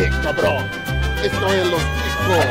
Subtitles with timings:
[0.00, 0.64] Eh, cabrón.
[1.24, 2.46] Esto es los chicos.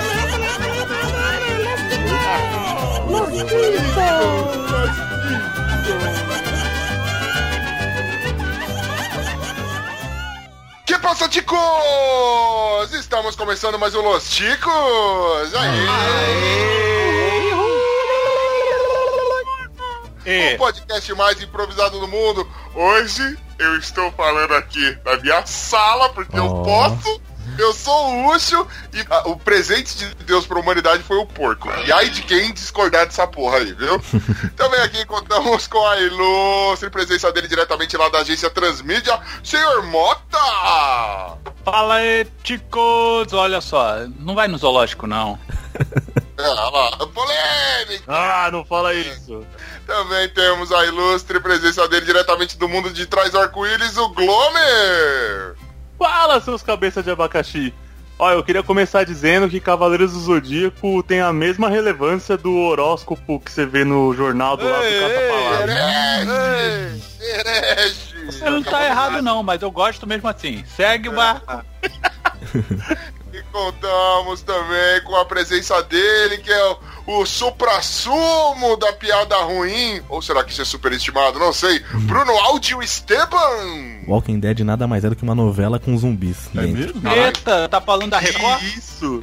[3.10, 4.98] Los chicos.
[10.86, 11.58] Que passa, ticos?
[12.94, 15.54] Estamos começando mais um Los Ticos!
[15.54, 16.78] Aê!
[20.56, 22.46] O podcast mais improvisado do mundo.
[22.76, 26.64] Hoje eu estou falando aqui na minha sala, porque eu Oh.
[26.64, 27.22] posso.
[27.58, 31.70] Eu sou o Ucho e ah, o presente de Deus pra humanidade foi o porco.
[31.86, 34.00] E aí de quem discordar dessa porra aí, viu?
[34.56, 41.38] Também aqui contamos com a ilustre presença dele diretamente lá da agência Transmídia, senhor Mota!
[41.66, 43.34] Fala aí, ticos!
[43.34, 45.40] Olha só, não vai no zoológico, não.
[46.40, 48.04] Olha lá, polêmica!
[48.08, 49.46] Ah, não fala isso.
[49.88, 55.56] Também temos a ilustre presença dele diretamente do mundo de trás do arco-íris, o Glomer!
[55.98, 57.74] Fala, seus cabeças de abacaxi.
[58.20, 63.40] Ó, eu queria começar dizendo que Cavaleiros do Zodíaco tem a mesma relevância do horóscopo
[63.40, 64.88] que você vê no jornal do lado do!
[67.22, 68.26] Herege!
[68.26, 70.64] Você não tá errado, não, mas eu gosto mesmo assim.
[70.66, 71.64] Segue o barco.
[73.58, 76.78] Contamos também com a presença dele, que é
[77.08, 80.00] o, o supra-sumo da piada ruim.
[80.08, 81.40] Ou será que isso é superestimado?
[81.40, 81.80] Não sei.
[82.04, 84.06] Bruno Áudio Esteban!
[84.08, 86.50] Walking Dead nada mais é do que uma novela com zumbis.
[86.56, 87.02] É mesmo?
[87.10, 88.60] Eita, tá falando da Record?
[88.60, 89.22] Que isso?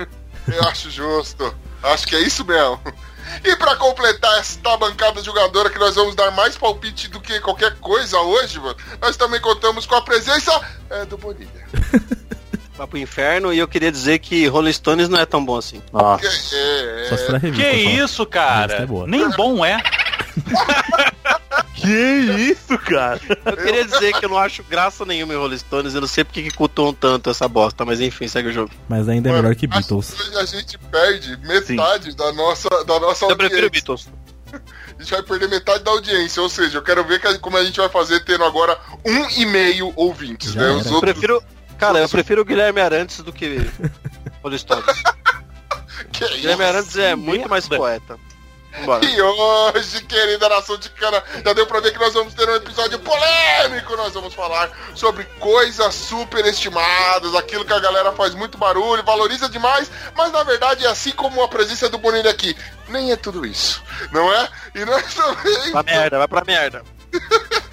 [0.52, 1.54] Eu acho justo.
[1.80, 2.80] Acho que é isso mesmo.
[3.44, 7.76] E pra completar esta bancada jogadora que nós vamos dar mais palpite do que qualquer
[7.76, 11.68] coisa hoje, mano, nós também contamos com a presença é, do Bonilha.
[12.76, 15.80] Vai pro inferno e eu queria dizer que Rolling Stones não é tão bom assim.
[15.80, 16.26] Que, Nossa.
[16.56, 17.70] é, a revista.
[17.70, 17.90] Que só.
[18.04, 18.74] isso, Revista cara?
[18.82, 19.06] é.
[19.06, 19.80] Nem bom é.
[21.74, 23.20] Que isso, cara?
[23.44, 26.24] Eu queria dizer que eu não acho graça nenhuma em Rolling Stones, eu não sei
[26.24, 28.70] porque que cultuam tanto essa bosta, mas enfim, segue o jogo.
[28.88, 30.10] Mas ainda é Mano, melhor que Beatles.
[30.14, 33.70] que a gente perde metade da nossa, da nossa Eu prefiro audiência.
[33.86, 34.08] Beatles.
[34.98, 37.64] A gente vai perder metade da audiência, ou seja, eu quero ver que- como a
[37.64, 40.68] gente vai fazer tendo agora um e meio ouvintes, Já né?
[40.68, 40.76] era.
[40.78, 41.12] Os Eu outros...
[41.12, 41.42] prefiro.
[41.78, 43.58] Cara, eu prefiro o Guilherme Arantes do que
[44.42, 44.84] Rolling Stones.
[46.12, 46.72] Que Guilherme isso?
[46.72, 48.18] Arantes é muito mais poeta.
[48.78, 49.04] Vambora.
[49.04, 52.56] E hoje, querida nação de cana, já deu pra ver que nós vamos ter um
[52.56, 53.96] episódio polêmico.
[53.96, 59.90] Nós vamos falar sobre coisas superestimadas, aquilo que a galera faz muito barulho, valoriza demais,
[60.16, 62.56] mas na verdade é assim como a presença do Bonilha aqui.
[62.88, 64.48] Nem é tudo isso, não é?
[64.74, 65.70] E nós também.
[65.70, 66.82] Pra merda, vai pra merda.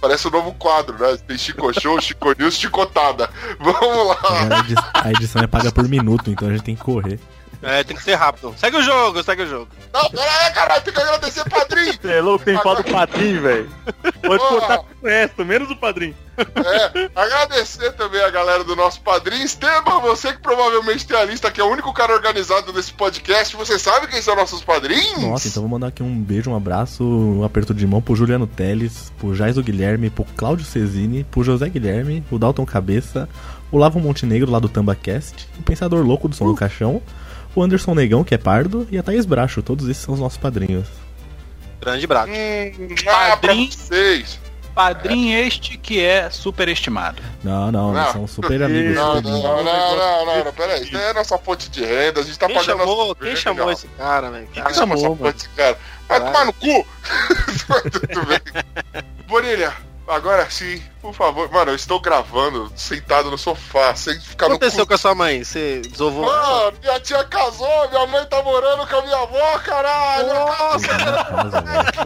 [0.01, 1.17] Parece um novo quadro, né?
[1.27, 3.29] Tem Chico Show, Chico News, Chicotada.
[3.59, 4.59] Vamos lá.
[4.59, 7.19] Edi- A edição é paga por minuto, então a gente tem que correr.
[7.61, 8.53] É, tem que ser rápido.
[8.57, 9.67] Segue o jogo, segue o jogo.
[9.93, 11.93] Não, pera aí, caralho, tem que agradecer, padrinho.
[11.93, 13.69] Você é louco, tem foto do padrinho, velho.
[14.21, 16.15] Pode cortar com o resto, menos o padrinho.
[16.37, 19.43] É, agradecer também a galera do nosso padrinho.
[19.43, 23.55] Esteban, você que provavelmente tem a lista, que é o único cara organizado desse podcast.
[23.55, 25.23] Você sabe quem são nossos padrinhos?
[25.23, 28.45] Nossa, então vou mandar aqui um beijo, um abraço, um aperto de mão pro Juliano
[28.45, 33.27] Teles, pro Jaiso Guilherme, pro Cláudio Cesini, pro José Guilherme, o Dalton Cabeça,
[33.71, 37.01] o Lavo Montenegro lá do TambaCast, o Pensador Louco do Som do Caixão,
[37.55, 39.61] o Anderson Negão, que é pardo, e a Thaís Bracho.
[39.61, 40.87] Todos esses são os nossos padrinhos.
[41.81, 42.31] Grande braço.
[42.31, 43.71] Hum, ah, pra Padrinho.
[43.71, 44.39] vocês.
[44.73, 47.21] Padrinho este que é superestimado.
[47.43, 48.11] Não, não, Não.
[48.11, 48.93] são super amigos.
[48.93, 50.83] Não, super não, não, não, não, não, não, pera aí.
[50.83, 53.35] Isso é a nossa fonte de renda, a gente tá Quem pagando chamou, nossa quem
[53.35, 54.47] chamou esse cara, velho?
[54.53, 55.77] Quem chamou essa porra desse cara?
[56.07, 56.87] Vai tomar no cu!
[57.91, 58.39] Tudo bem.
[59.27, 59.73] Bonilha,
[60.07, 61.49] agora sim, por favor.
[61.51, 64.87] Mano, eu estou gravando sentado no sofá, sem ficar O que no aconteceu cu.
[64.89, 65.43] com a sua mãe?
[65.43, 66.25] Você desovou?
[66.25, 70.27] Mano, minha tia casou, minha mãe tá morando com a minha avó, caralho!
[70.33, 70.87] Nossa.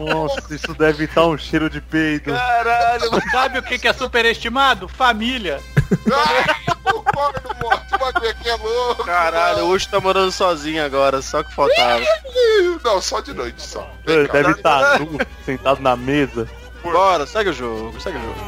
[0.00, 2.32] Nossa, isso deve estar um cheiro de peido.
[2.32, 3.10] caralho.
[3.30, 4.88] Sabe o que que é superestimado?
[4.88, 5.60] Família.
[6.10, 9.04] Ah, concordo, morto, o bagulho aqui é louco.
[9.04, 12.02] Caralho, o Ucho tá morando sozinho agora, só que faltava.
[12.82, 13.86] Não, só de noite, só.
[14.06, 16.48] Vem Ele deve estar nu, sentado na mesa.
[16.82, 18.40] Bora, segue o jogo, segue o jogo.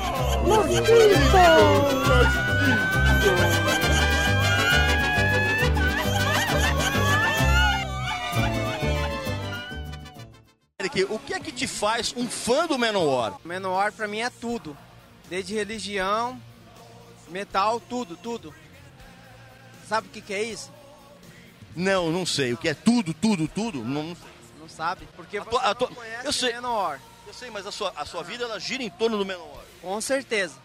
[10.80, 13.38] Eric, o que é que te faz um fã do Menor?
[13.44, 14.76] Menor pra mim é tudo.
[15.30, 16.40] Desde religião,
[17.28, 18.54] metal, tudo, tudo.
[19.88, 20.70] Sabe o que, que é isso?
[21.74, 22.52] Não, não sei.
[22.52, 23.84] O que é tudo, tudo, tudo?
[23.84, 24.16] Não,
[24.58, 25.08] não sabe?
[25.16, 26.52] Porque a você tua, a conhece eu sei.
[26.54, 26.98] Menor
[27.34, 29.64] eu sei, mas a sua, a sua vida ela gira em torno do Menor.
[29.82, 30.62] Com certeza.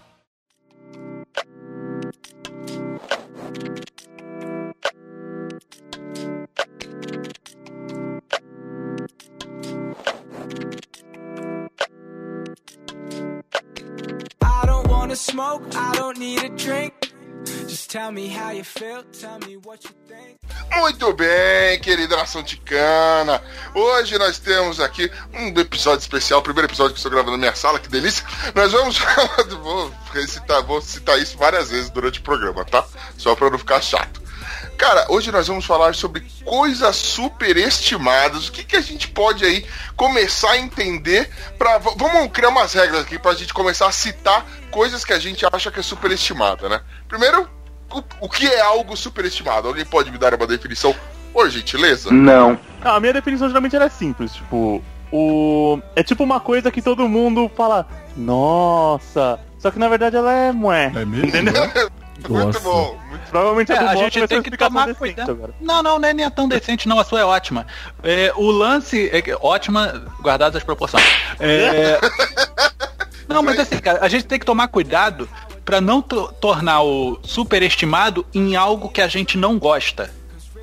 [14.41, 16.98] I don't wanna smoke, I don't need a drink.
[20.77, 23.41] Muito bem, querida nação ticana.
[23.73, 27.79] Hoje nós temos aqui um episódio especial, primeiro episódio que estou gravando na minha sala,
[27.79, 28.25] que delícia.
[28.55, 32.85] Nós vamos falar, vou, recitar, vou citar isso várias vezes durante o programa, tá?
[33.17, 34.21] Só para não ficar chato.
[34.79, 38.47] Cara, hoje nós vamos falar sobre coisas superestimadas.
[38.47, 43.01] O que, que a gente pode aí começar a entender para vamos criar umas regras
[43.01, 46.79] aqui pra gente começar a citar coisas que a gente acha que é superestimada, né?
[47.09, 47.49] Primeiro,
[47.91, 49.67] o, o que é algo superestimado?
[49.67, 50.95] Alguém pode me dar uma definição,
[51.33, 52.09] por gentileza?
[52.09, 55.77] Não, a minha definição geralmente ela é simples, tipo, o.
[55.93, 57.85] É tipo uma coisa que todo mundo fala,
[58.15, 59.41] nossa.
[59.57, 60.85] Só que na verdade ela é moé.
[60.95, 61.27] É mesmo?
[61.27, 61.69] Entendeu?
[62.27, 62.59] Muito Nossa.
[62.59, 62.99] bom.
[63.09, 63.29] Muito...
[63.29, 65.31] Provavelmente É, a do a gente tem que tomar cuidado.
[65.31, 65.53] agora.
[65.61, 66.99] Não, não, não é nem tão decente, não.
[66.99, 67.65] A sua é ótima.
[68.03, 71.03] É, o lance é que- ótima, guardadas as proporções.
[71.39, 71.99] É,
[73.27, 75.29] não, mas assim, cara, a gente tem que tomar cuidado
[75.63, 80.09] pra não to- tornar o superestimado em algo que a gente não gosta.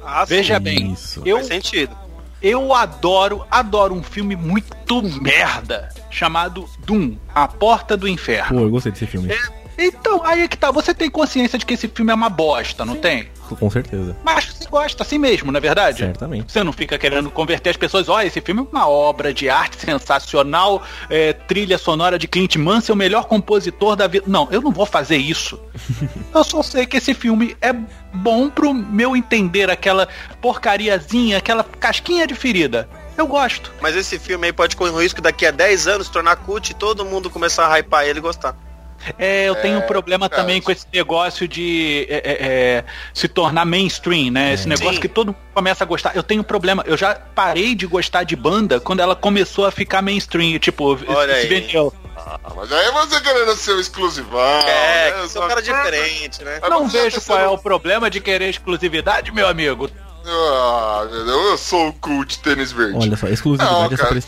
[0.04, 0.62] Ah, Veja sim.
[0.62, 1.22] bem, Isso.
[1.24, 1.96] eu, Faz sentido.
[2.42, 8.58] eu adoro, adoro um filme muito merda chamado Doom, A Porta do Inferno.
[8.58, 9.28] Pô, eu gostei desse filme.
[9.78, 12.84] Então, aí é que tá, você tem consciência de que esse filme é uma bosta,
[12.84, 13.28] não tem?
[13.54, 14.16] Com certeza.
[14.24, 15.98] Mas você gosta assim mesmo, não é verdade?
[15.98, 16.50] Certamente.
[16.50, 19.76] Você não fica querendo converter as pessoas, olha, esse filme é uma obra de arte
[19.84, 24.24] sensacional, é, trilha sonora de Clint Mansell, o melhor compositor da vida.
[24.26, 25.60] Não, eu não vou fazer isso.
[26.34, 27.72] eu só sei que esse filme é
[28.12, 30.08] bom pro meu entender, aquela
[30.40, 32.88] porcariazinha, aquela casquinha de ferida.
[33.16, 33.72] Eu gosto.
[33.80, 36.70] Mas esse filme aí pode correr o risco daqui a 10 anos se tornar cult
[36.70, 38.65] e todo mundo começar a hypar ele e gostar.
[39.18, 42.84] É, eu tenho um É, problema cara, também com esse negócio de é, é, é,
[43.14, 44.54] se tornar mainstream, né?
[44.54, 45.00] Esse negócio Sim.
[45.00, 46.16] que todo mundo começa a gostar.
[46.16, 46.82] Eu tenho um problema.
[46.86, 50.58] Eu já parei de gostar de banda quando ela começou a ficar mainstream.
[50.58, 51.92] Tipo, Olha esse vinil.
[52.16, 54.40] Ah, mas aí você querendo ser um exclusivão.
[54.40, 55.22] é, né?
[55.22, 56.60] que sou um cara diferente, né?
[56.68, 59.90] Não já vejo pensou qual é o problema de querer exclusividade, meu amigo.
[60.26, 62.96] Ah, meu Deus, eu sou o cult tênis verde.
[62.96, 64.20] Olha só, exclusividade Não, é cara.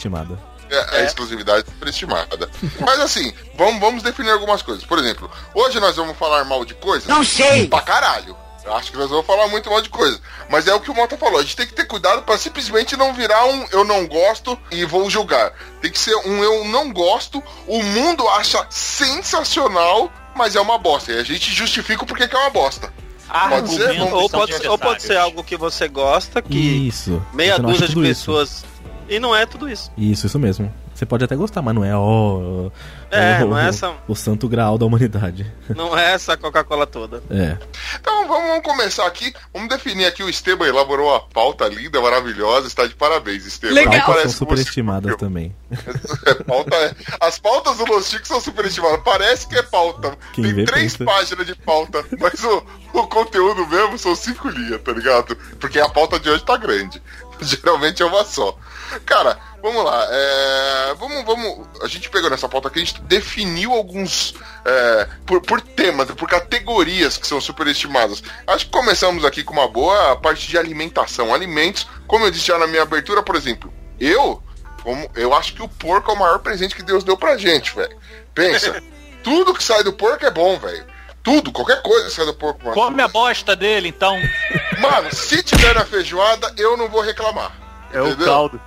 [0.70, 2.50] É, a exclusividade superestimada.
[2.80, 4.84] Mas assim, vamos, vamos definir algumas coisas.
[4.84, 7.08] Por exemplo, hoje nós vamos falar mal de coisas.
[7.08, 7.68] Não sei!
[7.68, 8.36] Pra caralho.
[8.68, 10.20] Eu acho que nós vamos falar muito mal de coisa.
[10.50, 11.40] Mas é o que o Mota falou.
[11.40, 14.84] A gente tem que ter cuidado pra simplesmente não virar um eu não gosto e
[14.84, 15.52] vou julgar.
[15.80, 21.12] Tem que ser um eu não gosto, o mundo acha sensacional, mas é uma bosta.
[21.12, 22.92] E a gente justifica o porquê que é uma bosta.
[23.28, 24.00] Pode ser?
[24.00, 27.22] Ou pode, ou pode ser algo que você gosta, que Isso.
[27.32, 28.32] meia acha dúzia de tudo isso.
[29.08, 29.90] E não é tudo isso.
[29.96, 30.72] Isso, isso mesmo.
[30.94, 32.70] Você pode até gostar, mas não é ó.
[33.10, 35.50] É, o, não é essa- o santo graal da humanidade.
[35.74, 37.22] Não é essa Coca-Cola toda.
[37.30, 37.56] É.
[38.00, 39.32] Então vamos, vamos começar aqui.
[39.54, 40.22] Vamos definir aqui.
[40.24, 42.66] O Esteban elaborou uma pauta linda, maravilhosa.
[42.66, 43.74] Está de parabéns, Esteban.
[43.74, 43.92] Legal.
[43.92, 45.18] Pautas parece são que você superestimadas escreveu.
[45.18, 45.56] também.
[46.26, 49.00] É, pauta é- As pautas do Los Chicos são superestimadas.
[49.04, 50.16] Parece que é pauta.
[50.32, 51.04] Quem Tem vê, três pensa.
[51.10, 52.62] páginas de pauta, mas o,
[52.92, 55.36] o conteúdo mesmo são cinco linhas, tá ligado?
[55.60, 57.00] Porque a pauta de hoje tá grande.
[57.44, 58.56] Geralmente é uma só.
[59.04, 60.06] Cara, vamos lá.
[60.10, 61.68] é, vamos, vamos.
[61.82, 64.34] A gente pegou nessa pauta aqui, a gente definiu alguns.
[64.64, 68.22] é, por, por temas, por categorias que são superestimadas.
[68.46, 71.34] Acho que começamos aqui com uma boa parte de alimentação.
[71.34, 74.42] Alimentos, como eu disse já na minha abertura, por exemplo, eu
[74.82, 77.74] como eu acho que o porco é o maior presente que Deus deu pra gente,
[77.74, 77.96] velho.
[78.34, 78.82] Pensa,
[79.22, 80.97] tudo que sai do porco é bom, velho.
[81.36, 82.74] Tudo, qualquer coisa sai do porco, mano.
[82.74, 84.14] Come a bosta dele, então.
[84.80, 87.52] Mano, se tiver na feijoada, eu não vou reclamar.
[87.92, 88.26] É o Entendeu?
[88.26, 88.60] caldo.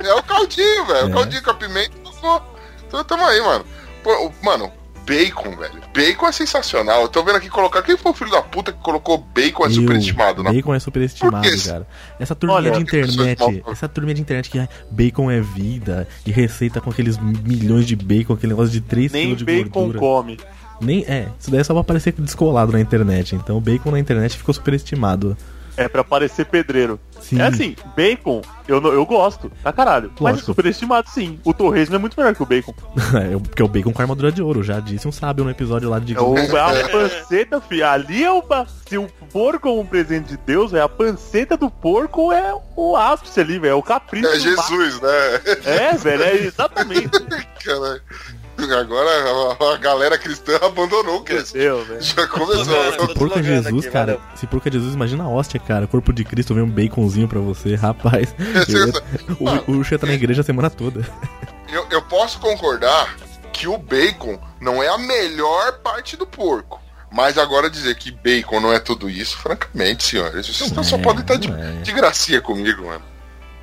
[0.00, 1.06] É o caldinho, velho.
[1.06, 1.12] O É.
[1.12, 1.92] caldinho com a pimenta.
[2.18, 2.42] Então,
[2.86, 3.64] então tamo aí, mano.
[4.02, 4.70] Pô, o- mano,
[5.06, 5.80] bacon, velho.
[5.94, 7.02] Bacon é sensacional.
[7.02, 7.82] Eu tô vendo aqui colocar.
[7.82, 10.52] Quem foi o filho da puta que colocou bacon é Eu, superestimado, né?
[10.52, 11.68] Bacon é superestimado, Por quê?
[11.68, 11.86] cara.
[12.18, 15.40] Essa turminha Olha, de internet, pessoas mal- essa turminha de internet que ah, bacon é
[15.40, 19.68] vida e receita com aqueles milhões de bacon, aquele negócio de 3 Nem de bacon
[19.92, 19.98] gordura.
[19.98, 20.38] come.
[20.80, 23.34] Nem é, isso daí é só pra parecer descolado na internet.
[23.34, 25.36] Então o bacon na internet ficou superestimado.
[25.76, 26.98] é pra parecer pedreiro.
[27.20, 27.38] Sim.
[27.40, 30.10] É assim, bacon, eu, eu gosto, tá caralho.
[30.18, 30.46] Mas é Lógico.
[30.46, 31.38] superestimado sim.
[31.44, 32.74] O torresmo é muito melhor que o bacon.
[33.14, 35.88] É, porque é o bacon com armadura de ouro, já disse um sábio no episódio
[35.90, 36.16] lá de.
[36.16, 37.86] É, o, é a panceta, filho.
[37.86, 38.66] Ali é uma.
[38.88, 42.96] Se o porco é um presente de Deus, é a panceta do porco é o
[42.96, 43.72] ápice ali, velho.
[43.72, 44.26] É o capricho.
[44.28, 45.08] É do Jesus, né?
[45.64, 47.10] É, velho, é exatamente.
[47.64, 48.00] Caralho.
[48.80, 49.08] Agora
[49.60, 51.50] a, a galera cristã abandonou o cast.
[51.50, 52.00] Entendeu, velho?
[52.02, 52.64] Já começou.
[53.08, 54.18] Se porco é Jesus, cara.
[54.34, 55.86] Se porco é Jesus, imagina a hóstia, cara.
[55.86, 58.34] Corpo de Cristo vem um baconzinho pra você, rapaz.
[58.68, 61.06] Eu ia- o, o Ucho ia tá na igreja a semana toda.
[61.72, 63.16] Eu, eu posso concordar
[63.52, 66.80] que o bacon não é a melhor parte do porco.
[67.12, 71.02] Mas agora dizer que bacon não é tudo isso, francamente, senhores, vocês Não só é,
[71.02, 71.72] podem estar de, não é.
[71.82, 73.02] de gracinha comigo, mano.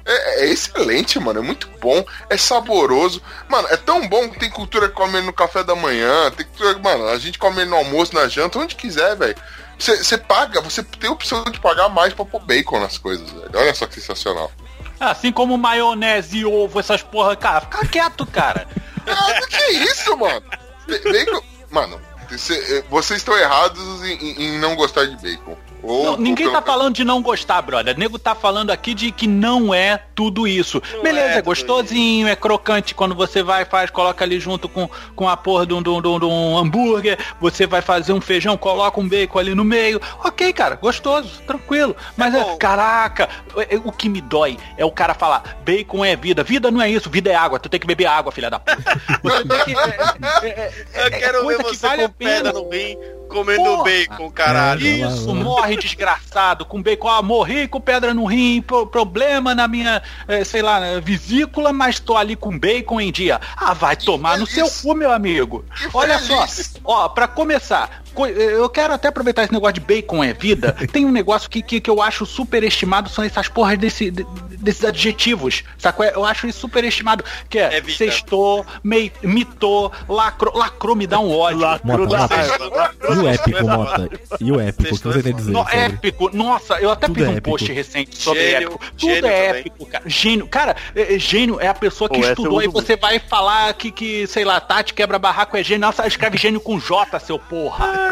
[0.07, 1.39] É, é excelente, mano.
[1.39, 2.03] É muito bom.
[2.29, 3.21] É saboroso.
[3.49, 6.31] Mano, é tão bom que tem cultura que come no café da manhã.
[6.31, 9.35] Tem cultura, mano, a gente come no almoço, na janta, onde quiser, velho.
[9.77, 13.49] Você paga, você tem a opção de pagar mais pra pôr bacon nas coisas, velho.
[13.53, 14.51] Olha só que sensacional.
[14.99, 18.67] Assim como maionese e ovo, essas porra, cara, fica quieto, cara.
[19.09, 20.41] Ah, que isso, mano?
[20.41, 21.41] Ba- Bacon.
[21.71, 22.01] Mano,
[22.37, 25.55] cê- vocês estão errados em- em não gostar de bacon.
[25.83, 27.97] Não, ninguém tá falando de não gostar, brother.
[27.97, 30.81] Nego tá falando aqui de que não é tudo isso.
[31.03, 35.29] Beleza, é é, gostosinho, é crocante quando você vai faz, coloca ali junto com, com
[35.29, 37.17] a porra de um, de, um, de um- hambúrguer.
[37.39, 40.01] Você vai fazer um feijão, coloca um bacon ali no meio.
[40.23, 41.95] Ok, cara, gostoso, tranquilo.
[42.15, 42.57] Mas é, bom.
[42.57, 46.43] caraca, é- é- o que me dói é o cara falar: bacon é vida.
[46.43, 47.59] Vida não é isso, vida é água.
[47.59, 48.77] Tu tem que beber água, filha da puta.
[49.23, 49.79] Você tem que.
[49.79, 53.63] é- é- é- Eu quero ver coisa que você vale com pedra no rim, comendo
[53.63, 53.83] Porra.
[53.83, 54.87] bacon, caralho.
[54.87, 55.33] É, lá, Isso, lá.
[55.35, 57.07] morre desgraçado, com bacon.
[57.09, 61.99] Ah, morri com pedra no rim, pro- problema na minha, eh, sei lá, vesícula, mas
[61.99, 63.39] tô ali com bacon em dia.
[63.55, 64.81] Ah, vai tomar no seu feliz.
[64.81, 65.63] cu, meu amigo.
[65.77, 66.73] Que Olha feliz.
[66.73, 70.75] só, ó, pra começar, eu quero até aproveitar esse negócio de bacon é vida.
[70.91, 74.25] Tem um negócio que, que, que eu acho superestimado, são essas porras desse, de-
[74.59, 76.05] desses adjetivos, sacou?
[76.05, 77.97] Eu acho isso superestimado, que é, É vida.
[77.97, 81.59] sextou, mei, mitou, lacrou, lacrou me dá um ódio.
[81.83, 82.91] Mota, raiva.
[83.09, 84.09] E o épico, Mota?
[84.41, 84.95] E o épico?
[84.95, 85.77] O que você tem a dizer No, sobre?
[85.77, 87.49] épico, nossa, eu até Tudo fiz é um épico.
[87.49, 88.79] post recente sobre Gênio, épico.
[88.97, 89.59] gênio Tudo é também.
[89.61, 90.03] épico, cara.
[90.07, 90.47] Gênio.
[90.47, 93.91] Cara, é- é gênio é a pessoa que Pô, estudou e você vai falar que,
[93.91, 95.81] que, sei lá, Tati quebra barraco é gênio.
[95.81, 98.06] Nossa, escreve gênio com J, seu porra.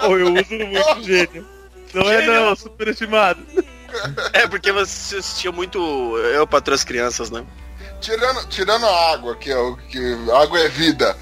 [0.00, 1.46] Pô, eu uso muito gênio.
[1.94, 3.40] Não é não, superestimado.
[4.32, 5.78] É porque você assistia muito
[6.34, 7.44] Eu Patrulho as Crianças, né?
[8.00, 9.98] Tirando, tirando a água, que é o que
[10.42, 11.16] água é vida.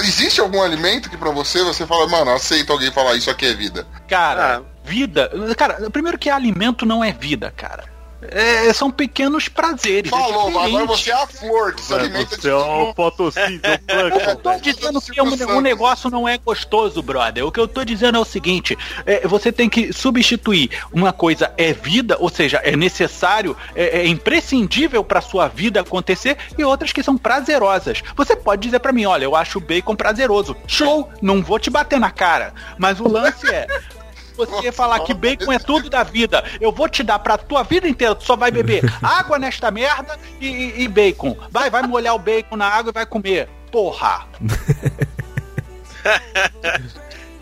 [0.00, 3.54] Existe algum alimento que pra você você fala, mano, aceita alguém falar isso aqui é
[3.54, 3.86] vida?
[4.08, 4.62] Cara, Ah.
[4.82, 5.30] vida.
[5.56, 7.84] Cara, primeiro que alimento não é vida, cara.
[8.22, 10.10] É, são pequenos prazeres.
[10.10, 13.80] é Falou, mas agora você é a flor que se alimenta Você é um fotossíntese,
[13.86, 17.44] é um Eu tô dizendo que um, um negócio não é gostoso, brother.
[17.44, 21.52] O que eu tô dizendo é o seguinte: é, você tem que substituir uma coisa
[21.58, 26.92] é vida, ou seja, é necessário, é, é imprescindível pra sua vida acontecer, e outras
[26.92, 28.02] que são prazerosas.
[28.16, 30.56] Você pode dizer pra mim, olha, eu acho o bacon prazeroso.
[30.66, 31.10] Show!
[31.20, 32.54] Não vou te bater na cara.
[32.78, 33.66] Mas o lance é.
[34.36, 36.44] Você falar que bacon é tudo da vida.
[36.60, 38.14] Eu vou te dar pra tua vida inteira.
[38.14, 41.36] Tu só vai beber água nesta merda e, e- e bacon.
[41.50, 43.48] Vai, vai molhar o bacon na água e vai comer.
[43.72, 44.26] Porra!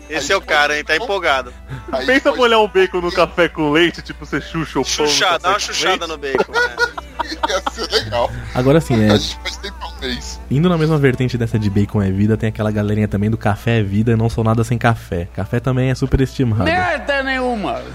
[0.09, 0.83] Esse é o cara, hein?
[0.83, 1.51] Tá empolgado.
[1.91, 5.07] Aí Pensa foi- molhar um bacon no café com leite, tipo você chucha o pão.
[5.07, 6.07] Chuchada, dá uma chuchada leite.
[6.07, 6.51] no bacon.
[6.51, 6.75] né?
[7.49, 8.31] Ia ser legal.
[8.53, 9.17] Agora sim, A é.
[9.17, 10.39] gente faz tempo um mês.
[10.51, 13.79] Indo na mesma vertente dessa de bacon é vida, tem aquela galerinha também do café
[13.79, 15.27] é vida, eu não sou nada sem café.
[15.33, 16.63] Café também é superestimado.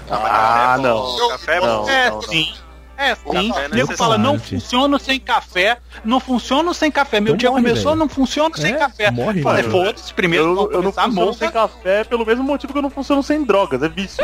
[0.09, 0.97] Ah, não.
[0.97, 1.83] O café é Não.
[1.83, 1.89] bom.
[1.89, 2.53] É sim.
[3.01, 3.49] É sim.
[3.49, 5.77] café é O nego fala, não funciona sem café.
[6.05, 7.19] Não funciona sem café.
[7.19, 7.95] Meu Então dia morre, começou, velho.
[7.99, 9.11] não funciona sem É, café.
[9.11, 11.33] morre, Falei, foda-se, primeiro Eu, eu não funciono morra.
[11.33, 14.23] sem café pelo mesmo motivo que eu não funciono sem drogas, é vício.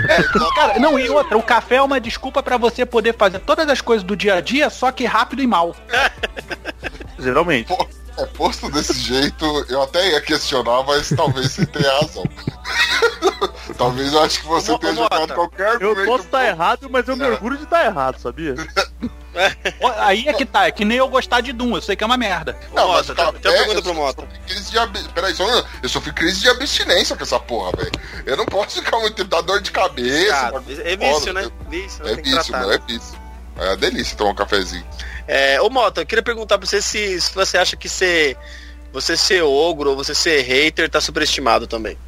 [0.56, 3.80] Cara, não, e outra, o café é uma desculpa pra você poder fazer todas as
[3.80, 5.74] coisas do dia a dia, só que rápido e mal.
[7.18, 7.68] Geralmente.
[7.68, 7.86] Pô,
[8.18, 12.24] é, posto desse jeito, eu até ia questionar, mas talvez você tenha razão.
[13.76, 17.08] talvez eu acho que você Ô, tenha jogado Mota, qualquer Eu posso estar errado, mas
[17.08, 18.54] eu me orgulho de estar errado, sabia?
[19.98, 22.06] Aí é que tá, é que nem eu gostar de Doom, eu sei que é
[22.06, 22.56] uma merda.
[22.72, 24.22] Não, mas Mota, o tem café, tem uma pergunta eu pro Mota.
[24.22, 27.90] sofri crise de ab- Peraí, só eu sofri crise de abstinência com essa porra, velho.
[28.24, 30.50] Eu não posso ficar muito tempo, dá dor de cabeça.
[30.52, 31.50] Bagulho é vício, né?
[31.68, 33.18] Vício, É tem que vício, não é vício.
[33.56, 34.84] É uma delícia tomar um cafezinho.
[35.26, 38.36] É, ô Mota, eu queria perguntar pra você se, se você acha que ser,
[38.92, 41.98] você ser ogro ou você ser hater tá superestimado também.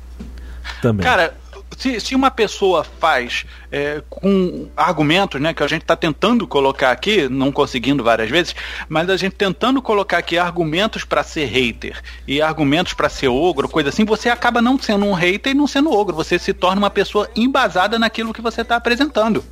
[0.82, 1.04] Também.
[1.04, 1.36] Cara,
[1.76, 6.90] se, se uma pessoa faz é, com argumentos, né, que a gente está tentando colocar
[6.90, 8.54] aqui, não conseguindo várias vezes,
[8.88, 13.68] mas a gente tentando colocar aqui argumentos para ser hater e argumentos para ser ogro,
[13.68, 16.78] coisa assim, você acaba não sendo um hater e não sendo ogro, você se torna
[16.78, 19.44] uma pessoa embasada naquilo que você está apresentando.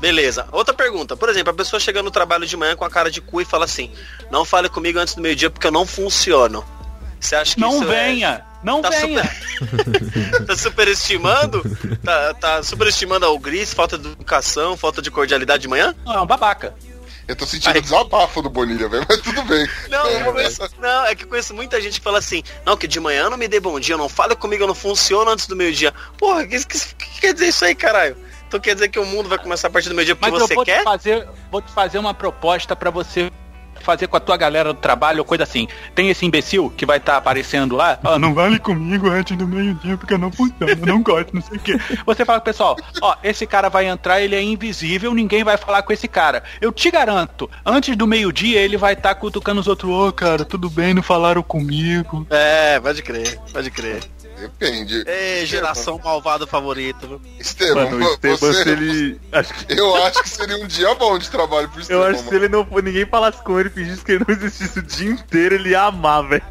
[0.00, 0.46] Beleza.
[0.50, 1.16] Outra pergunta.
[1.16, 3.44] Por exemplo, a pessoa chega no trabalho de manhã com a cara de cu e
[3.44, 3.88] fala assim:
[4.32, 6.64] Não fale comigo antes do meio-dia porque eu não funciono.
[7.20, 8.51] Você acha que Não isso é- venha!
[8.62, 9.22] Não Tá venha!
[10.46, 11.62] tá superestimando?
[12.04, 15.94] Tá, tá superestimando o gris, falta de educação, falta de cordialidade de manhã?
[16.04, 16.74] Não, é um babaca.
[17.26, 19.66] Eu tô sentindo desabafo do Bonilha, velho, mas tudo bem.
[19.88, 22.76] Não, É, eu conheço, não, é que eu conheço muita gente que fala assim, não,
[22.76, 25.46] que de manhã não me dê bom dia, não fale comigo, eu não funciono antes
[25.46, 25.94] do meio-dia.
[26.18, 28.16] Porra, o que, que, que quer dizer isso aí, caralho?
[28.48, 30.46] Então quer dizer que o mundo vai começar a partir do meio-dia porque Mas eu
[30.48, 30.78] você vou quer?
[30.80, 33.30] te fazer, vou te fazer uma proposta pra você
[33.82, 35.68] fazer com a tua galera do trabalho ou coisa assim.
[35.94, 39.96] Tem esse imbecil que vai estar aparecendo lá, ah, não vale comigo antes do meio-dia
[39.96, 41.78] porque eu não eu não gosto, não sei o quê.
[42.06, 45.82] Você fala pro pessoal, ó, esse cara vai entrar, ele é invisível, ninguém vai falar
[45.82, 46.42] com esse cara.
[46.60, 50.70] Eu te garanto, antes do meio-dia ele vai estar cutucando os outros, ô cara, tudo
[50.70, 52.26] bem, não falaram comigo.
[52.30, 54.00] É, pode crer, pode crer.
[54.42, 55.04] Depende.
[55.06, 57.20] Ei, geração malvado favorito, viu?
[57.38, 59.20] Estevam, Mano, o Esteban, você- se ele.
[59.30, 62.06] Acho que, eu acho que seria um dia bom de trabalho pro eu Estevam.
[62.08, 64.82] acho que se ele não ninguém falasse com ele, fingisse que ele não existisse o
[64.82, 66.42] dia inteiro, ele ia amar, velho.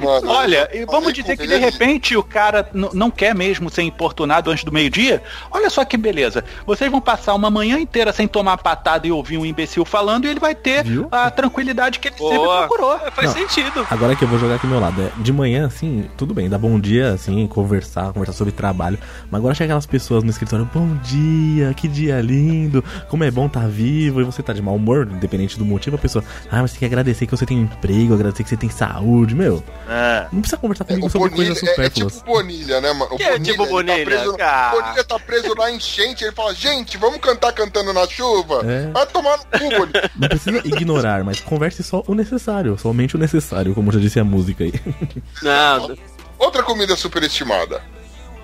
[0.00, 3.82] Mano, Olha, eu vamos dizer que de ele- repente o cara não quer mesmo ser
[3.82, 5.22] importunado antes do meio-dia?
[5.50, 6.44] Olha só que beleza.
[6.66, 10.28] Vocês vão passar uma manhã inteira sem tomar patada e ouvir um imbecil falando e
[10.28, 11.08] ele vai ter Viu?
[11.10, 12.58] a tranquilidade que ele sempre Boa.
[12.66, 12.94] procurou.
[13.06, 13.34] É, faz Não.
[13.48, 13.86] sentido.
[13.90, 16.48] Agora que eu vou jogar aqui do meu lado, é, de manhã, assim, tudo bem,
[16.48, 18.98] dá bom dia, assim, conversar, conversar sobre trabalho.
[19.30, 23.46] Mas agora chega aquelas pessoas no escritório, bom dia, que dia lindo, como é bom
[23.46, 26.72] estar vivo, e você tá de mau humor, independente do motivo, a pessoa, ah, mas
[26.72, 29.62] tem que agradecer que você tem um emprego, agradecer que você tem saúde, meu.
[29.88, 30.26] É.
[30.32, 32.14] Não precisa conversar É, comigo o sobre Bonilha coisas é, é supérfluas.
[32.16, 33.14] tipo Bonilha, né, mano?
[33.14, 33.96] O Que é tipo ele Bonilha?
[33.98, 34.76] Tá preso, Cara.
[34.76, 38.62] o Bonilha tá preso na enchente, ele fala, gente, vamos cantar cantando na chuva?
[38.64, 38.90] É.
[38.92, 40.10] Vai tomar no cu, Bonilha.
[40.16, 44.24] Não precisa ignorar, mas converse só o necessário, somente o necessário, como já disse a
[44.24, 44.72] música aí.
[45.42, 45.96] Não,
[46.38, 47.82] Outra comida superestimada.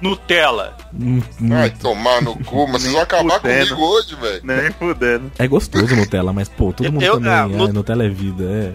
[0.00, 0.76] Nutella.
[0.92, 3.68] Hum, hum, Vai tomar no cu, mas vocês vão acabar fudendo.
[3.74, 4.40] comigo hoje, velho.
[4.44, 5.32] Nem fudendo.
[5.38, 8.44] É gostoso Nutella, mas pô, todo mundo eu- também, ah, é, Nut- Nutella é vida,
[8.44, 8.72] é.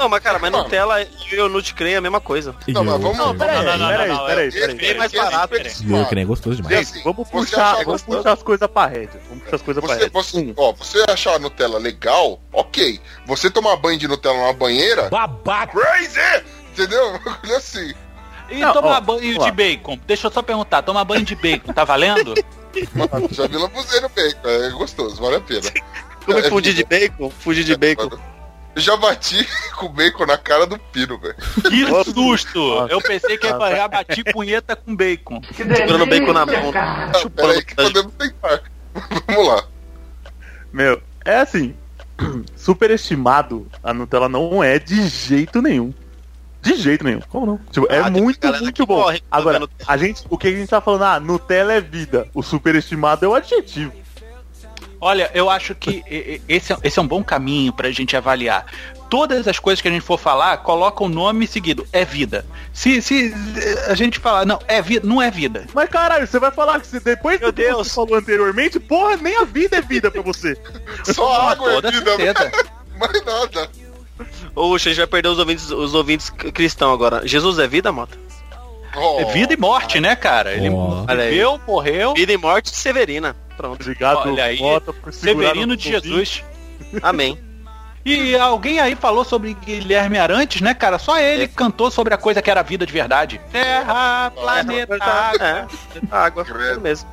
[0.00, 0.50] Não, mas cara, mas.
[0.50, 2.54] Nutella e o Nut Cream é a mesma coisa.
[2.68, 4.76] Não, mas vamos- Não, Peraí, não, não, peraí, peraí, Esse- peraí.
[4.76, 5.54] bem mais esse é barato.
[5.56, 6.90] E que nem é gostoso demais.
[6.90, 9.20] Assim, Vamos puxar, vamos puxar as coisas pra rédea.
[9.28, 13.00] Vamos puxar as coisas pra você, ó, você achar a Nutella legal, ok.
[13.26, 15.78] Você tomar banho de Nutella numa banheira, Babaca!
[15.78, 16.18] crazy!
[16.72, 17.20] Entendeu?
[17.44, 17.92] Olha assim.
[18.50, 19.44] E Não, tomar ó, banho ó.
[19.44, 19.98] de bacon.
[20.06, 22.34] Deixa eu só perguntar, tomar banho de bacon, tá valendo?
[22.94, 25.70] Mano, já vi lambuzeiro bacon, é gostoso, vale a pena.
[26.24, 27.30] Como É, fugir de bacon?
[27.30, 28.10] Fugir de bacon.
[28.76, 29.46] Já bati
[29.80, 31.34] com bacon na cara do Pino, velho.
[31.34, 32.86] Que susto!
[32.90, 35.40] Eu pensei que ia já bati punheta com bacon.
[35.56, 36.72] Segurando bacon na mão.
[36.74, 37.10] Ah.
[37.34, 38.62] Peraí que podemos tentar.
[39.26, 39.64] Vamos lá.
[40.70, 41.74] Meu, é assim.
[42.54, 45.94] Superestimado, a Nutella não é de jeito nenhum.
[46.60, 47.20] De jeito nenhum.
[47.30, 47.60] Como não?
[47.70, 48.98] Tipo, é Ah, tem muito, muito que bom.
[48.98, 52.28] morre Agora, a gente, o que a gente tá falando, ah, Nutella é vida.
[52.34, 53.92] O superestimado é o adjetivo.
[55.00, 56.04] Olha, eu acho que
[56.46, 58.66] esse é, esse é um bom caminho pra gente avaliar.
[59.10, 61.84] Todas as coisas que a gente for falar, coloca o nome seguido.
[61.92, 62.46] É vida.
[62.72, 63.34] Se, se
[63.88, 65.66] a gente falar, não, é vida, não é vida.
[65.74, 67.88] Mas caralho, você vai falar que depois Meu do que Deus.
[67.88, 70.56] você falou anteriormente, porra, nem a vida é vida pra você.
[71.12, 72.52] Só água é toda vida, certeza.
[72.98, 73.68] mais nada.
[74.54, 77.26] Oxe, a gente vai perder os ouvintes, os ouvintes cristãos agora.
[77.26, 78.16] Jesus é vida, Mota?
[78.96, 80.52] Oh, É vida e morte, né, cara?
[80.52, 80.70] Ele
[81.28, 82.14] viveu, morreu.
[82.14, 83.36] Vida e morte Severina.
[83.56, 83.80] Pronto.
[83.80, 85.88] Obrigado, Olha aí, Mota, por segurar Severino no de.
[85.88, 86.44] Jesus.
[87.02, 87.38] Amém.
[88.04, 90.98] E alguém aí falou sobre Guilherme Arantes, né, cara?
[90.98, 93.40] Só ele cantou sobre a coisa que era vida de verdade.
[93.52, 95.46] Terra, planeta, água.
[95.46, 95.66] É,
[96.10, 96.42] água.
[96.42, 97.08] Isso mesmo.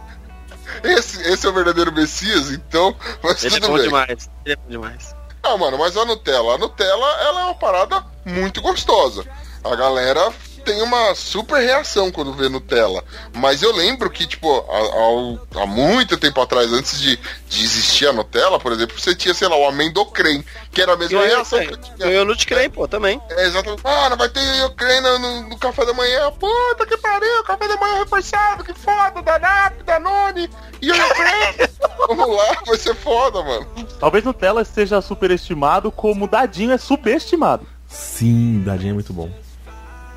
[0.83, 3.83] Esse, esse é o verdadeiro Messias, então, mas Ele é tudo bom bem.
[3.83, 4.29] demais.
[4.45, 5.15] Ele é bom demais.
[5.43, 9.25] Ah, mano, mas a Nutella, a Nutella, ela é uma parada muito gostosa.
[9.63, 10.31] A galera
[10.67, 13.01] tem uma super reação quando vê Nutella.
[13.33, 14.65] Mas eu lembro que, tipo,
[15.55, 19.47] há, muito tempo atrás, antes de, de existir a Nutella, por exemplo, você tinha, sei
[19.47, 22.63] lá, o amendocrem, que era a mesma Eu, reação eu, que eu tinha.
[22.65, 23.21] eu, pô, também.
[23.29, 23.81] É exatamente.
[23.85, 24.41] Ah, não vai ter
[24.75, 26.29] creme no, no, no café da manhã.
[26.33, 30.49] Puta que pariu, café da manhã reforçado, que foda, Danap, Danone.
[30.81, 31.69] E o creme.
[32.09, 33.65] Vamos lá, vai ser foda, mano.
[34.01, 37.65] Talvez Nutella seja superestimado como Dadinho é subestimado.
[37.87, 39.46] Sim, Dadinho é muito bom.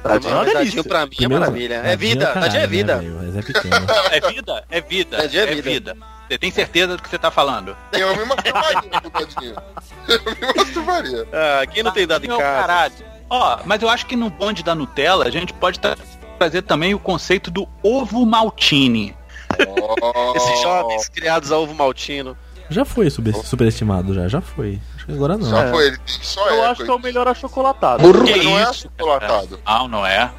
[0.03, 0.55] É Mas delícia.
[0.55, 1.75] Dadinho pra mim é Primeiro, maravilha.
[1.75, 3.03] É vida, caralho, Dadinho é né, vida.
[3.23, 3.77] mas é pequeno.
[4.11, 5.63] É vida, é vida, Dadinho é é vida.
[5.71, 5.97] vida.
[6.29, 7.77] Você tem certeza do que você tá falando?
[7.93, 9.57] Eu me masturbaria com o Dadinho.
[10.09, 11.27] Eu me masturbaria.
[11.33, 12.41] Ah, quem não tem dado em casa?
[12.43, 12.95] caralho.
[13.29, 15.97] Ó, mas eu acho que no bonde da Nutella a gente pode tra-
[16.39, 19.15] trazer também o conceito do ovo maltine.
[20.35, 22.37] Esses jovens criados a ovo maltino.
[22.69, 24.79] Já foi super, superestimado, já, já foi.
[25.11, 25.49] Que agora não.
[25.51, 25.71] Já É.
[25.71, 28.03] foi, ele tem só Eu é, acho que é o melhor achocolatado.
[28.25, 29.61] Que Ele não é isso, achocolatado.
[29.67, 30.31] Não, não é.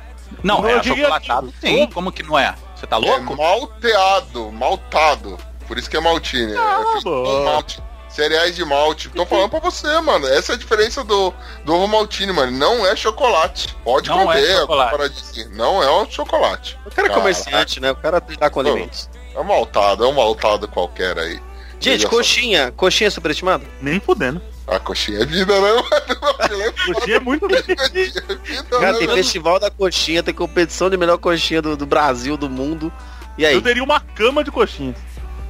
[0.44, 1.88] Não, Não, é achocolatado que- sim.
[1.94, 2.56] Como que não é?
[2.76, 3.36] Você tá É louco?
[3.36, 5.38] malteado, maltado.
[5.68, 6.56] Por isso que é maltine.
[6.58, 7.82] Ah, é malte.
[8.10, 9.08] Cereais de malte.
[9.10, 10.28] Tô falando pra você, mano.
[10.28, 12.52] Essa é a diferença do, do ovo maltine, mano.
[12.52, 13.74] Não é chocolate.
[13.86, 14.58] Pode Não é comer.
[14.58, 14.96] chocolate.
[14.98, 15.50] para dizer.
[15.52, 16.78] Não é um chocolate.
[16.86, 17.92] O cara é comerciante, né?
[17.92, 19.10] O cara tá com alimentos.
[19.34, 21.40] É um maltado, é um maltado qualquer aí.
[21.80, 22.10] Gente, só.
[22.10, 22.72] coxinha.
[22.74, 23.64] Coxinha é superestimada?
[23.82, 24.42] Nem fudendo.
[24.68, 25.84] A coxinha é vida, né, mano?
[26.94, 27.48] Coxinha é muito.
[27.48, 28.22] Coxinha é vida,
[28.70, 29.18] Cara, né, tem mano?
[29.18, 32.92] festival da coxinha, tem competição de melhor coxinha do, do Brasil, do mundo.
[33.38, 33.54] E aí?
[33.54, 34.96] Eu teria uma cama de coxinha.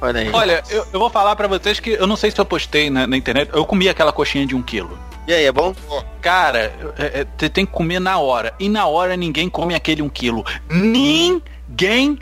[0.00, 0.30] Olha aí.
[0.32, 3.06] Olha, eu, eu vou falar pra vocês que eu não sei se eu postei na,
[3.06, 3.50] na internet.
[3.52, 4.98] Eu comi aquela coxinha de um quilo.
[5.26, 5.72] E aí, é bom?
[6.20, 8.52] Cara, é, é, você tem que comer na hora.
[8.58, 10.44] E na hora ninguém come aquele um quilo.
[10.68, 12.18] Ninguém.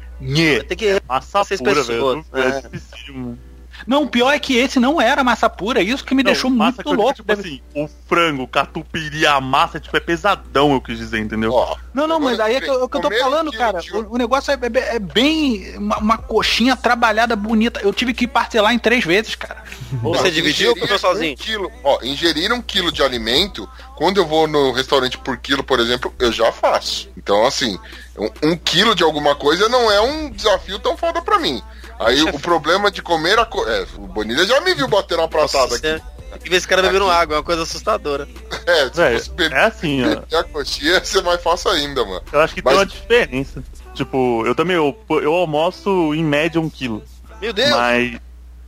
[0.68, 1.00] Tem que.
[1.08, 2.44] Massa pura, pessoas, velho.
[2.44, 2.60] É é.
[2.60, 3.49] difícil, mano.
[3.90, 5.82] Não, o pior é que esse não era massa pura.
[5.82, 7.14] Isso que me Não, deixou massa muito eu louco.
[7.14, 11.52] Tipo assim, o frango, o catupiry, a massa, tipo, é pesadão, eu quis dizer, entendeu?
[11.52, 13.80] Ó, Não, não, mas aí é que, eu- é o que eu tô falando, cara.
[13.92, 15.76] O, o negócio é, é- é bem.
[15.76, 17.80] Uma, uma coxinha trabalhada bonita.
[17.80, 19.64] Eu tive que parcelar em três vezes, cara.
[20.02, 21.32] Você Não, dividiu ou comeu sozinho?
[21.32, 25.64] Um quilo, ó, ingerir um quilo de alimento, quando eu vou no restaurante por quilo,
[25.64, 27.10] por exemplo, eu já faço.
[27.16, 27.76] Então, assim,
[28.16, 31.60] um, um quilo de alguma coisa não é um desafio tão foda pra mim.
[32.00, 33.66] Aí o problema de comer a co...
[33.68, 36.02] É, o Bonilha já me viu bater uma pratada aqui.
[36.30, 38.26] Tem que ver esse cara bebendo água, é uma coisa assustadora.
[38.66, 40.38] É, Velho, fosse beber é assim, ó.
[40.38, 42.22] a coxinha, ia ser mais fácil ainda, mano.
[42.32, 43.64] Eu acho que Mas- tem uma diferença.
[43.94, 47.02] Tipo, eu também, eu, eu almoço em média um quilo.
[47.40, 47.70] Meu Deus!
[47.70, 48.18] Mas.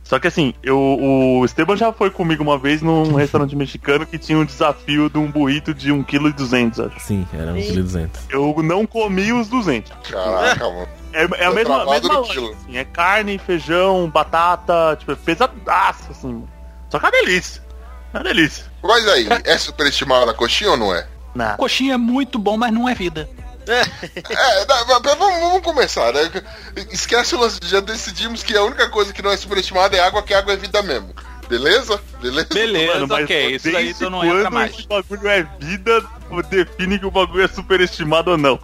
[0.03, 4.17] Só que assim, eu, o Esteban já foi comigo uma vez num restaurante mexicano que
[4.19, 6.99] tinha um desafio de um burrito de 1,2kg, acho.
[6.99, 8.09] Sim, era 1,2kg.
[8.29, 9.91] Eu não comi os 200.
[10.11, 10.87] Caraca, mano.
[11.13, 16.47] É, é a mesma, mesma assim, é carne, feijão, batata, tipo, é pesadaço, assim.
[16.89, 17.61] Só que é uma delícia.
[18.13, 18.65] É uma delícia.
[18.83, 21.07] Mas aí, é superestimada a coxinha ou não é?
[21.33, 21.55] Não.
[21.57, 23.29] Coxinha é muito bom, mas não é vida.
[23.67, 26.29] É, dá- mas vamos, vamos começar, né?
[26.91, 30.21] Esquece o lance, já decidimos que a única coisa que não é superestimada é água,
[30.21, 31.13] que água é vida mesmo.
[31.47, 31.99] Beleza?
[32.21, 32.47] Beleza?
[32.51, 33.55] Beleza, Mano, mas ok.
[33.55, 34.73] Isso desde tu não entra mais.
[34.73, 36.03] esse bagulho é vida,
[36.49, 38.59] define que o bagulho é superestimado ou não.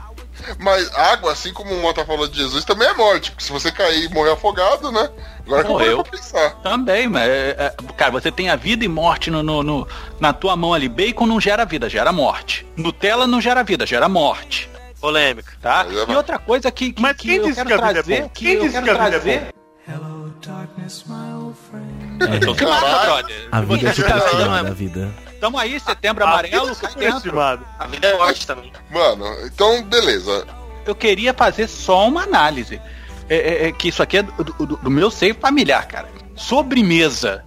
[0.59, 3.31] Mas água, assim como o Mota falou de Jesus, também é morte.
[3.31, 5.09] Porque se você cair e morrer afogado, né?
[5.45, 6.51] Agora que eu pensar.
[6.61, 7.23] Também, mas.
[7.27, 9.87] é, é, cara, você tem a vida e morte no, no- no-
[10.19, 10.87] na tua mão ali.
[10.89, 12.65] Bacon não gera vida, gera morte.
[12.77, 14.69] Nutella não gera vida, gera morte.
[15.01, 15.53] Polêmica.
[15.61, 15.85] Tá?
[15.89, 17.89] É E outra coisa que, que, Mas que quem eu disse quero que a vida
[17.89, 18.21] é trazer.
[18.21, 18.29] bom?
[18.29, 19.55] que Quem eu disse quero que a vida é trazer.
[19.87, 22.35] Hello, darkness, my old friend.
[22.37, 23.05] Então, que nada, Caralho.
[23.23, 23.47] brother.
[23.51, 25.09] A vida é Você- superestimada, a vida.
[25.39, 27.07] Tamo aí, setembro A amarelo, vida é cai dentro.
[27.19, 27.65] superestimado.
[27.77, 28.73] A vida é morte também.
[28.89, 30.45] Mano, então, beleza.
[30.85, 32.81] Eu queria fazer só uma análise.
[33.29, 36.09] É, é- é que isso aqui é do, do- do meu seio familiar, cara.
[36.35, 37.43] Sobremesa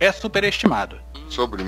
[0.00, 0.96] é superestimado.
[1.28, 1.62] Sobre.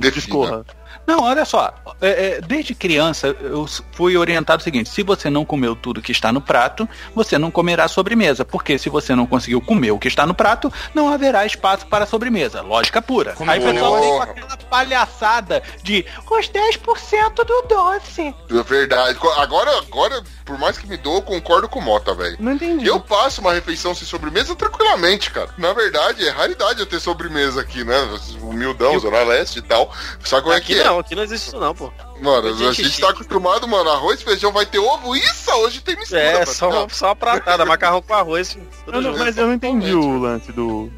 [0.00, 0.64] Defina.
[1.06, 1.74] Não, olha só.
[2.00, 6.12] é, é, desde criança eu fui orientado o seguinte: se você não comeu tudo que
[6.12, 8.44] está no prato, você não comerá sobremesa.
[8.44, 12.04] Porque se você não conseguiu comer o que está no prato, não haverá espaço para
[12.04, 12.62] a sobremesa.
[12.62, 13.34] Lógica pura.
[13.46, 18.34] Aí o pessoal vem com aquela palhaçada de os 10% do doce.
[18.50, 19.18] É verdade.
[19.36, 22.36] Agora, agora, por mais que me doa, eu concordo com o Mota, velho.
[22.38, 22.86] Não entendi.
[22.86, 25.50] Eu passo uma refeição sem sobremesa tranquilamente, cara.
[25.56, 27.96] Na verdade, é raridade eu ter sobremesa aqui, né?
[28.40, 29.92] Humildão, Zona Leste e tal.
[30.24, 30.85] Sabe como é que é?
[30.86, 31.92] Não, aqui não existe isso não, pô.
[32.20, 33.00] Mano, a gente chique.
[33.00, 33.90] tá acostumado, mano.
[33.90, 35.14] Arroz, feijão, vai ter ovo.
[35.16, 36.20] Isso, hoje tem mistura.
[36.20, 36.94] É, só, ficar.
[36.94, 38.56] só uma pratada, macarrão com arroz.
[38.86, 39.18] não- junto.
[39.18, 40.90] mas eu não entendi o lance do.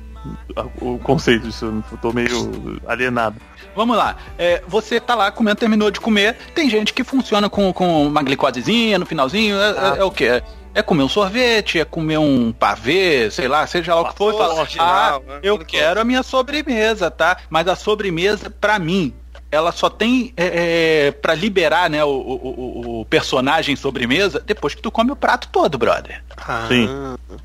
[0.81, 3.41] O conceito disso, eu tô meio alienado.
[3.75, 4.17] Vamos lá.
[4.37, 6.37] É, você tá lá comendo, terminou de comer.
[6.55, 9.57] Tem gente que funciona com, com uma glicosezinha no finalzinho.
[9.57, 10.43] É, é- é o quê?
[10.75, 14.35] É comer um sorvete, é comer um pavê, sei lá, seja lá o que for.
[14.35, 15.39] e fala, ah, né?
[15.43, 17.39] eu Tudo quero a minha sobremesa, tá?
[17.49, 19.15] Mas a sobremesa, pra mim,
[19.51, 24.75] ela só tem é, é, para liberar né, o, o, o- o personagem sobremesa depois
[24.75, 26.23] que tu come o prato todo, brother.
[26.37, 26.67] Ah.
[26.69, 26.89] Sim.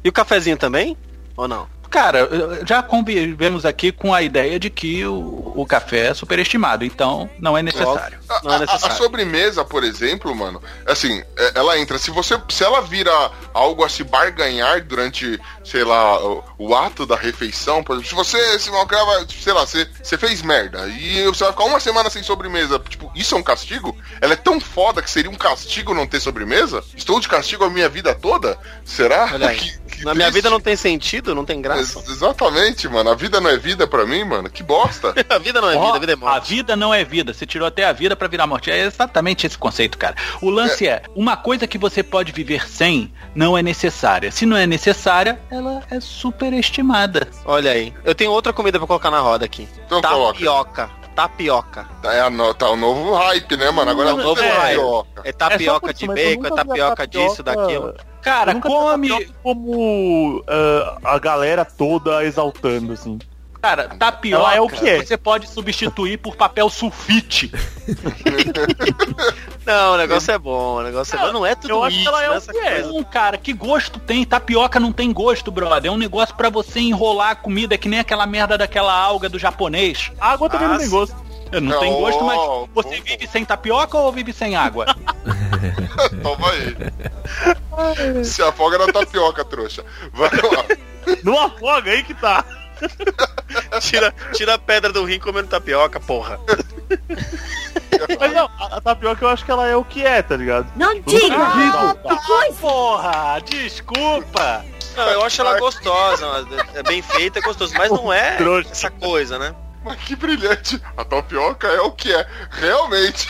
[0.03, 0.97] E o cafezinho também?
[1.37, 1.67] Ou não?
[1.93, 2.27] Cara,
[2.65, 7.55] já convivemos aqui com a ideia de que o, o café é superestimado, então não
[7.55, 8.17] é necessário.
[8.27, 8.97] A, Não é a- a necessário.
[8.97, 11.99] sobremesa, por exemplo, mano, assim, é- ela entra.
[11.99, 13.11] Se você, se ela vira
[13.53, 18.15] algo a se barganhar durante, sei lá, o, o ato da refeição, por exemplo, se
[18.15, 22.09] você se malcrava, sei lá, você, você fez merda e você vai ficar uma semana
[22.09, 23.95] sem sobremesa, tipo, isso é um castigo?
[24.19, 26.83] Ela é tão foda que seria um castigo não ter sobremesa?
[26.97, 28.57] Estou de castigo a minha vida toda?
[28.83, 29.57] Será Olha aí.
[29.59, 31.99] que Na minha vida não tem sentido, não tem graça.
[31.99, 33.09] Ex- Exatamente, mano.
[33.09, 34.49] A vida não é vida pra mim, mano.
[34.49, 35.13] Que bosta.
[35.29, 36.49] A vida não é Ó, vida, a vida é A morte.
[36.49, 37.33] vida não é vida.
[37.33, 38.69] Você tirou até a vida pra virar morte.
[38.71, 40.15] É exatamente esse conceito, cara.
[40.41, 41.03] O lance é.
[41.15, 44.31] uma coisa que você pode viver sem não é necessária.
[44.31, 47.27] Se não é necessária, ela é superestimada.
[47.45, 47.93] Olha aí.
[48.03, 49.67] Eu tenho outra comida pra colocar na roda aqui.
[49.85, 50.89] Então coloca.
[51.15, 51.83] Tapioca.
[51.83, 51.87] Tapioca.
[52.01, 53.91] Tá, é no- tá o novo hype, né, mano?
[53.91, 54.75] Agora é o Novo novo hype.
[54.75, 55.21] tapioca.
[55.25, 57.95] É tapioca É de bacon, é nunca vi a tapioca disso, tapioca- daquilo.
[58.21, 59.09] Cara, come.
[59.09, 63.19] tapioca como ah, a galera toda exaltando, assim.
[63.63, 65.01] Cara, tapioca Ela é o que é.
[65.01, 67.49] você pode substituir por papel sulfite.
[69.65, 71.31] Não, o negócio é bom, o negócio é bom.
[71.31, 72.81] Não é tudo eu acho isso, que ela é o nessa que é.
[72.81, 72.91] coisa.
[72.91, 74.25] Não, cara, que gosto tem?
[74.25, 75.89] Tapioca não tem gosto, brother.
[75.89, 79.29] É um negócio pra você enrolar a comida, é que nem aquela merda daquela alga
[79.29, 80.11] do japonês.
[80.19, 81.15] água também Ah, não tem gosto.
[81.53, 84.87] Não tem Não, gosto, mas você vive sem tapioca ou vive sem água?
[86.21, 86.75] Toma aí.
[88.25, 89.85] Se afoga na tapioca, trouxa.
[90.11, 90.65] Vai lá.
[91.23, 92.43] Não afoga aí que tá.
[93.81, 96.39] Tira, tira a pedra do rim comendo tapioca, porra.
[98.19, 100.67] Mas não, a, a tapioca eu acho que ela é o que é, tá ligado?
[100.75, 101.37] Não Nunca diga!
[101.37, 102.15] voltar.
[102.15, 102.55] Depois!
[102.57, 104.65] Porra, desculpa.
[104.95, 106.25] Não, eu acho ela gostosa,
[106.75, 108.37] é bem feita, é gostoso, mas não é
[108.69, 109.55] essa coisa, né?
[109.83, 110.81] Mas que brilhante.
[110.95, 112.25] A tapioca é o que é.
[112.51, 113.27] Realmente.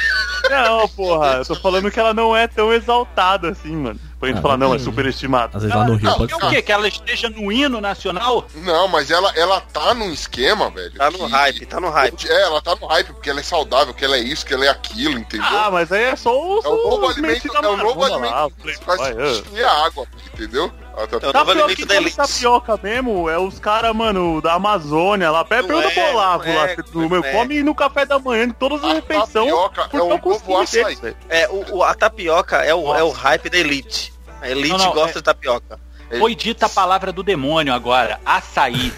[0.50, 4.00] Não, porra, eu tô falando que ela não é tão exaltada assim, mano.
[4.20, 4.80] Pra gente Ah, falar, não, é hum.
[4.80, 5.58] superestimada.
[5.58, 6.62] Às vezes lá no Rio Não, pode É o quê?
[6.62, 8.46] Que ela esteja no hino nacional?
[8.56, 10.94] Não, mas ela, ela tá num esquema, velho.
[10.94, 12.30] Tá no que- hype, tá no hype.
[12.30, 14.66] É, ela tá no hype porque ela é saudável, que ela é isso, que ela
[14.66, 15.46] é aquilo, entendeu?
[15.50, 16.64] Ah, mas aí é só os.
[16.64, 20.08] é o novo alimento, é o novo lá, alimento os que faz substituir a água,
[20.34, 20.72] entendeu?
[20.96, 22.16] A É ta- o novo Tapioca da elite.
[22.16, 25.44] tapioca mesmo é os caras, mano, da Amazônia lá.
[25.44, 26.70] Pé, Não pergunta é, pro Olavo lá.
[26.70, 27.32] é, no meu, é.
[27.32, 29.32] come no café da manhã, em todas as A refeições.
[29.32, 30.96] tapioca é o eu novo açaí.
[30.96, 31.16] deles.
[31.30, 34.14] É, o, o- a tapioca é o, é o hype da elite.
[34.40, 35.80] A elite Não, não, gosta é- de tapioca.
[36.20, 38.94] Foi dita a palavra do demônio agora, açaí.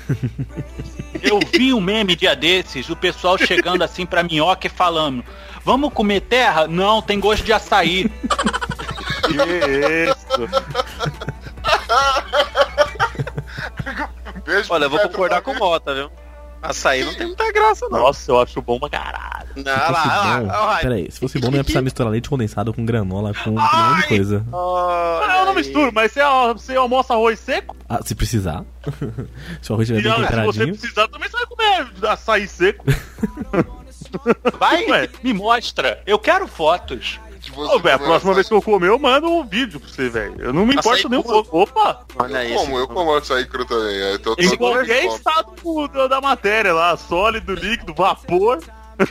[1.23, 5.23] Eu vi um meme dia desses, o pessoal chegando assim pra minhoca e falando:
[5.63, 6.67] Vamos comer terra?
[6.67, 8.11] Não, tem gosto de açaí.
[9.25, 9.31] Que
[10.11, 10.47] isso.
[14.45, 15.55] Beijo Olha, eu vou concordar com o.
[15.59, 16.11] Mota, viu?
[16.61, 17.99] Açaí não tem muita graça, não.
[17.99, 19.49] Nossa, eu acho bom pra caralho.
[19.55, 22.11] Não, Se lá, fosse lá, bom, lá, peraí, se fosse bom não ia precisar misturar
[22.11, 24.45] leite condensado com granola, com um milhão de coisa.
[24.51, 26.21] Ah, eu não misturo, mas você,
[26.53, 27.75] você almoça arroz seco?
[27.87, 28.63] Ah, se precisar.
[29.61, 30.77] se o arroz estiver E bem ah, se você temperadinho.
[30.77, 32.83] precisar, também você vai comer açaí seco.
[34.59, 35.09] Vai, Ué.
[35.23, 36.01] me mostra.
[36.05, 37.19] Eu quero fotos.
[37.55, 40.09] Você Ô, velho, a próxima vez que eu comer, eu mando um vídeo pra você,
[40.09, 40.35] velho.
[40.39, 41.59] Eu não me Açaí importo nem um pouco.
[41.61, 42.01] Opa!
[42.17, 42.43] Olha.
[42.47, 43.95] Eu como, eu como açaí cru também.
[43.95, 48.59] Eu tô, Em qualquer estado do- da matéria lá, sólido, líquido, vapor.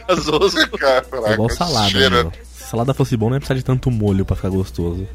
[0.08, 0.56] gasoso.
[0.78, 2.10] Caraca, É igual salada, cheira.
[2.24, 2.32] meu.
[2.52, 5.06] Se salada fosse bom, não ia precisar de tanto molho pra ficar gostoso.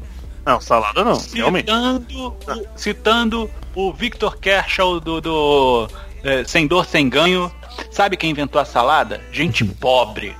[0.46, 1.66] Não, salada não, realmente.
[1.70, 2.36] Citando, o,
[2.76, 5.88] citando o Victor Kershaw do, do
[6.24, 7.52] é, Sem Dor Sem Ganho.
[7.90, 9.20] Sabe quem inventou a salada?
[9.32, 10.34] Gente pobre.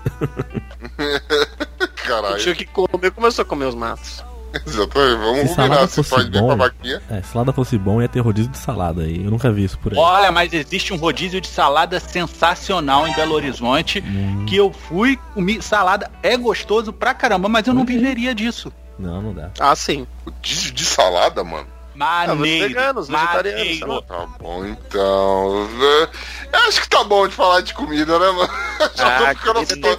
[2.07, 2.38] Caralho.
[2.38, 4.25] Tinha que comer, começou a comer os matos.
[4.66, 5.88] Exatamente, vamos Se salada combinar.
[5.88, 7.03] Se fosse faz bem bom- pra vaquinha.
[7.09, 9.25] É, se salada fosse bom, ia ter rodízio de salada aí.
[9.25, 9.99] Eu nunca vi isso por aí.
[9.99, 14.03] Olha, mas existe um rodízio de salada sensacional em Belo Horizonte.
[14.49, 16.11] Que eu fui comi salada.
[16.23, 18.73] É gostoso pra caramba, mas eu não viveria disso.
[18.99, 19.51] Não, não dá.
[19.61, 20.05] Ah, sim.
[20.43, 21.69] De, de salada, mano.
[21.95, 22.69] Maneiro.
[22.69, 24.03] veganos, vegetarianos, maneiro.
[24.03, 25.69] Tá bom, então.
[25.69, 26.09] né?
[26.53, 28.51] Eu acho que tá bom de falar de comida, né, mano?
[28.97, 29.99] Já tô Ah, ficando comida fã.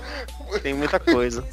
[0.59, 1.45] Tem muita coisa.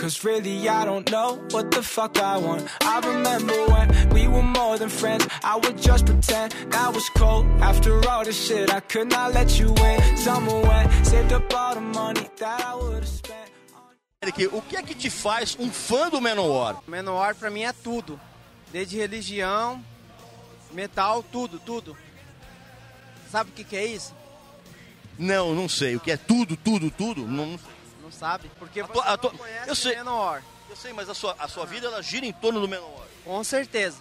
[0.00, 2.66] Cause really, I don't know what the fuck I want.
[2.82, 5.26] I remember when we were more than friends.
[5.44, 7.46] I would just pretend that was cold.
[7.60, 10.16] After all this shit, I could not let you in.
[10.16, 13.50] Summer went, saved up all the money that I would have spent.
[14.22, 16.76] Eric, o que é que te faz um fã do Manowar?
[16.86, 18.18] Menor pra mim é tudo.
[18.72, 19.84] Desde religião,
[20.72, 21.96] metal, tudo, tudo.
[23.30, 24.14] Sabe o que, que é isso?
[25.18, 25.96] Não, não sei.
[25.96, 27.26] O que é tudo, tudo, tudo?
[27.26, 27.58] Não,
[28.02, 28.50] Não sabe?
[28.58, 29.96] Porque A você tua- a não tua- conhece eu sei.
[29.96, 30.42] Menor.
[30.70, 33.06] eu sei, mas a sua, a sua vida ela gira em torno do Manowar.
[33.24, 33.98] Com certeza.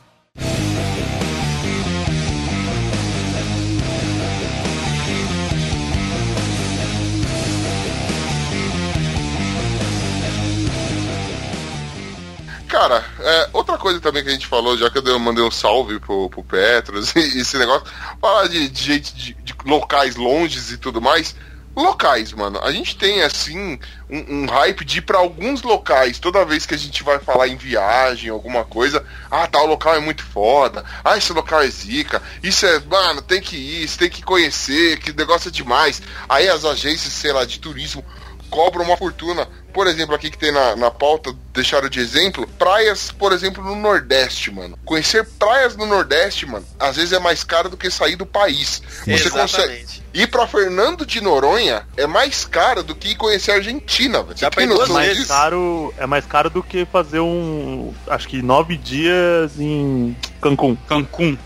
[12.68, 15.52] Cara, é, outra coisa também que a gente falou, já que eu dei- mandei um
[15.52, 17.88] salve pro, pro Petros e esse negócio,
[18.22, 21.36] falar de, de gente de, de locais longes e tudo mais.
[21.76, 22.60] Locais, mano.
[22.64, 23.78] A gente tem, assim,
[24.10, 27.48] um, um hype de ir pra alguns locais toda vez que a gente vai falar
[27.48, 29.06] em viagem, alguma coisa.
[29.30, 30.84] Ah, tal local é muito foda.
[31.06, 32.20] Ah, esse local é zica.
[32.42, 36.02] Isso é, mano, tem que ir, você tem que conhecer, que negócio é demais.
[36.28, 38.04] Aí as agências, sei lá, de turismo
[38.50, 39.48] cobram uma fortuna.
[39.74, 43.76] Por exemplo, aqui que tem na, na pauta, deixaram de exemplo, praias, por exemplo, no
[43.76, 44.78] Nordeste, mano.
[44.84, 48.82] Conhecer praias no Nordeste, mano, às vezes é mais caro do que sair do país.
[49.06, 49.74] Você consegue.
[49.74, 50.04] Exatamente.
[50.14, 54.38] Ir pra Fernando de Noronha é mais caro do que conhecer a Argentina, velho.
[54.38, 55.28] Você tem noção mais disso?
[55.28, 57.94] caro, é mais caro do que fazer um.
[58.08, 60.76] Acho que nove dias em Cancún.
[60.88, 61.38] Cancún.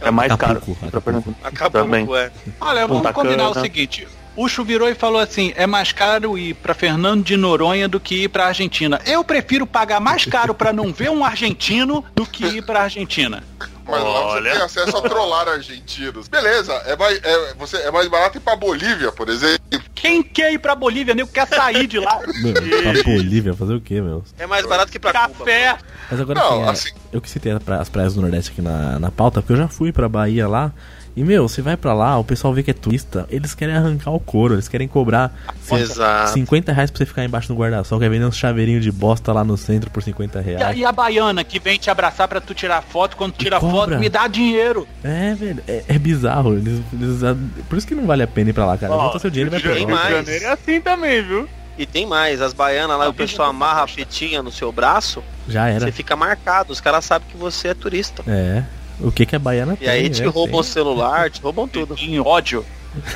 [0.00, 0.58] É mais caro.
[0.58, 1.38] Acapulco, Pra Pernambuco.
[1.42, 2.30] Acabou, ué.
[2.60, 4.06] Olha, vamos combinar o seguinte.
[4.34, 8.00] O Chu virou e falou assim: é mais caro ir pra Fernando de Noronha do
[8.00, 9.00] que ir pra Argentina.
[9.06, 13.42] Eu prefiro pagar mais caro pra não ver um argentino do que ir pra Argentina.
[13.84, 14.52] Mas lá você Olha.
[14.52, 16.28] tem acesso a trollar argentinos.
[16.28, 19.58] Beleza, é mais, é, você, é mais barato ir pra Bolívia, por exemplo.
[19.92, 21.14] Quem quer ir pra Bolívia?
[21.16, 22.20] Nem quer sair de lá.
[22.42, 24.22] Meu, pra Bolívia, fazer o quê, meu?
[24.38, 25.38] É mais barato que pra Cuba.
[25.40, 25.76] Café.
[26.08, 29.00] Mas agora Não, assim, é, assim- eu que citei as praias do Nordeste aqui na,
[29.00, 30.72] na pauta, porque eu já fui pra Bahia lá.
[31.14, 34.10] E, meu, você vai pra lá, o pessoal vê que é turista, eles querem arrancar
[34.12, 35.30] o couro, eles querem cobrar
[35.70, 36.30] Exato.
[36.32, 39.44] 50 reais pra você ficar embaixo do guarda-sol, quer vender uns chaveirinhos de bosta lá
[39.44, 40.78] no centro por 50 E a, reais.
[40.78, 44.08] e a baiana que vem te abraçar pra tu tirar foto, quando tira foto, me
[44.08, 44.88] dá dinheiro.
[45.04, 46.54] É, velho, é, é bizarro.
[46.54, 47.20] Eles, eles-
[47.68, 48.94] por isso que não vale a pena ir pra lá, cara.
[48.94, 50.28] Junta seu dinheiro e vai pra Rio de mais.
[50.42, 51.46] É assim também, viu?
[51.78, 55.68] E tem mais, as baianas lá, o pessoal amarra a fitinha no seu braço, Já
[55.68, 55.80] era.
[55.80, 58.22] você fica marcado, os caras sabem que você é turista.
[58.26, 58.62] É.
[59.02, 60.28] O que que a baiana E aí tem, te né?
[60.28, 61.96] roubam o celular, te roubam tudo.
[61.98, 62.64] Em ódio.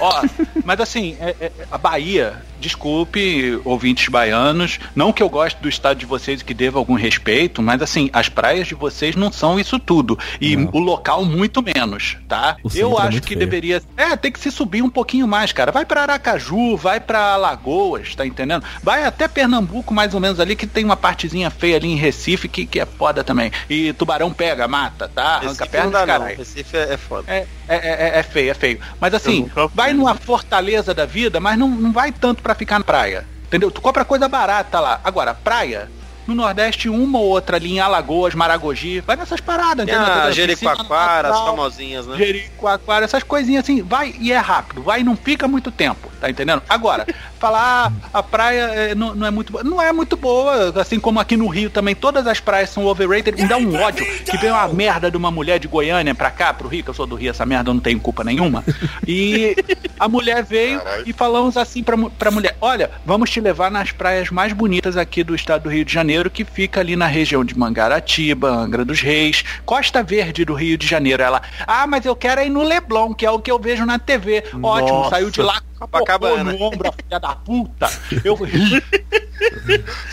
[0.01, 0.23] Ó,
[0.65, 5.99] mas assim, é- é- a Bahia, desculpe, ouvintes baianos, não que eu goste do estado
[5.99, 9.59] de vocês e que deva algum respeito, mas assim, as praias de vocês não são
[9.59, 10.19] isso tudo.
[10.41, 10.71] E Não.
[10.73, 12.57] o local muito menos, tá?
[12.63, 13.41] O Eu é acho muito que feio.
[13.41, 13.83] deveria.
[13.97, 15.73] É, tem que se subir um pouquinho mais, cara.
[15.73, 18.65] Vai pra Aracaju, vai pra Lagoas, tá entendendo?
[18.83, 22.49] Vai até Pernambuco, mais ou menos ali, que tem uma partezinha feia ali em Recife,
[22.49, 23.51] que, que é foda também.
[23.69, 25.37] E tubarão pega, mata, tá?
[25.37, 26.39] Arranca Recife perna não dos dá não, caralho.
[26.39, 27.25] Recife é, é foda.
[27.33, 28.81] É, é, é, é feio, é feio.
[29.01, 29.77] Mas assim, nunca fui.
[29.77, 33.27] vai numa fortaleza da vida, mas não, não vai tanto pra ficar na praia.
[33.47, 33.71] Entendeu?
[33.71, 35.01] Tu compra coisa barata lá.
[35.05, 35.89] Agora, praia,
[36.27, 40.03] no Nordeste, uma ou outra ali em Alagoas, Maragogi, vai nessas paradas, entendeu?
[40.03, 42.17] a Piscina Jericoacoara, as famosinhas, né?
[42.17, 46.29] Jericoacoara, essas coisinhas assim, vai e é rápido, vai e não fica muito tempo, tá
[46.29, 46.63] entendendo?
[46.69, 50.73] Agora, falar ah, a praia é, não, não é muito boa, não é muito boa,
[50.81, 54.05] assim como aqui no Rio também, todas as praias são overrated, me dá um ódio
[54.25, 56.95] que vem uma merda de uma mulher de Goiânia pra cá, pro Rio, que eu
[56.95, 58.65] sou do Rio, essa merda eu não tenho culpa nenhuma,
[59.07, 59.57] e
[59.99, 61.05] a mulher veio Caralho.
[61.07, 65.23] e falamos assim pra, pra mulher, olha, vamos te levar nas praias mais bonitas aqui
[65.23, 69.01] do estado do Rio de Janeiro, que fica ali na região de Mangaratiba, Angra dos
[69.01, 71.23] Reis, Costa Verde do Rio de Janeiro.
[71.23, 73.99] Ela, ah, mas eu quero ir no Leblon, que é o que eu vejo na
[73.99, 74.45] TV.
[74.63, 75.11] Ótimo, Nossa.
[75.11, 76.53] saiu de lá Copacabana.
[76.53, 77.91] cocô no ombro, a filha da puta.
[78.25, 78.83] Eu ri.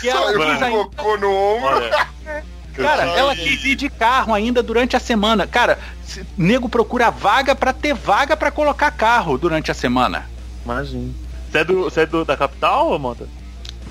[0.02, 1.66] E ela quis ainda- cocô no ombro.
[1.68, 2.08] Olha,
[2.74, 5.46] Cara, ela quis ir de carro ainda durante a semana.
[5.46, 10.28] Cara, se- nego procura vaga pra ter vaga pra colocar carro durante a semana.
[10.64, 11.12] imagina.
[11.50, 13.28] Você é, do, você é do, da capital, Mota?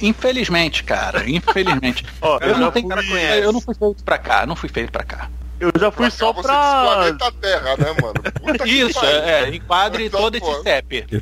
[0.01, 2.05] Infelizmente, cara, infelizmente.
[2.21, 4.91] Ó, Eu eu, não, tenho, fui, eu não fui feito pra cá, não fui feito
[4.91, 5.29] pra cá.
[5.63, 6.81] Eu já fui só Você pra.
[6.83, 8.65] planeta Terra, né, mano?
[8.65, 10.51] Isso, é, é, enquadre Então, todo pô.
[10.51, 10.63] esse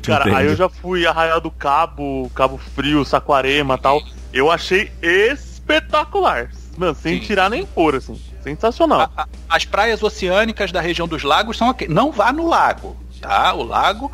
[0.00, 4.02] Cara, aí eu já fui Arraial do Cabo, Cabo Frio, Saquarema e tal.
[4.32, 6.50] Eu achei espetacular.
[6.76, 8.18] Mano, sem Sim, tirar nem pôr, assim.
[8.42, 9.02] Sensacional.
[9.16, 11.86] A- a- As praias oceânicas da região dos lagos são aqui.
[11.86, 13.52] Não vá no lago, tá?
[13.54, 14.10] O lago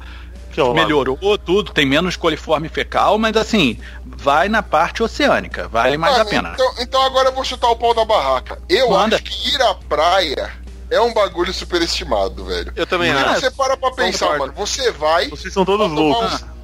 [0.53, 5.97] Que é melhorou tudo, tem menos coliforme fecal, mas assim, vai na parte oceânica, vale
[5.97, 6.51] mais Mano, a pena.
[6.55, 8.61] Então, então agora eu vou chutar o pau da barraca.
[8.69, 9.17] Eu Manda.
[9.17, 10.51] acho que ir à praia
[10.91, 12.73] é um bagulho superestimado, velho.
[12.75, 13.41] Eu também Não, acho.
[13.41, 14.53] Você para pra pensar, mano.
[14.57, 15.29] Você vai.
[15.29, 16.35] Vocês são todos loucos.
[16.35, 16.58] uns- é,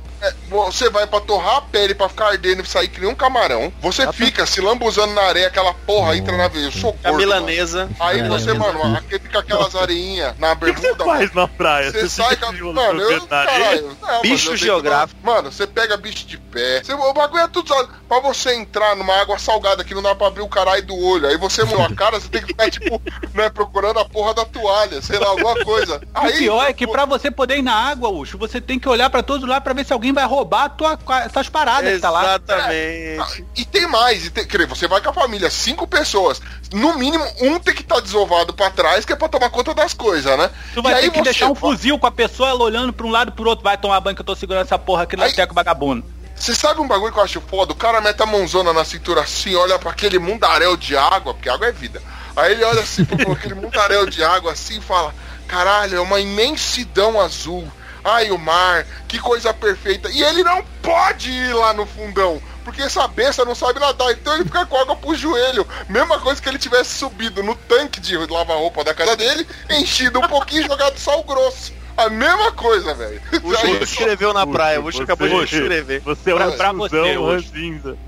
[0.49, 3.73] você vai pra torrar a pele pra ficar ardendo e sair que nem um camarão.
[3.81, 6.67] Você fica se lambuzando na areia, aquela porra entra na veia.
[6.67, 7.85] Eu sou A gordo, milanesa.
[7.85, 7.97] mano.
[8.01, 8.55] Aí É, você, é.
[8.55, 11.19] mano, aqui fica aquelas areinhas na O que que você bermuda, mano.
[11.19, 11.91] faz na praia?
[11.93, 12.53] Você sai fica com.
[12.53, 13.27] olho Mano, no eu.
[13.27, 15.21] Caralho, não, mas Bicho eu que geográfico.
[15.25, 16.83] Mano, você pega bicho de pé.
[16.83, 17.69] Você, o bagulho é tudo.
[17.69, 20.95] só- Pra você entrar numa água salgada que não dá pra abrir o caralho do
[20.97, 21.27] olho.
[21.27, 23.01] Aí você molhou a cara, você tem que ficar, tipo,
[23.35, 25.97] né, procurando a porra da toalha, sei lá, alguma coisa.
[26.15, 28.89] O Aí, pior é que pra você poder ir na água, Ucho, você tem que
[28.89, 32.01] olhar pra todos lados pra ver se alguém vai roubar a tua, essas paradas que
[32.01, 32.23] tá lá.
[32.25, 33.45] Exatamente.
[33.57, 36.41] E tem mais, e tem, quer dizer, você vai com a família, cinco pessoas.
[36.73, 39.93] No mínimo, um tem que estar desovado pra trás, que é pra tomar conta das
[39.93, 40.51] coisas, né?
[40.73, 42.93] Tu vai E ter aí que você deixar um fuzil com a pessoa, ela olhando
[42.93, 43.63] pra um lado e pro outro.
[43.65, 46.05] Vai tomar banho que eu tô segurando essa porra aqui na Aí- teco vagabundo.
[46.37, 47.73] Você sabe um bagulho que eu acho foda?
[47.73, 51.49] O cara mete a mãozona na cintura assim, olha pra aquele mundaréu de água, porque
[51.49, 52.03] água é vida.
[52.37, 55.15] Aí ele olha assim pra aquele mundaréu de água assim e fala:
[55.47, 57.67] Caralho, é uma imensidão azul.
[58.05, 60.11] Ai, o mar, que coisa perfeita.
[60.11, 62.41] E ele não pode ir lá no fundão.
[62.65, 65.67] Porque essa besta não sabe nadar, então ele fica com água pro joelho.
[65.89, 70.19] Mesma coisa que ele tivesse subido no tanque de lavar roupa da casa dele, enchido
[70.19, 71.73] um pouquinho e jogado sal grosso.
[71.97, 73.21] A mesma coisa, velho.
[73.45, 76.01] O Ucho escreveu na praia, o Ucho acabou de você- escrever.
[76.01, 77.99] Você é Pra- um pra você, Ucho.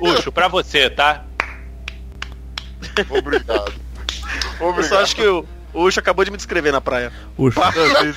[0.00, 1.24] Ucho, pra você, tá?
[3.08, 3.72] Obrigado.
[4.60, 4.88] Eu Obrigado.
[4.88, 7.12] só acho que o, o Ucho acabou de me descrever na praia.
[7.38, 7.60] Ucho,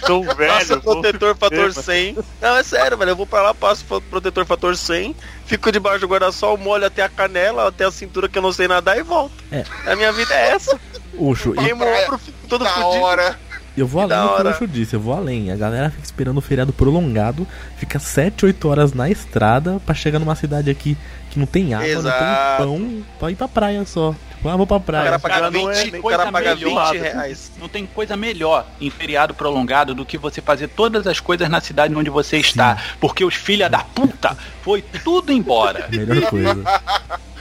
[0.06, 0.54] são velhos.
[0.68, 2.18] Passa protetor fator fuder, 100.
[2.41, 3.12] Não, é sério, velho.
[3.12, 7.10] Eu vou pra lá, passo protetor fator 100, fico debaixo do guarda-sol, molho até a
[7.10, 9.34] canela, até a cintura que eu não sei nadar e volto.
[9.51, 9.64] É.
[9.86, 10.80] A minha vida é essa.
[11.16, 13.01] Ucho, e o ombro, fico todo Da fudido.
[13.01, 13.39] hora.
[13.78, 14.49] eu vou além do que o.
[14.51, 15.51] Ucho disse, eu vou além.
[15.51, 17.47] A galera fica esperando o feriado prolongado,
[17.78, 20.97] fica 7, 8 horas na estrada pra chegar numa cidade aqui
[21.30, 22.20] que não tem água, Exato.
[22.66, 24.14] não tem pão, pra ir pra praia só.
[24.43, 25.03] Vou pra O praia.
[25.05, 26.91] cara paga Cara, não é 20, nem o cara paga melhor.
[26.91, 27.51] 20 reais.
[27.57, 31.61] Não tem coisa melhor em feriado prolongado do que você fazer todas as coisas na
[31.61, 32.77] cidade onde você está.
[32.99, 35.87] Porque os filha da puta foi tudo embora.
[35.91, 36.55] Melhor coisa.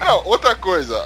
[0.00, 0.98] Não, outra coisa,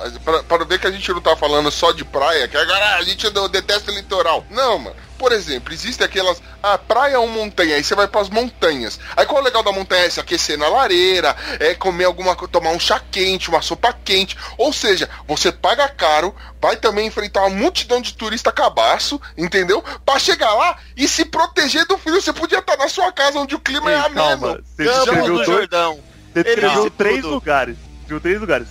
[0.49, 3.29] para ver que a gente não tá falando só de praia, que agora a gente
[3.51, 4.45] detesta o litoral.
[4.49, 4.97] Não, mano.
[5.25, 6.43] Por exemplo, existem aquelas.
[6.63, 9.01] Ah, praia ou montanha, aí você vai pras montanhas.
[9.17, 10.05] Aí qual é o legal da montanha?
[10.05, 13.91] É se aquecer na lareira, é comer alguma coisa, tomar um chá quente, uma sopa
[14.05, 14.37] quente.
[14.59, 19.83] Ou seja, você paga caro, vai também enfrentar uma multidão de turista cabaço, entendeu?
[20.05, 22.21] Pra chegar lá e se proteger do frio.
[22.21, 24.15] Você podia estar na sua casa onde o clima é Ei, ameno.
[24.17, 25.99] calma, você Campos descreveu do dois- Jordão.
[26.35, 27.31] Você descreveu três tudo.
[27.35, 27.77] lugares.
[28.07, 28.69] Viu três lugares.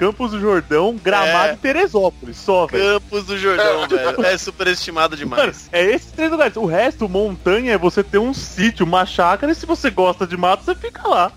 [0.00, 1.52] Campos do Jordão, Gramado É.
[1.52, 2.94] e Teresópolis, só, velho.
[3.00, 4.24] Campos do Jordão, velho.
[4.24, 5.68] É superestimado Mano, demais.
[5.70, 6.56] é esses três lugares.
[6.56, 10.38] O resto, montanha, é você ter um sítio, uma chácara, e se você gosta de
[10.38, 11.30] mato, você fica lá.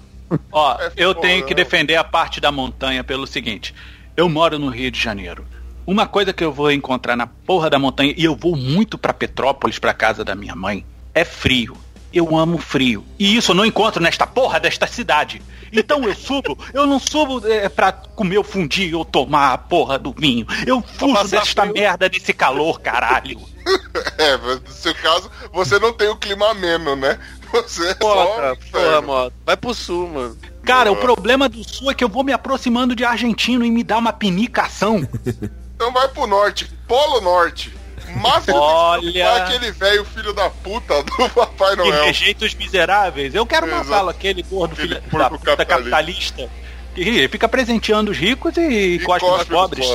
[0.49, 1.61] Ó, É eu foda, tenho que né?
[1.63, 3.75] defender a parte da montanha pelo seguinte.
[4.15, 5.45] Eu moro no Rio de Janeiro.
[5.85, 9.13] Uma coisa que eu vou encontrar na porra da montanha, e eu vou muito pra
[9.13, 11.75] Petrópolis, pra casa da minha mãe, é frio.
[12.13, 13.03] Eu amo frio.
[13.17, 15.41] E isso eu não encontro nesta porra desta cidade.
[15.71, 19.97] Então eu subo, eu não subo é, pra comer o fundi ou tomar a porra
[19.97, 20.45] do vinho.
[20.67, 21.73] Eu fujo desta frio.
[21.73, 23.39] merda desse calor, caralho.
[24.17, 27.17] É, mas no seu caso, você não tem o clima ameno, né?
[27.51, 28.35] Você é Porra, só.
[28.35, 29.33] cara, um porra, moto.
[29.45, 30.37] Vai pro sul, mano.
[30.63, 33.83] Cara, o problema do sul é que eu vou me aproximando de argentino e me
[33.83, 35.07] dá uma pinicação.
[35.75, 37.73] Então vai pro norte, Polo Norte.
[38.15, 39.35] Mas Olha.
[39.37, 42.05] aquele velho filho da puta do Papai Que Noel.
[42.05, 43.33] rejeita os miseráveis.
[43.35, 45.65] Eu quero matá-lo, aquele gordo Aquele filho da puta capitalista.
[45.91, 46.49] capitalista.
[46.95, 49.87] Que fica presenteando os ricos e, cospe nos cospe pobres.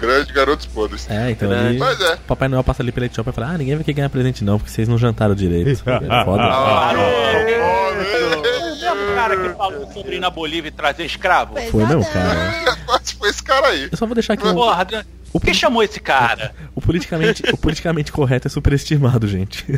[0.00, 1.10] Grande garotos podres.
[1.10, 1.76] É, então ali.
[1.76, 2.16] Mas é.
[2.24, 4.56] Papai Noel passa ali pela Etiópia e fala: Ah, ninguém vai querer ganhar presente não,
[4.56, 5.82] porque vocês não jantaram direito.
[5.90, 6.42] É foda.
[6.44, 8.59] Ah, É
[8.92, 11.54] o cara que falou sobre ir na Bolívia e trazer escravo?
[11.70, 12.78] Foi mesmo, cara.
[13.18, 13.88] Foi esse cara aí.
[13.92, 14.54] Eu só vou deixar aqui um.
[14.54, 14.86] Porra,
[15.32, 16.54] o que chamou esse cara?
[16.74, 19.64] O politicamente, o politicamente correto é superestimado, gente.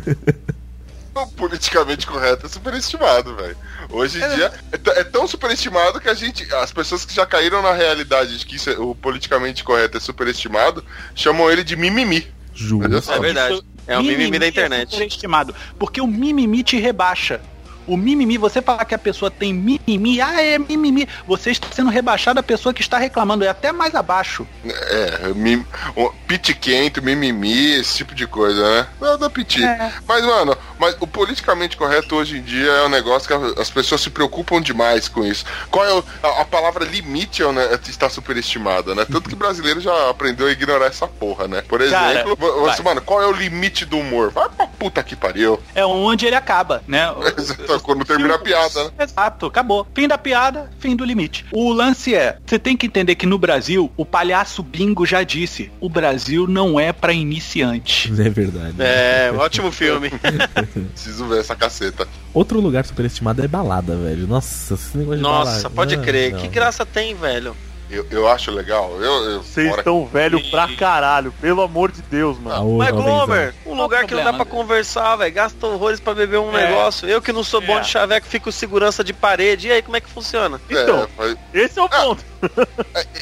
[1.15, 3.55] O politicamente correto é superestimado, velho.
[3.91, 6.51] Hoje em dia é, t- é tão superestimado que a gente.
[6.55, 9.99] As pessoas que já caíram na realidade de que isso é- o politicamente correto é
[9.99, 10.83] superestimado
[11.13, 12.27] chamam ele de mimimi.
[12.55, 12.85] Juro.
[12.97, 13.61] É verdade.
[13.85, 14.89] É o mimimi da É internet.
[14.89, 17.39] superestimado, porque o mimimi te rebaixa.
[17.87, 21.07] O mimimi, você falar que a pessoa tem mimimi, ah, é mimimi.
[21.27, 24.47] Você está sendo rebaixado a pessoa que está reclamando, é até mais abaixo.
[24.65, 25.65] É, mim,
[25.97, 28.87] um, pit quente, mimimi, esse tipo de coisa, né?
[29.01, 29.63] Não, da piti.
[29.63, 29.91] É.
[30.07, 34.01] Mas, mano, mas o politicamente correto hoje em dia é um negócio que as pessoas
[34.01, 35.45] se preocupam demais com isso.
[35.69, 39.05] Qual é o- a, a palavra limite é, né, está superestimada, né?
[39.05, 41.61] Tanto que o brasileiro já aprendeu a ignorar essa porra, né?
[41.67, 42.93] Por Cara, exemplo, vo- você, vai.
[42.93, 44.31] mano, qual é o limite do humor?
[44.31, 45.61] Vai pra puta que pariu.
[45.75, 47.07] É onde ele acaba, né?
[47.79, 48.91] Quando termina a piada, né?
[48.99, 49.87] Exato, acabou.
[49.93, 51.45] Fim da piada, fim do limite.
[51.51, 55.71] O lance é, você tem que entender que no Brasil, o palhaço bingo já disse,
[55.79, 58.11] o Brasil não é pra iniciante.
[58.23, 58.75] É verdade.
[58.79, 60.09] É, ótimo filme.
[60.93, 62.07] Preciso ver essa caceta.
[62.33, 64.25] Outro lugar superestimado é balada, velho.
[64.27, 65.51] Nossa, esse negócio de balada.
[65.51, 66.31] Nossa, pode Não, crer.
[66.31, 66.39] não.
[66.39, 67.55] Que graça tem, velho?
[67.93, 68.91] Eu, eu acho legal.
[68.99, 72.77] Eu, eu, Vocês estão velho pra caralho, pelo amor de Deus, mano.
[72.77, 72.89] Mas.
[72.91, 75.33] Glomer, um lugar que não dá pra conversar, velho.
[75.33, 76.67] Gasta horrores pra beber um É.
[76.69, 77.07] negócio.
[77.07, 77.81] Eu que não sou bom É.
[77.81, 79.67] de chaveco, fico segurança de parede.
[79.67, 80.59] E aí, como é que funciona?
[80.69, 82.23] Então, É, foi- esse é o ponto.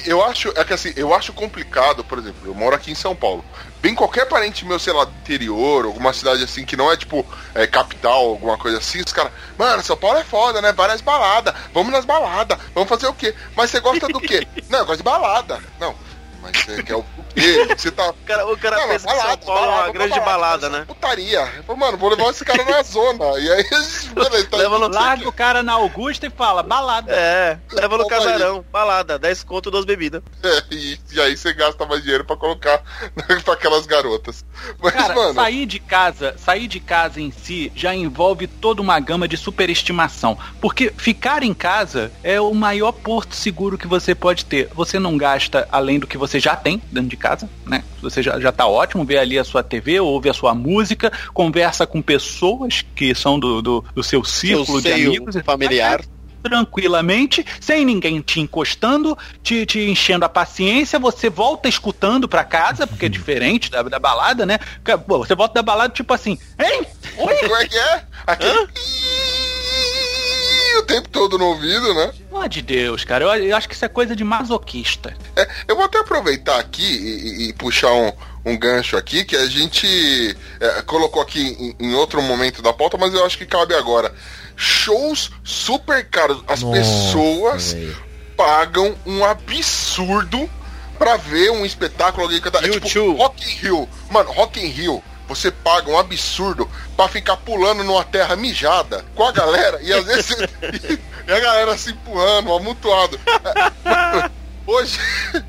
[0.05, 3.15] Eu acho, é que assim, eu acho complicado, por exemplo, eu moro aqui em São
[3.15, 3.43] Paulo.
[3.81, 7.25] Bem qualquer parente meu, sei lá, do interior, alguma cidade assim que não é tipo
[7.55, 10.71] é, capital, alguma coisa assim, os caras, mano, São Paulo é foda, né?
[10.71, 13.33] Várias baladas, vamos nas baladas, vamos fazer o quê?
[13.55, 14.47] Mas você gosta do quê?
[14.69, 15.59] não, eu gosto de balada.
[15.79, 15.95] Não,
[16.41, 17.67] mas você quer o quê?
[17.77, 18.09] Você tá.
[18.09, 20.79] O cara, o cara Não, pensa que São Paulo é uma balada, grande balada, mas
[20.79, 20.85] né?
[20.85, 21.63] Putaria.
[21.77, 23.39] Mano, vou levar esse cara na zona.
[23.39, 23.63] E aí,
[24.13, 27.11] beleza, tá Leva no- Larga o cara na Augusta e fala, balada.
[27.13, 30.21] É, leva no casarão, balada, 10 conto, duas bebidas.
[30.43, 32.81] É, e, e aí você gasta mais dinheiro pra colocar
[33.45, 34.43] pra aquelas garotas.
[34.81, 35.33] Mas, Cara, mano.
[35.35, 40.37] sair de casa, sair de casa em si já envolve toda uma gama de superestimação.
[40.59, 44.67] Porque ficar em casa é o maior porto seguro que você pode ter.
[44.73, 47.83] Você não gasta além do que você você já tem dentro de casa, né?
[48.01, 51.85] Você já, já tá ótimo, vê ali a sua TV, ouve a sua música, conversa
[51.85, 55.35] com pessoas que são do, do, do seu círculo de seio amigos.
[55.35, 56.01] e familiar.
[56.41, 62.87] Tranquilamente, sem ninguém te encostando, te, te enchendo a paciência, você volta escutando pra casa,
[62.87, 64.57] porque é diferente da, da balada, né?
[65.07, 66.87] Você volta da balada tipo assim, hein?
[67.17, 67.35] Oi?
[67.35, 68.03] Como é que é?
[68.25, 68.69] Aquele...
[70.77, 72.11] o tempo todo no ouvido, né?
[72.27, 75.15] Pelo amor de Deus, cara, eu, eu acho que isso é coisa de masoquista.
[75.35, 78.11] É, eu vou até aproveitar aqui e, e- e puxar um,
[78.45, 82.97] um gancho aqui que a gente é, colocou aqui em, em outro momento da pauta,
[82.97, 84.13] mas eu acho que cabe agora.
[84.55, 86.43] Shows super caros.
[86.47, 87.97] As Nossa, pessoas velho.
[88.37, 90.49] pagam um absurdo
[90.99, 92.63] pra ver um espetáculo alguém cantar.
[92.63, 93.13] É tipo.
[93.13, 93.89] Rock in Rio.
[94.09, 95.03] Mano, Rock in Rio.
[95.35, 100.05] Você paga um absurdo pra ficar pulando numa terra mijada com a galera e às
[100.05, 100.31] vezes
[101.27, 103.19] e a galera se empurrando, amontoado.
[104.67, 104.99] Hoje,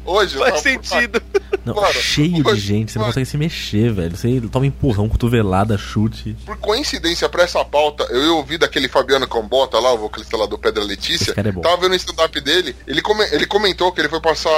[0.06, 1.22] hoje Faz sentido.
[1.66, 4.16] Não, Mano, cheio de hoje- gente, você não consegue se mexer, velho.
[4.16, 6.34] Você toma empurrão, cotovelada, chute.
[6.46, 10.58] Por coincidência, pra essa pauta, eu ouvi daquele Fabiano Cambota lá, o vocalista lá do
[10.58, 11.34] Pedra Letícia.
[11.36, 11.60] É bom.
[11.60, 12.74] Tava vendo o stand-up dele.
[12.86, 14.50] Ele, come- ele comentou que ele foi passar.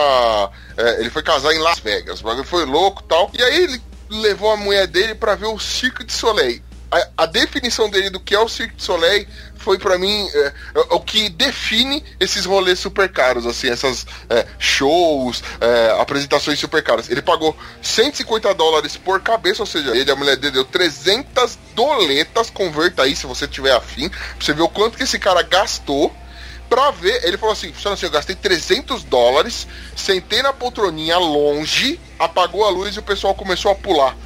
[0.78, 2.20] é, ele foi casar em Las Vegas.
[2.20, 3.30] O bagulho foi louco e tal.
[3.36, 6.62] E aí ele levou a mulher dele pra ver o Cirque de Soleil.
[6.90, 9.26] A, a definição dele do que é o Cirque de Soleil
[9.57, 10.38] foi pra mim é,
[10.74, 16.82] é, o que define esses rolês super caros, assim, essas é, shows, é, apresentações super
[16.82, 17.09] caras.
[17.09, 22.50] Ele pagou 150 dólares por cabeça, ou seja, ele a mulher dele deu 300 doletas,
[22.50, 26.14] converta aí se você tiver afim, pra você ver o quanto que esse cara gastou
[26.68, 27.24] pra ver.
[27.24, 32.70] Ele falou assim: funciona assim, eu gastei 300 dólares, sentei na poltroninha longe, apagou a
[32.70, 34.16] luz e o pessoal começou a pular.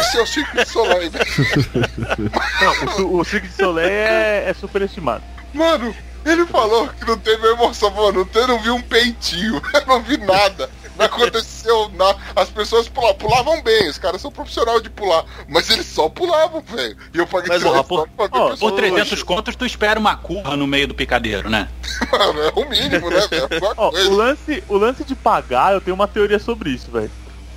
[0.00, 1.10] Esse é o Cirque de Soleil.
[2.96, 5.22] Não, o, o Cirque de Soleil é, é superestimado.
[5.52, 5.94] Mano,
[6.26, 8.28] ele falou que não teve emoção, mano.
[8.34, 10.68] Eu não vi um peitinho, eu não vi nada.
[10.98, 12.18] Não aconteceu nada.
[12.34, 16.62] As pessoas pula- pulavam bem, os caras são profissionais de pular, mas eles só pulavam,
[16.62, 16.96] velho.
[17.14, 20.56] E eu paguei Mas, 300 ó, por- ó, Por 300 contos, tu espera uma curva
[20.56, 21.68] no meio do picadeiro, né?
[22.10, 23.48] Mano, é o mínimo, né, velho?
[23.50, 27.10] É Ó, o lance, o lance de pagar, eu tenho uma teoria sobre isso, velho.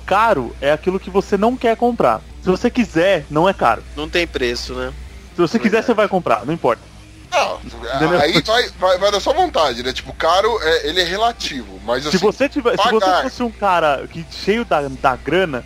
[0.06, 2.20] Caro é aquilo que você não quer comprar.
[2.42, 3.82] Se você quiser, não é caro.
[3.96, 4.92] Não tem preço, né?
[5.36, 6.82] Se você quiser, você vai comprar, não importa.
[7.30, 8.20] Não, Entendeu?
[8.20, 9.92] aí vai, vai, vai da sua vontade, né?
[9.92, 12.18] Tipo, caro, é, ele é relativo, mas assim...
[12.18, 13.22] Se você tiver, se você pagar.
[13.22, 15.64] fosse um cara que cheio da, da grana,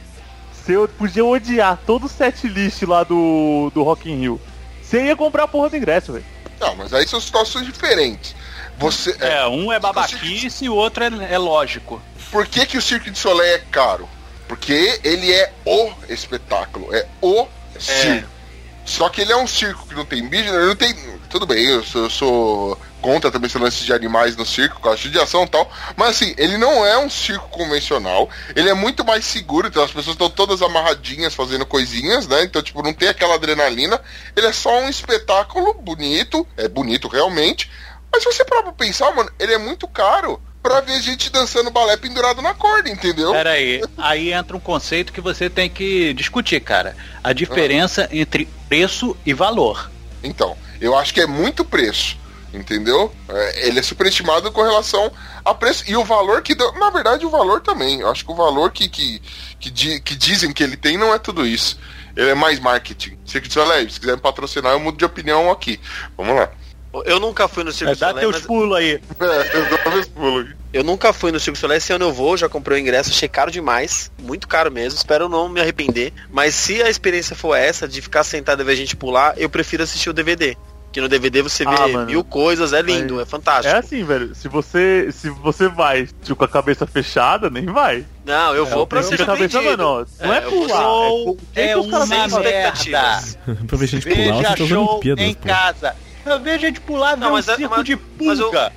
[0.52, 4.40] você podia odiar todo o set list lá do, do Rock in Rio.
[4.82, 6.24] Você ia comprar a porra do ingresso, velho.
[6.60, 8.34] Não, mas aí são situações diferentes.
[8.78, 12.00] Você, é, É, um é babaquice e o outro é, é lógico.
[12.30, 14.08] Por que, que o Cirque de Soleil é caro?
[14.48, 17.46] Porque ele é o espetáculo, é o
[17.78, 18.28] circo.
[18.84, 20.94] Só que ele é um circo que não tem bicho, ele não tem.
[21.30, 24.88] Tudo bem, eu sou, eu sou contra também esse lance de animais no circo, com
[24.88, 25.70] a judiação e tal.
[25.96, 28.28] Mas assim, ele não é um circo convencional.
[28.54, 32.44] Ele é muito mais seguro, então as pessoas estão todas amarradinhas fazendo coisinhas, né?
[32.44, 34.00] Então, tipo, não tem aquela adrenalina.
[34.36, 37.70] Ele é só um espetáculo bonito, é bonito realmente.
[38.12, 41.70] Mas se você parar pra pensar, mano, ele é muito caro pra ver gente dançando
[41.70, 43.32] balé pendurado na corda, entendeu?
[43.32, 46.96] Pera aí, aí entra um conceito que você tem que discutir, cara.
[47.22, 49.90] A diferença entre preço e valor.
[50.22, 52.16] Então, eu acho que é muito preço,
[52.52, 53.12] entendeu?
[53.28, 55.12] É, ele é superestimado com relação
[55.44, 56.72] a preço e o valor que deu.
[56.78, 58.00] Na verdade, o valor também.
[58.00, 59.20] Eu acho que o valor que, que,
[59.60, 61.78] que, di- que dizem que ele tem não é tudo isso.
[62.16, 63.18] Ele é mais marketing.
[63.26, 65.78] Cirque du Soleil, se quiser me patrocinar, eu mudo de opinião aqui.
[66.16, 66.48] Vamos lá.
[67.04, 69.00] Eu nunca fui no Circo É, du dá Soleil, teus mas pulos aí.
[69.20, 71.78] É, eu dou pulos eu nunca fui no Circo du Soleil.
[71.78, 74.98] Esse ano eu vou, já comprei o ingresso, achei caro demais, muito caro mesmo.
[74.98, 76.12] Espero não me arrepender.
[76.32, 79.48] Mas se a experiência for essa, de ficar sentado e ver a gente pular, eu
[79.48, 80.56] prefiro assistir o DVD.
[80.90, 83.72] Que no DVD você vê Ah, mil coisas, é lindo, é fantástico.
[83.72, 84.34] É assim, velho.
[84.34, 88.04] Se você, se você vai tipo, com a cabeça fechada, nem vai.
[88.24, 90.80] Não, eu vou pra ser cabeça, mano, não é, É, pular.
[91.54, 93.38] É caras uma expectativas.
[93.68, 95.46] pra ver gente pular, Veja você tá show Olimpíadas, em pô.
[95.48, 95.94] casa.
[96.26, 98.72] Eu vejo gente pular Não, não, um mas é- circo mas- de mas eu- pulga.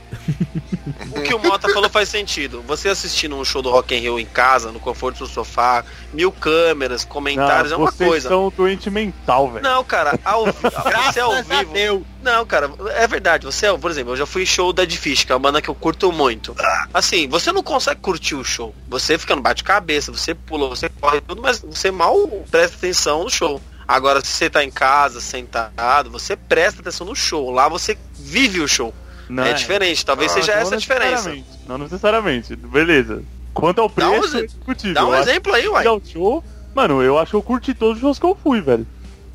[1.11, 2.61] O que o Mota falou faz sentido.
[2.67, 5.83] Você assistindo um show do Rock in Rio em casa, no conforto do sofá,
[6.13, 8.29] mil câmeras, comentários, Não, é uma vocês coisa.
[8.29, 9.63] são doente mental, velho.
[9.63, 10.83] Não, cara, ao, você ao
[11.31, 11.73] Graças a vivo.
[11.73, 12.03] Deus.
[12.21, 13.45] Não, cara, é verdade.
[13.45, 15.69] Você, por exemplo, eu já fui em show da Fish, que é uma banda que
[15.69, 16.55] eu curto muito.
[16.93, 18.73] Assim, você não consegue curtir o show.
[18.87, 23.29] Você fica no bate-cabeça, você pula, você corre tudo, mas você mal presta atenção no
[23.29, 23.61] show.
[23.87, 27.49] Agora, se você tá em casa, sentado, você presta atenção no show.
[27.51, 28.93] Lá você vive o show.
[29.29, 31.37] Não, é diferente, talvez Ah, seja não essa a diferença.
[31.67, 32.55] Não necessariamente.
[32.55, 33.23] Beleza.
[33.53, 34.93] Quanto ao Dá um preço, é discutível.
[34.93, 35.85] Dá um Eu exemplo aí, uai.
[35.87, 36.43] ao show,
[36.75, 38.85] mano, eu acho que eu curti todos os shows que eu fui, velho.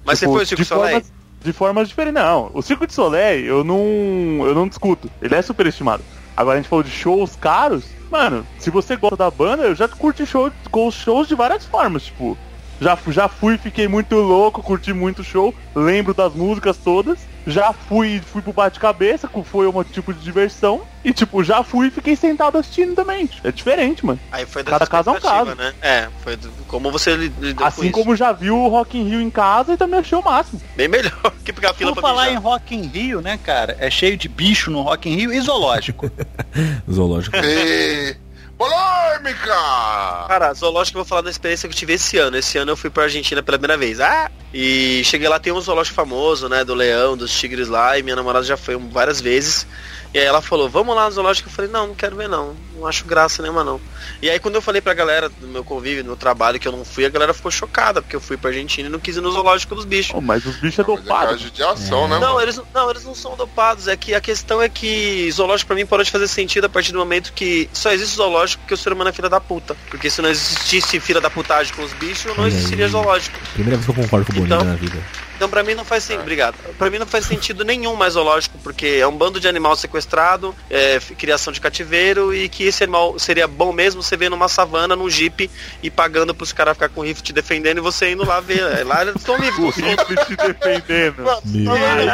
[0.04, 0.90] Mas Tipo, você foi o Circo de Soleil?
[0.92, 1.12] formas,
[1.42, 2.22] de formas diferentes.
[2.22, 5.10] Não, o Circo de Soleil eu não, eu não discuto.
[5.20, 6.02] Ele é superestimado.
[6.36, 7.84] Agora a gente falou de shows caros.
[8.10, 11.64] Mano, se você gosta da banda, eu já curti show, com os shows de várias
[11.66, 12.36] formas, tipo.
[12.80, 17.18] Já, já fui, fiquei muito louco, curti muito o show, lembro das músicas todas.
[17.46, 20.82] Já fui, fui pro bate-cabeça, que foi um tipo de diversão.
[21.04, 23.28] E tipo, já fui e fiquei sentado assistindo também.
[23.42, 24.20] É diferente, mano.
[24.30, 25.54] Aí foi da Cada caso é um caso.
[25.56, 25.74] né?
[25.82, 27.92] É, foi do- como você li- lidou com Assim isso.
[27.92, 30.60] como já viu o Rock in Rio em casa e também achei o máximo.
[30.76, 31.12] Bem melhor
[31.44, 32.42] que pegar fila Por pra falar em mijar.
[32.44, 33.76] Rock in Rio, né, cara?
[33.80, 36.08] É cheio de bicho no Rock in Rio e zoológico.
[36.88, 37.36] Zoológico.
[37.36, 38.16] E...
[38.56, 40.26] Polêmica!
[40.28, 42.36] Cara, zoológico eu vou falar da experiência que eu tive esse ano.
[42.36, 43.98] Esse ano eu fui pra Argentina pela primeira vez.
[43.98, 44.30] Ah!
[44.54, 46.64] E cheguei lá, tem um zoológico famoso, né?
[46.64, 49.66] Do leão, dos tigres lá, e minha namorada já foi várias vezes.
[50.14, 51.48] E aí ela falou, vamos lá no zoológico.
[51.48, 52.54] Eu falei, não, não quero ver não.
[52.76, 53.80] Não acho graça nenhuma não.
[54.20, 56.72] E aí quando eu falei pra galera do meu convívio, do meu trabalho, que eu
[56.72, 59.22] não fui, a galera ficou chocada, porque eu fui pra Argentina e não quis ir
[59.22, 60.12] no zoológico dos bichos.
[60.14, 61.26] Oh, mas os bichos é Mas é dopado.
[61.28, 62.42] caso de ação, né, Não, mano?
[62.42, 63.88] eles, não, eles não são dopados.
[63.88, 66.92] É que a questão é que zoológico pra mim parou de fazer sentido a partir
[66.92, 69.74] do momento que só existe zoológico porque o ser humano é filha da puta.
[69.88, 73.38] Porque se não existisse filha da putagem com os bichos, não existiria zoológico.
[73.54, 74.98] Primeira vez que eu concordo com o Então- na vida.
[75.34, 76.20] Então pra mim não faz sentido.
[76.22, 76.54] Obrigado.
[76.78, 80.54] Pra mim não faz sentido nenhum mais zoológico, porque é um bando de animal sequestrado,
[80.70, 84.94] é, criação de cativeiro, e que esse animal seria bom mesmo você ver numa savana,
[84.94, 85.50] num jeep,
[85.82, 88.60] e pagando pros caras ficar com o rifle te defendendo e você indo lá ver.
[88.60, 89.74] É, Lá eles estão O livres.
[89.74, 91.24] rifle te defendendo.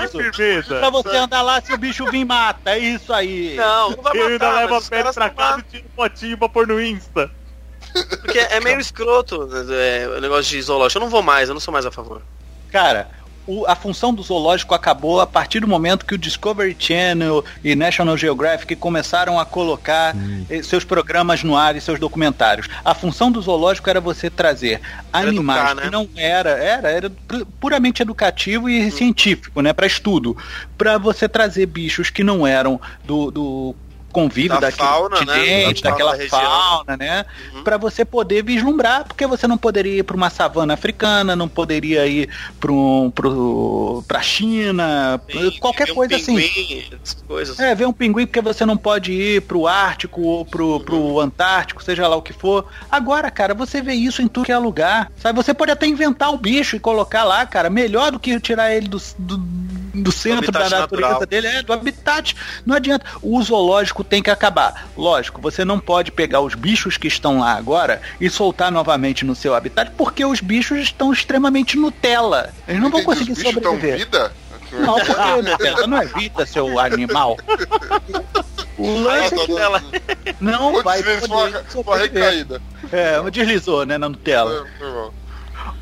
[0.08, 0.78] Firmeza.
[0.78, 2.70] pra você andar lá se o bicho vir mata.
[2.70, 3.54] É isso aí.
[3.56, 6.48] Não, não vai Eu ainda matar, levo a caras pra casa e tiro fotinho pra
[6.48, 7.30] pôr no Insta.
[8.20, 10.98] Porque é meio escroto né, é, o negócio de zoológico.
[10.98, 12.22] Eu não vou mais, eu não sou mais a favor.
[12.70, 13.08] Cara,
[13.46, 17.74] o- a função do zoológico acabou a partir do momento que o Discovery Channel e
[17.74, 20.14] National Geographic começaram a colocar
[20.50, 22.68] eh, seus programas no ar e seus documentários.
[22.84, 24.82] A função do zoológico era você trazer
[25.12, 25.82] Era animais educar, né?
[25.84, 30.36] que não era, era, era pu- puramente educativo e científico, né, para estudo,
[30.76, 33.74] para você trazer bichos que não eram do, do
[34.12, 35.72] convívio Da daquele fauna, né?
[35.74, 36.40] Da daquela fauna da região.
[36.40, 37.26] fauna, né?
[37.54, 37.62] Uhum.
[37.62, 42.06] Pra você poder vislumbrar, porque você não poderia ir para uma savana africana, não poderia
[42.06, 42.28] ir
[42.58, 46.36] para um, pro, pra China, Tem- qualquer tem um coisa assim.
[46.36, 47.58] pinguim, essas coisas.
[47.60, 51.82] É, ver um pinguim porque você não pode ir pro Ártico ou pro, pro Antártico,
[51.82, 52.66] seja lá o que for.
[52.90, 55.10] Agora, cara, você vê isso em tudo que é lugar.
[55.18, 55.36] Sabe?
[55.36, 58.88] Você pode até inventar o bicho e colocar lá, cara, melhor do que tirar ele
[58.88, 59.36] do, do,
[59.94, 61.26] do centro da natureza natural.
[61.26, 62.34] dele, é do habitat.
[62.64, 63.04] Não adianta.
[63.22, 64.88] O zoológico tem que acabar.
[64.96, 69.34] Lógico, você não pode pegar os bichos que estão lá agora e soltar novamente no
[69.34, 72.52] seu habitat, porque os bichos estão extremamente Nutella.
[72.66, 73.98] Eles não vão conseguir os sobreviver.
[73.98, 74.32] vida?
[74.72, 77.36] Não, porque Nutella não é vida, seu animal.
[78.78, 79.82] O lance é que Nutella.
[80.40, 82.62] não vai uma, uma recaída.
[82.92, 84.64] É, deslizou, né, na Nutella.
[84.80, 85.10] É.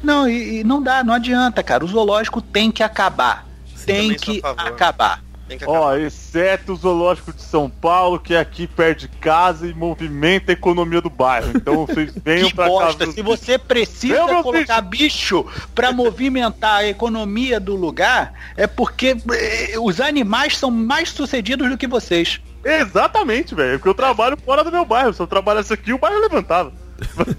[0.03, 1.85] Não, e, e não dá, não adianta, cara.
[1.85, 3.46] O zoológico tem que acabar.
[3.87, 5.23] Tem que acabar.
[5.49, 5.79] Tem que acabar.
[5.81, 10.51] Ó, exceto o zoológico de São Paulo, que é aqui perto de casa e movimenta
[10.51, 11.53] a economia do bairro.
[11.55, 13.13] Então vocês venham Que pra bosta, cá.
[13.13, 19.75] se você precisa Meu, colocar bicho pra movimentar a economia do lugar, é porque eh,
[19.81, 22.41] os animais são mais sucedidos do que vocês.
[22.65, 23.79] Exatamente, velho.
[23.79, 25.13] Porque eu trabalho fora do meu bairro.
[25.15, 26.73] Se eu trabalhasse aqui, o bairro levantava.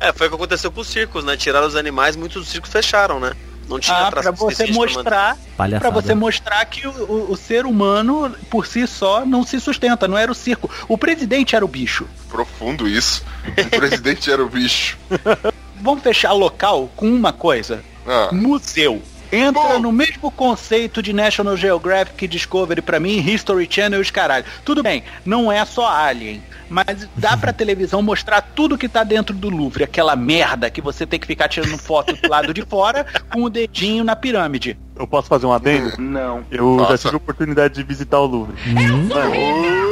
[0.00, 1.36] É, foi o que aconteceu com os circos, né?
[1.36, 3.32] Tiraram os animais, muitos dos circos fecharam, né?
[3.68, 5.90] Não tinha Ah, pra você mostrar Pra Palhaçada.
[5.90, 10.16] você mostrar que o, o- o ser humano, por si só, não se sustenta, não
[10.16, 10.70] era o circo.
[10.88, 12.06] O presidente era o bicho.
[12.30, 13.22] Profundo isso.
[13.46, 14.96] O presidente era o bicho.
[15.80, 19.02] Vamos fechar local com uma coisa: Ah, museu.
[19.30, 19.78] Entra Bom.
[19.80, 24.44] no mesmo conceito de National Geographic Discovery pra mim, History Channel e os caralho.
[24.64, 29.36] Tudo bem, não é só Alien, mas dá pra televisão mostrar tudo que tá dentro
[29.36, 33.04] do Louvre, aquela merda que você tem que ficar tirando foto do lado de fora
[33.30, 34.78] com o dedinho na pirâmide.
[34.96, 35.92] Eu posso fazer um adendo?
[36.00, 36.42] Não.
[36.50, 36.98] Eu já Faça.
[37.08, 38.54] tive a oportunidade de visitar o Louvre.
[38.66, 39.08] Hum,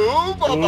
[0.09, 0.67] Ô, babaca.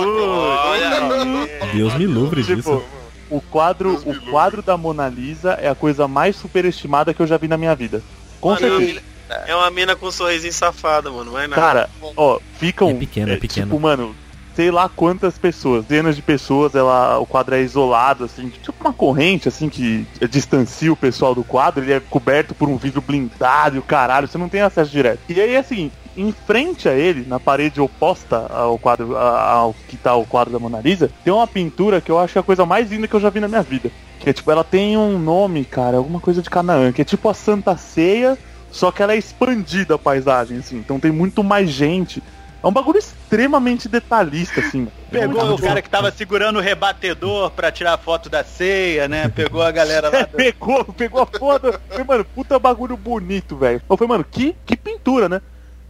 [1.74, 2.84] Deus me livre Tipo, disso.
[3.30, 7.38] o quadro, o quadro da Mona Lisa é a coisa mais superestimada que eu já
[7.38, 8.02] vi na minha vida.
[8.40, 9.02] Com Mano, é uma certeza.
[9.02, 9.10] mina-
[9.48, 11.32] É uma mina com um sorrisinho safado, mano.
[11.32, 11.62] Vai nada.
[11.62, 12.90] Cara, ó, ficam.
[12.90, 13.68] É pequeno, é pequeno.
[13.68, 14.16] Tipo, mano,
[14.56, 18.92] sei lá quantas pessoas, dezenas de pessoas, ela, o quadro é isolado, assim, tipo uma
[18.92, 23.76] corrente, assim, que distancia o pessoal do quadro, ele é coberto por um vidro blindado
[23.76, 25.20] e o caralho, você não tem acesso direto.
[25.30, 30.16] E aí, assim, em frente a ele, na parede oposta ao quadro, ao que tá
[30.16, 33.08] o quadro da Mona Lisa, tem uma pintura que eu acho a coisa mais linda
[33.08, 33.92] que eu já vi na minha vida.
[34.20, 37.30] Que é tipo, ela tem um nome, cara, alguma coisa de Canaã, que é tipo
[37.30, 38.38] a Santa Ceia,
[38.72, 42.22] só que ela é expandida a paisagem, assim, então tem muito mais gente.
[42.62, 44.90] É um bagulho extremamente detalhista, assim.
[45.10, 49.30] Pegou o cara que tava segurando o rebatedor pra tirar a foto da ceia, né?
[49.30, 50.20] Pegou a galera lá.
[50.20, 51.80] É, pegou, pegou a foda.
[51.90, 53.82] Foi, mano, puta bagulho bonito, velho.
[53.90, 55.42] Eu falei, mano, que, que pintura, né?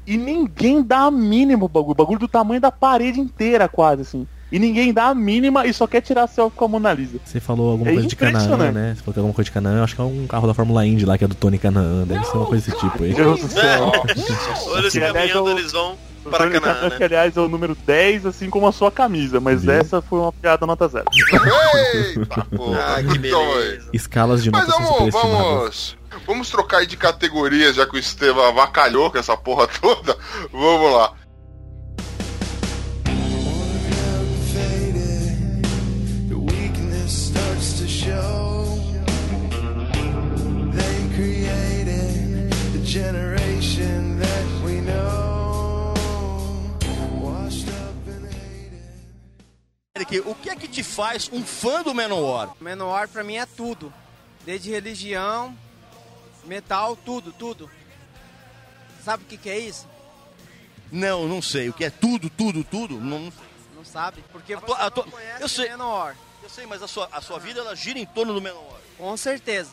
[0.09, 1.91] e ninguém dá a mínima o bagulho.
[1.91, 4.27] O bagulho do tamanho da parede inteira, quase, assim.
[4.51, 7.19] E ninguém dá a mínima e só quer tirar selfie com a Mona Lisa.
[7.23, 8.93] Você falou alguma É coisa de Canaã, né?
[8.95, 10.53] Você falou que é alguma coisa de Canaã, eu acho que é um carro da
[10.53, 12.03] Fórmula Indy lá, que é do Tony Canaã.
[12.07, 13.13] Deve ser uma coisa desse tipo aí.
[13.13, 13.91] Deus do céu.
[14.75, 16.97] Aliás, caminhando, o- eles vão para Tony Canaã, Canaã, né?
[16.97, 20.33] que aliás é o número 10, assim como a sua camisa, mas essa foi uma
[20.33, 21.05] piada nota zero.
[21.13, 22.79] Eita, porra.
[22.97, 23.89] Ah, que beleza.
[23.93, 25.97] Escalas de Mas notas são vamos, vamos,
[26.27, 30.17] vamos trocar aí de categoria, já que o Estevam avacalhou com essa porra toda.
[30.51, 31.13] Vamos lá.
[49.95, 52.49] Eric, o que é que te faz um fã do Manowar?
[52.59, 53.93] Menor pra mim é tudo.
[54.45, 55.55] Desde religião,
[56.45, 57.69] metal, tudo, tudo.
[59.03, 59.87] Sabe o que, que é isso?
[60.91, 61.69] Não, não sei.
[61.69, 62.99] O que é tudo, tudo, tudo?
[62.99, 63.31] Não,
[63.75, 64.23] Não sabe?
[64.31, 65.69] Porque A tua- você a tua- não conhece eu sei.
[65.69, 66.15] Menor.
[66.41, 68.79] eu sei, mas a sua, a sua vida ela gira em torno do Manowar.
[68.97, 69.71] Com certeza.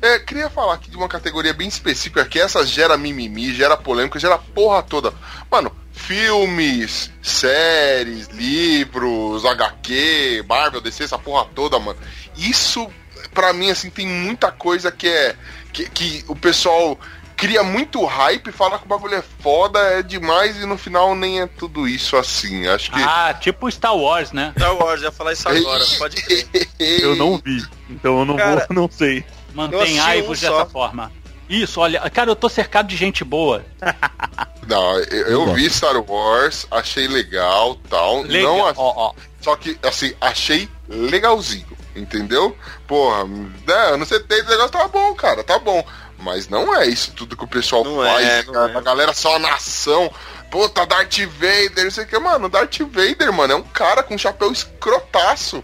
[0.00, 4.18] É, queria falar aqui de uma categoria bem específica que essa gera mimimi, gera polêmica,
[4.18, 5.12] gera porra toda.
[5.50, 11.98] Mano, filmes, séries, livros, HQ, Marvel, DC, essa porra toda, mano.
[12.36, 12.88] Isso,
[13.34, 15.36] pra mim, assim, tem muita coisa que é.
[15.72, 16.98] que, que o pessoal
[17.36, 21.40] cria muito hype, fala que o bagulho é foda, é demais e no final nem
[21.40, 22.66] é tudo isso assim.
[22.66, 23.00] Acho que.
[23.00, 24.52] Ah, tipo Star Wars, né?
[24.56, 26.48] Star Wars, ia falar isso agora, pode crer.
[26.78, 29.24] Eu não vi, então eu não Cara, vou, não sei.
[29.48, 31.12] Eu Mantém assisti aivos um dessa forma.
[31.48, 33.64] Isso, olha, cara, eu tô cercado de gente boa.
[34.68, 38.22] Não, eu, eu vi Star Wars, achei legal tal.
[38.22, 39.14] Legal, Não, ó, ó.
[39.40, 42.54] Só que, assim, achei legalzinho, entendeu?
[42.86, 45.82] Porra, né, anos 70 o negócio tá bom, cara, tá bom.
[46.18, 48.72] Mas não é isso tudo que o pessoal Não faz, é, cara.
[48.72, 48.76] é.
[48.76, 50.10] A galera só na ação.
[50.50, 52.18] Puta, Darth Vader, não sei o que.
[52.18, 55.62] Mano, Darth Vader, mano, é um cara com um chapéu escrotaço.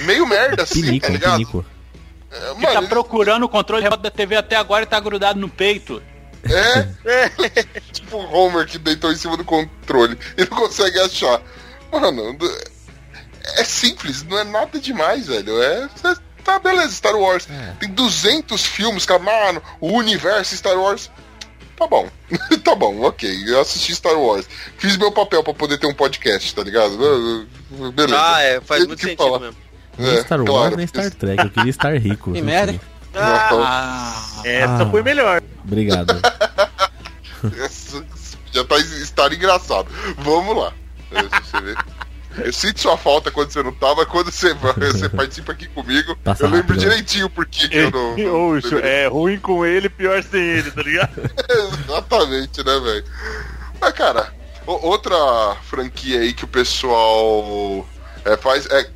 [0.00, 1.32] Meio merda, assim, Pinico, tá um ligado?
[1.32, 1.64] pinico.
[2.36, 4.98] É, Que mano, tá ele- procurando o controle remoto da TV até agora e tá
[5.00, 6.02] grudado no peito.
[6.44, 6.86] É,
[7.92, 11.40] tipo o Homer que deitou em cima do controle e não consegue achar.
[11.90, 12.36] Mano,
[13.56, 15.60] é simples, não é nada demais, velho.
[15.62, 15.88] É.
[16.44, 17.48] Tá, beleza, Star Wars.
[17.80, 21.10] Tem 200 filmes, cara, mano, o universo Star Wars.
[21.76, 22.08] Tá bom,
[22.64, 23.28] tá bom, ok.
[23.48, 24.46] Eu assisti Star Wars.
[24.78, 26.96] Fiz meu papel pra poder ter um podcast, tá ligado?
[27.92, 28.18] Beleza.
[28.22, 29.40] Ah, é, faz Tem muito sentido falar.
[29.40, 29.56] mesmo.
[29.98, 31.42] Nem É, Star Wars, claro, nem Star Trek.
[31.44, 32.32] Eu queria estar rico.
[32.32, 32.72] Que assim, merda.
[32.72, 32.80] assim.
[33.14, 34.90] Ah, Essa Ah.
[34.90, 35.42] foi melhor.
[35.64, 36.14] Obrigado.
[37.64, 38.04] Essa-
[38.52, 39.88] Já tá estar engraçado.
[40.18, 40.72] Vamos lá.
[41.12, 41.74] É, Você vê.
[42.38, 46.14] Eu sinto sua falta quando você não tava, quando você, você participa aqui comigo.
[46.22, 48.16] Passa eu lembro rápido, direitinho porque eu não.
[48.16, 51.12] não- Oxe, é ruim com ele, pior sem ele, tá ligado?
[51.50, 53.04] Exatamente, né, velho?
[53.80, 54.32] Mas, cara,
[54.66, 55.16] outra
[55.62, 57.86] franquia aí que o pessoal
[58.24, 58.90] é, faz é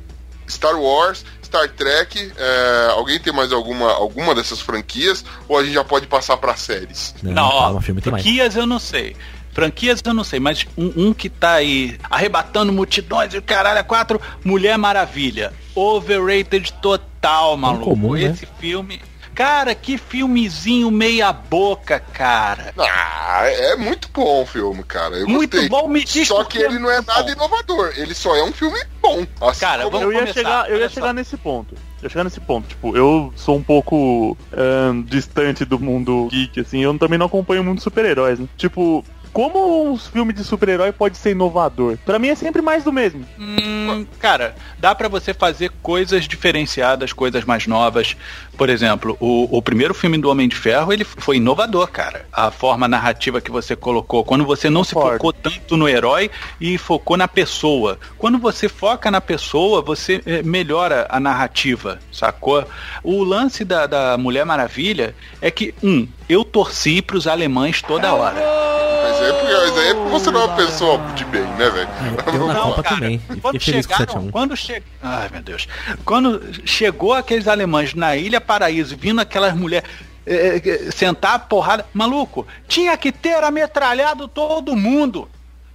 [0.51, 2.31] Star Wars, Star Trek.
[2.37, 5.23] é, alguém tem mais alguma, alguma dessas franquias?
[5.47, 7.13] Ou a gente já pode passar pra séries?
[7.21, 9.15] Não, não, ó, filme franquias eu não sei.
[9.53, 13.79] Franquias eu não sei, mas um, um que tá aí arrebatando multidões e o caralho
[13.79, 15.53] é quatro, Mulher Maravilha.
[15.75, 17.85] Overrated total, maluco.
[17.85, 18.31] comum, né?
[18.31, 19.01] Esse filme.
[19.33, 22.73] Cara, que filmezinho meia boca, cara.
[22.77, 25.15] Ah, é muito bom o filme, cara.
[25.15, 25.69] Eu Muito gostei.
[25.69, 27.31] bom, me diz Só que é ele não é nada bom.
[27.31, 27.93] inovador.
[27.95, 29.25] Ele só é um filme bom.
[29.41, 30.95] Assim Cara, como- vamos eu ia começar, chegar, eu ia olha só.
[30.95, 31.73] chegar nesse ponto.
[31.75, 32.67] Eu ia chegar nesse ponto.
[32.67, 36.79] Tipo, eu sou um pouco ahn, distante do mundo geek, assim.
[36.83, 38.47] Eu também não acompanho muito super-heróis, né?
[38.57, 39.03] Tipo,
[39.33, 41.97] como um filme de super-herói pode ser inovador?
[42.05, 43.25] Pra mim é sempre mais do mesmo.
[43.39, 48.17] Hum, cara, dá pra você fazer coisas diferenciadas, coisas mais novas.
[48.61, 52.27] Por exemplo, o, o primeiro filme do Homem de Ferro, ele foi inovador, cara.
[52.31, 56.77] A forma narrativa que você colocou, quando você não se focou tanto no herói e
[56.77, 57.97] focou na pessoa.
[58.19, 62.63] Quando você foca na pessoa, você eh, melhora a narrativa, sacou?
[63.03, 68.71] O lance da, da Mulher Maravilha é que, um, eu torci pros alemães toda hora.
[69.03, 71.89] Mas é porque, mas é porque você não é uma pessoa de bem, né, velho?
[72.33, 73.21] Eu na Não, Copa cara, também.
[73.41, 74.31] Quando chegaram, 7x1.
[74.31, 74.83] quando che...
[75.01, 75.67] Ai, meu Deus.
[76.05, 79.89] Quando chegou aqueles alemães na Ilha Paraíso, vindo aquelas mulheres
[80.27, 85.29] eh, eh, sentar a porrada, maluco, tinha que ter ametralhado todo mundo.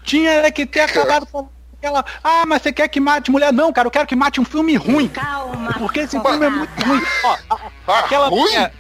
[0.05, 1.49] Tinha que ter acabado com
[1.79, 2.05] aquela.
[2.22, 3.51] Ah, mas você quer que mate mulher?
[3.51, 5.09] Não, cara, eu quero que mate um filme ruim.
[5.09, 5.72] Calma.
[5.79, 7.03] Porque esse filme é muito ruim.
[7.24, 7.37] Ó,
[7.89, 8.41] a- aquela ruim?
[8.43, 8.72] mulher-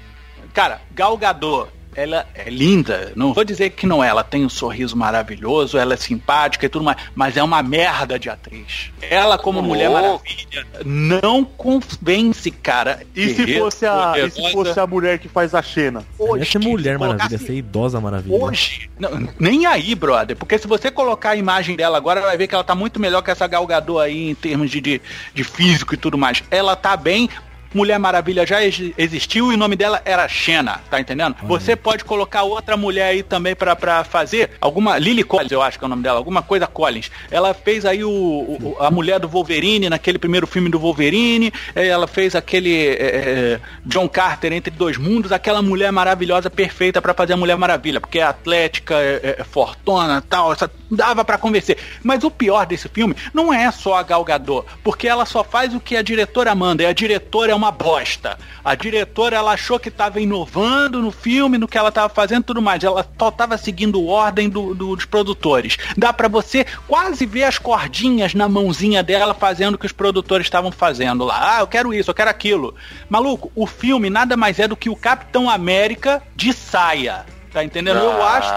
[0.52, 1.70] Cara, Gal Gadot.
[1.96, 3.12] Ela é linda.
[3.16, 4.08] Não vou dizer que não é.
[4.08, 6.98] Ela tem um sorriso maravilhoso, ela é simpática e tudo mais.
[7.14, 8.90] Mas é uma merda de atriz.
[9.00, 13.00] Ela, como Mulher Maravilha, não convence, cara.
[13.14, 16.04] E se, fosse a, e se fosse a mulher que faz a Xena?
[16.36, 18.36] Ia ser Mulher Maravilha, ia ser Idosa Maravilha.
[18.36, 22.46] Hoje, não, nem aí, brother, porque se você colocar a imagem dela agora, vai ver
[22.46, 25.00] que ela tá muito melhor que essa Galgador aí em termos de, de,
[25.32, 26.42] de físico e tudo mais.
[26.50, 27.30] Ela tá bem.
[27.76, 31.36] Mulher Maravilha já ex- existiu e o nome dela era Xena, tá entendendo?
[31.44, 35.78] Você pode colocar outra mulher aí também pra, pra fazer, alguma, Lily Collins, eu acho
[35.78, 37.10] que é o nome dela, alguma coisa Collins.
[37.30, 41.86] Ela fez aí o, o- a mulher do Wolverine, naquele primeiro filme do Wolverine, eh,
[41.86, 47.12] ela fez aquele eh, eh, John Carter Entre Dois Mundos, aquela mulher maravilhosa, perfeita pra
[47.14, 51.76] fazer a Mulher Maravilha, porque é atlética, é, é fortuna tal, essa- dava pra convencer.
[52.02, 55.74] Mas o pior desse filme não é só a Gal Gadot, porque ela só faz
[55.74, 58.38] o que a diretora manda, e a diretora é uma bosta.
[58.64, 62.44] A diretora, ela achou que tava inovando no filme, no que ela tava fazendo e
[62.46, 62.82] tudo mais.
[62.84, 65.76] Ela só tava seguindo ordem do- do- dos produtores.
[65.96, 70.46] Dá pra você quase ver as cordinhas na mãozinha dela fazendo o que os produtores
[70.46, 71.56] estavam fazendo lá.
[71.56, 72.74] Ah, eu quero isso, eu quero aquilo.
[73.08, 77.24] Maluco, o filme nada mais é do que o Capitão América de saia.
[77.52, 77.98] Tá entendendo?
[77.98, 78.48] Eu acho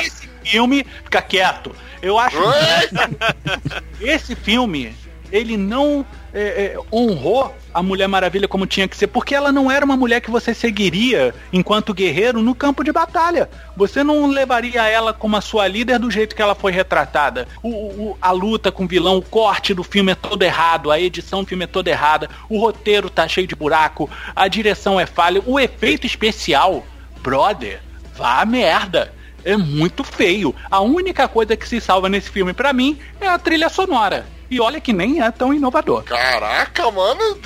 [0.00, 0.84] que esse filme.
[1.04, 1.74] Fica quieto.
[2.02, 4.94] Eu acho que esse filme,
[5.32, 6.04] ele não
[6.34, 9.96] é, é, honrou a Mulher Maravilha como tinha que ser, porque ela não era uma
[9.96, 13.48] mulher que você seguiria enquanto guerreiro no campo de batalha.
[13.76, 17.48] Você não levaria ela como a sua líder do jeito que ela foi retratada.
[17.62, 21.00] O, o- a luta com o vilão, o corte do filme é todo errado, a
[21.00, 25.06] edição do filme é toda errada, o roteiro tá cheio de buraco, a direção é
[25.06, 26.84] falha, o efeito especial,
[27.22, 27.80] brother,
[28.14, 29.12] vá a merda.
[29.44, 30.54] É muito feio.
[30.70, 34.24] A única coisa que se salva nesse filme, pra mim, é a trilha sonora.
[34.52, 36.02] E olha que nem é tão inovador.
[36.02, 37.40] Caraca, mano.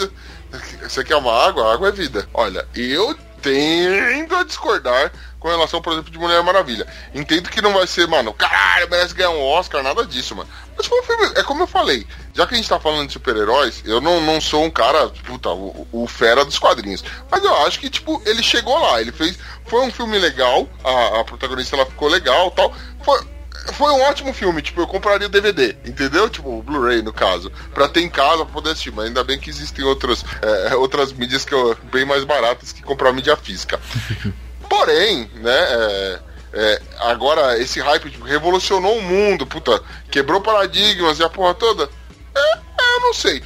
[0.83, 1.73] Você quer uma água?
[1.73, 2.29] Água é vida.
[2.35, 6.85] Olha, eu tendo a discordar com relação, por exemplo, de Mulher Maravilha.
[7.15, 10.51] Entendo que não vai ser, mano, caralho, merece ganhar um Oscar, nada disso, mano.
[10.77, 12.05] Mas foi um filme, é como eu falei,
[12.35, 15.51] já que a gente tá falando de super-heróis, eu não, não sou um cara, puta,
[15.51, 17.05] o, o fera dos quadrinhos.
[17.31, 19.39] Mas eu acho que, tipo, ele chegou lá, ele fez.
[19.65, 22.75] Foi um filme legal, a, a protagonista ela ficou legal tal.
[23.05, 23.36] Foi,
[23.73, 26.29] foi um ótimo filme, tipo, eu compraria o DVD, entendeu?
[26.29, 28.93] Tipo, o Blu-ray, no caso, pra ter em casa, pra poder assistir.
[28.93, 32.83] Mas ainda bem que existem outras, é, outras mídias que eu, bem mais baratas que
[32.83, 33.81] comprar mídia física.
[34.69, 36.19] Porém, né, é,
[36.53, 41.89] é, agora esse hype tipo, revolucionou o mundo, puta, quebrou paradigmas e a porra toda.
[42.35, 43.43] É, é, eu não sei.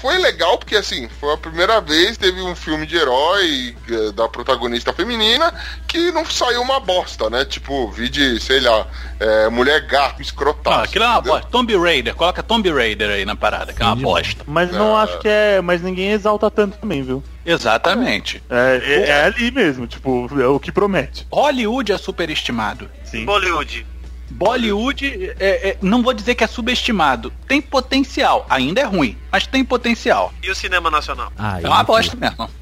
[0.00, 4.12] Foi legal porque, assim, foi a primeira vez que teve um filme de herói eh,
[4.12, 5.52] da protagonista feminina
[5.86, 7.44] que não saiu uma bosta, né?
[7.44, 8.86] Tipo, vi de, sei lá,
[9.18, 10.80] eh, mulher gato, escrotaço.
[10.80, 11.32] Ah, aquilo é uma entendeu?
[11.34, 11.48] bosta.
[11.50, 14.42] Tomb Raider, coloca Tomb Raider aí na parada, que é uma bosta.
[14.46, 15.60] Mas não acho que é.
[15.60, 17.22] Mas ninguém exalta tanto também, viu?
[17.44, 18.42] Exatamente.
[18.48, 21.26] É, é- é ali mesmo, tipo, é o que promete.
[21.30, 22.90] Hollywood é superestimado.
[23.04, 23.24] Sim.
[23.24, 23.86] Bollywood.
[24.30, 27.32] Bollywood, é- é- não vou dizer que é subestimado.
[27.48, 28.46] Tem potencial.
[28.48, 30.32] Ainda é ruim, mas tem potencial.
[30.42, 31.32] E o cinema nacional?
[31.38, 32.48] Ah, É uma bosta mesmo.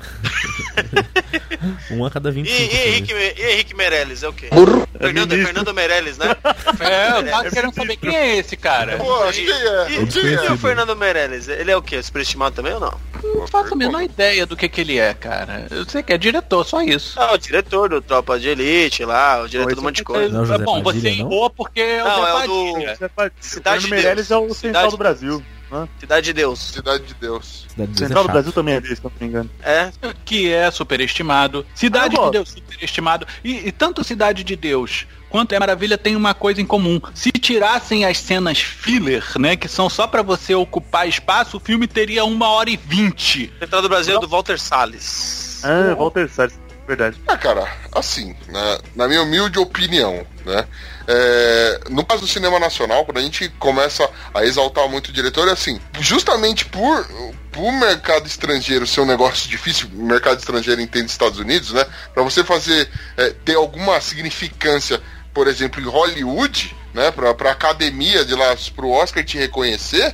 [1.90, 2.86] Um a cada E, 25 e, filmes.
[2.86, 3.12] Henrique,
[3.42, 4.46] e Henrique Meirelles, é o quê?
[4.50, 5.46] É Fernando, ministro.
[5.46, 6.36] Fernando Meirelles, né?
[6.80, 8.96] É, eu tava querendo saber quem é esse cara.
[8.96, 9.90] Pô, acho que é.
[9.90, 10.54] E, É e desconhecido.
[10.54, 11.48] o Fernando Meirelles?
[11.48, 12.02] Ele é o quê?
[12.02, 12.94] Superestimado também ou não?
[13.22, 15.66] Não faço a menor ideia do que, que ele é, cara.
[15.70, 17.18] Eu sei que é diretor, só isso.
[17.20, 20.34] Ah, o diretor do Tropa de Elite lá, o diretor um monte de é coisa.
[20.38, 21.32] Não, José bom, você Padilha, não?
[21.32, 22.96] errou porque é o Não, Zé é o do- Padilha.
[22.96, 25.42] Você faz- Cidade o de Meirelles é o Central do Brasil.
[25.70, 25.88] né?
[26.00, 26.58] Cidade de Deus.
[26.60, 27.66] Cidade de Deus.
[27.68, 28.32] Cidade O de Deus é Central do chato.
[28.32, 29.50] Brasil também é desse, se não me engano.
[29.62, 29.90] É,
[30.24, 31.66] que é superestimado.
[31.74, 33.26] Cidade Ah, de Deus, superestimado.
[33.44, 37.00] E, e tanto Cidade de Deus quanto É Maravilha tem uma coisa em comum.
[37.14, 41.86] Se tirassem as cenas filler, né, que são só pra você ocupar espaço, o filme
[41.86, 43.52] teria uma hora e vinte.
[43.58, 45.62] Central do Brasil é do Walter Salles.
[45.64, 47.16] Ah, Walter Salles, verdade.
[47.26, 50.66] Ah, cara, assim, né, na minha humilde opinião, né?
[51.08, 55.48] é, no caso do cinema nacional, quando a gente começa a exaltar muito o diretor,
[55.48, 57.08] é assim, justamente por
[57.56, 61.84] o mercado estrangeiro ser um negócio difícil, o mercado estrangeiro entende Estados Unidos, né?
[62.14, 65.00] Pra você fazer é, ter alguma significância,
[65.38, 67.12] por exemplo, em Hollywood, né?
[67.12, 70.12] Pra, pra academia de lá pro Oscar te reconhecer,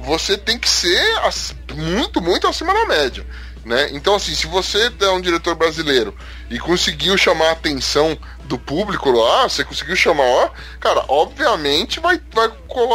[0.00, 3.24] você tem que ser as- muito, muito acima da média.
[3.64, 3.90] Né?
[3.92, 6.12] Então, assim, se você é um diretor brasileiro
[6.50, 10.50] e conseguiu chamar a atenção do público lá, você conseguiu chamar, ó,
[10.80, 12.50] cara, obviamente vai, vai,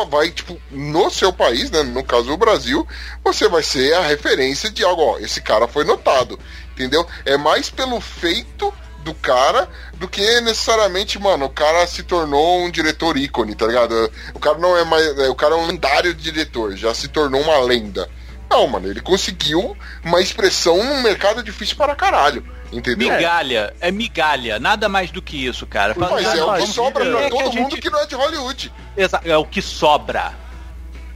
[0.10, 1.82] vai, tipo, no seu país, né?
[1.84, 2.86] No caso o Brasil,
[3.24, 6.38] você vai ser a referência de algo, ó, esse cara foi notado,
[6.74, 7.08] entendeu?
[7.26, 8.74] É mais pelo feito
[9.04, 14.12] do cara do que necessariamente, mano, o cara se tornou um diretor ícone, tá ligado?
[14.34, 15.18] O cara não é mais.
[15.20, 18.10] é, O cara é um lendário diretor, já se tornou uma lenda.
[18.50, 22.44] Não, mano, ele conseguiu uma expressão num mercado difícil para caralho.
[22.72, 23.10] Entendeu?
[23.12, 25.96] Migalha, é migalha, nada mais do que isso, cara.
[25.98, 28.14] Mas é o que sobra pra É que todo mundo gente- que não é de
[28.16, 28.72] Hollywood.
[28.96, 30.34] Exa- É o que sobra.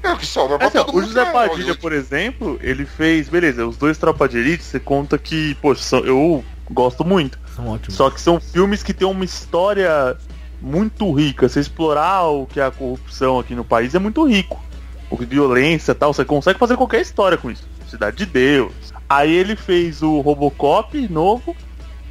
[0.02, 1.08] É o que sobra pra Assim, ó, todo o mundo.
[1.10, 4.64] José que não é Padilha, por exemplo, ele fez, beleza, os dois Tropa de Elite,
[4.64, 7.38] você conta que, poxa, são- eu gosto muito.
[7.56, 7.96] São ótimos.
[7.96, 10.18] Só que são filmes que têm uma história
[10.62, 11.48] muito rica.
[11.48, 14.64] Você explorar o que é a corrupção aqui no país é muito rico.
[15.10, 17.68] O que violência e tal, você consegue fazer qualquer história com isso.
[17.88, 18.74] Cidade de Deus.
[19.08, 21.56] Aí ele fez o Robocop novo,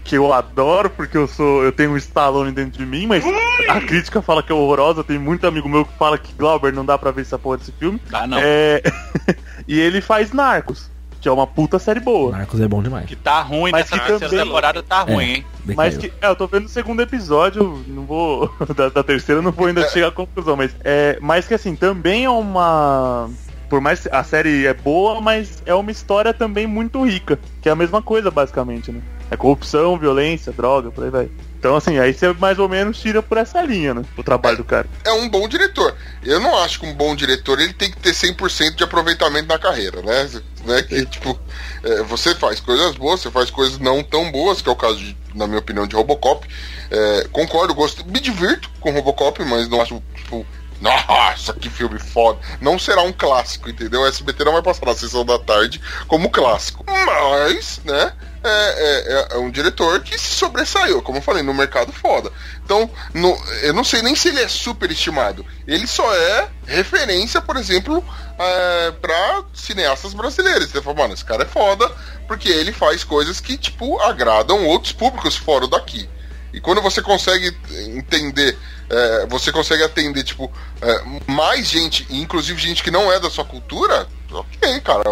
[0.04, 3.24] que eu adoro porque eu sou, eu tenho um Stallone dentro de mim, mas
[3.68, 5.02] a crítica fala que é horrorosa.
[5.02, 7.72] Tem muito amigo meu que fala que Glauber não dá pra ver essa porra desse
[7.72, 8.00] filme.
[8.12, 8.38] Ah, não.
[8.40, 8.82] É...
[9.66, 10.88] e ele faz Narcos,
[11.22, 12.32] que é uma puta série boa.
[12.32, 13.06] Narcos é bom demais.
[13.06, 15.46] Que tá ruim Mas nessa que terceira também- temporada, tá ruim, hein?
[15.64, 15.76] Decaiu.
[15.76, 18.52] Mas que, é, eu tô vendo o segundo episódio, não vou.
[18.76, 21.16] Da, da terceira eu não vou ainda chegar à conclusão, mas é.
[21.20, 23.30] Mas que assim, também é uma.
[23.70, 27.38] Por mais que a série é boa, mas é uma história também muito rica.
[27.62, 29.00] Que é a mesma coisa, basicamente, né?
[29.30, 31.28] É corrupção, violência, droga, por aí vai.
[31.62, 34.02] Então, assim, aí você mais ou menos tira por essa linha, né?
[34.16, 34.88] O trabalho do cara.
[35.04, 35.94] é um bom diretor.
[36.24, 39.60] Eu não acho que um bom diretor ele tem que ter 100% de aproveitamento na
[39.60, 40.28] carreira, né?
[40.64, 40.82] né?
[40.82, 41.38] Que, tipo,
[41.84, 44.96] é, você faz coisas boas, você faz coisas não tão boas, que é o caso,
[44.96, 46.44] de, na minha opinião, de Robocop.
[46.90, 50.44] É, concordo, gosto, me divirto com Robocop, mas não acho, tipo,
[50.82, 52.38] nossa, que filme foda.
[52.60, 54.00] Não será um clássico, entendeu?
[54.02, 56.84] O SBT não vai passar na sessão da tarde como clássico.
[56.88, 58.12] Mas, né?
[58.44, 62.32] É, é- é um diretor que se sobressaiu, como eu falei, no mercado foda.
[62.64, 65.46] Então, no- eu não sei nem se ele é superestimado.
[65.64, 68.04] Ele só é referência, por exemplo,
[68.36, 70.68] é, para cineastas brasileiros.
[70.70, 71.88] Você fala, mano, esse cara é foda,
[72.26, 76.08] porque ele faz coisas que, tipo, agradam outros públicos fora daqui.
[76.52, 77.56] E quando você consegue
[77.96, 78.58] entender,
[78.90, 83.44] é, você consegue atender, tipo, é, mais gente, inclusive gente que não é da sua
[83.44, 85.04] cultura, ok, cara.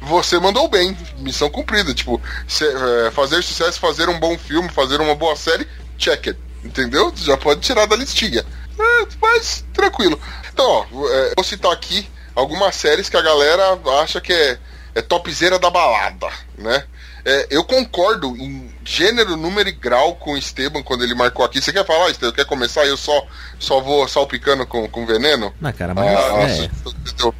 [0.00, 1.94] Você mandou bem, missão cumprida.
[1.94, 5.66] Tipo, se- é, fazer sucesso, fazer um bom filme, fazer uma boa série,
[5.96, 6.38] check it.
[6.64, 7.12] Entendeu?
[7.16, 8.44] Já pode tirar da listinha.
[8.78, 10.20] É, mas tranquilo.
[10.52, 14.58] Então, ó, é, vou citar aqui algumas séries que a galera acha que é,
[14.96, 16.28] é topzera da balada,
[16.58, 16.84] né?
[17.28, 21.60] É, eu concordo em gênero, número e grau com o Esteban quando ele marcou aqui.
[21.60, 22.32] Você quer falar, Esteban?
[22.32, 22.86] Quer começar?
[22.86, 23.26] Eu só,
[23.58, 25.52] só vou salpicando com, com veneno?
[25.60, 26.70] Na cara, mas Ah, é,
[27.00, 27.34] entendeu?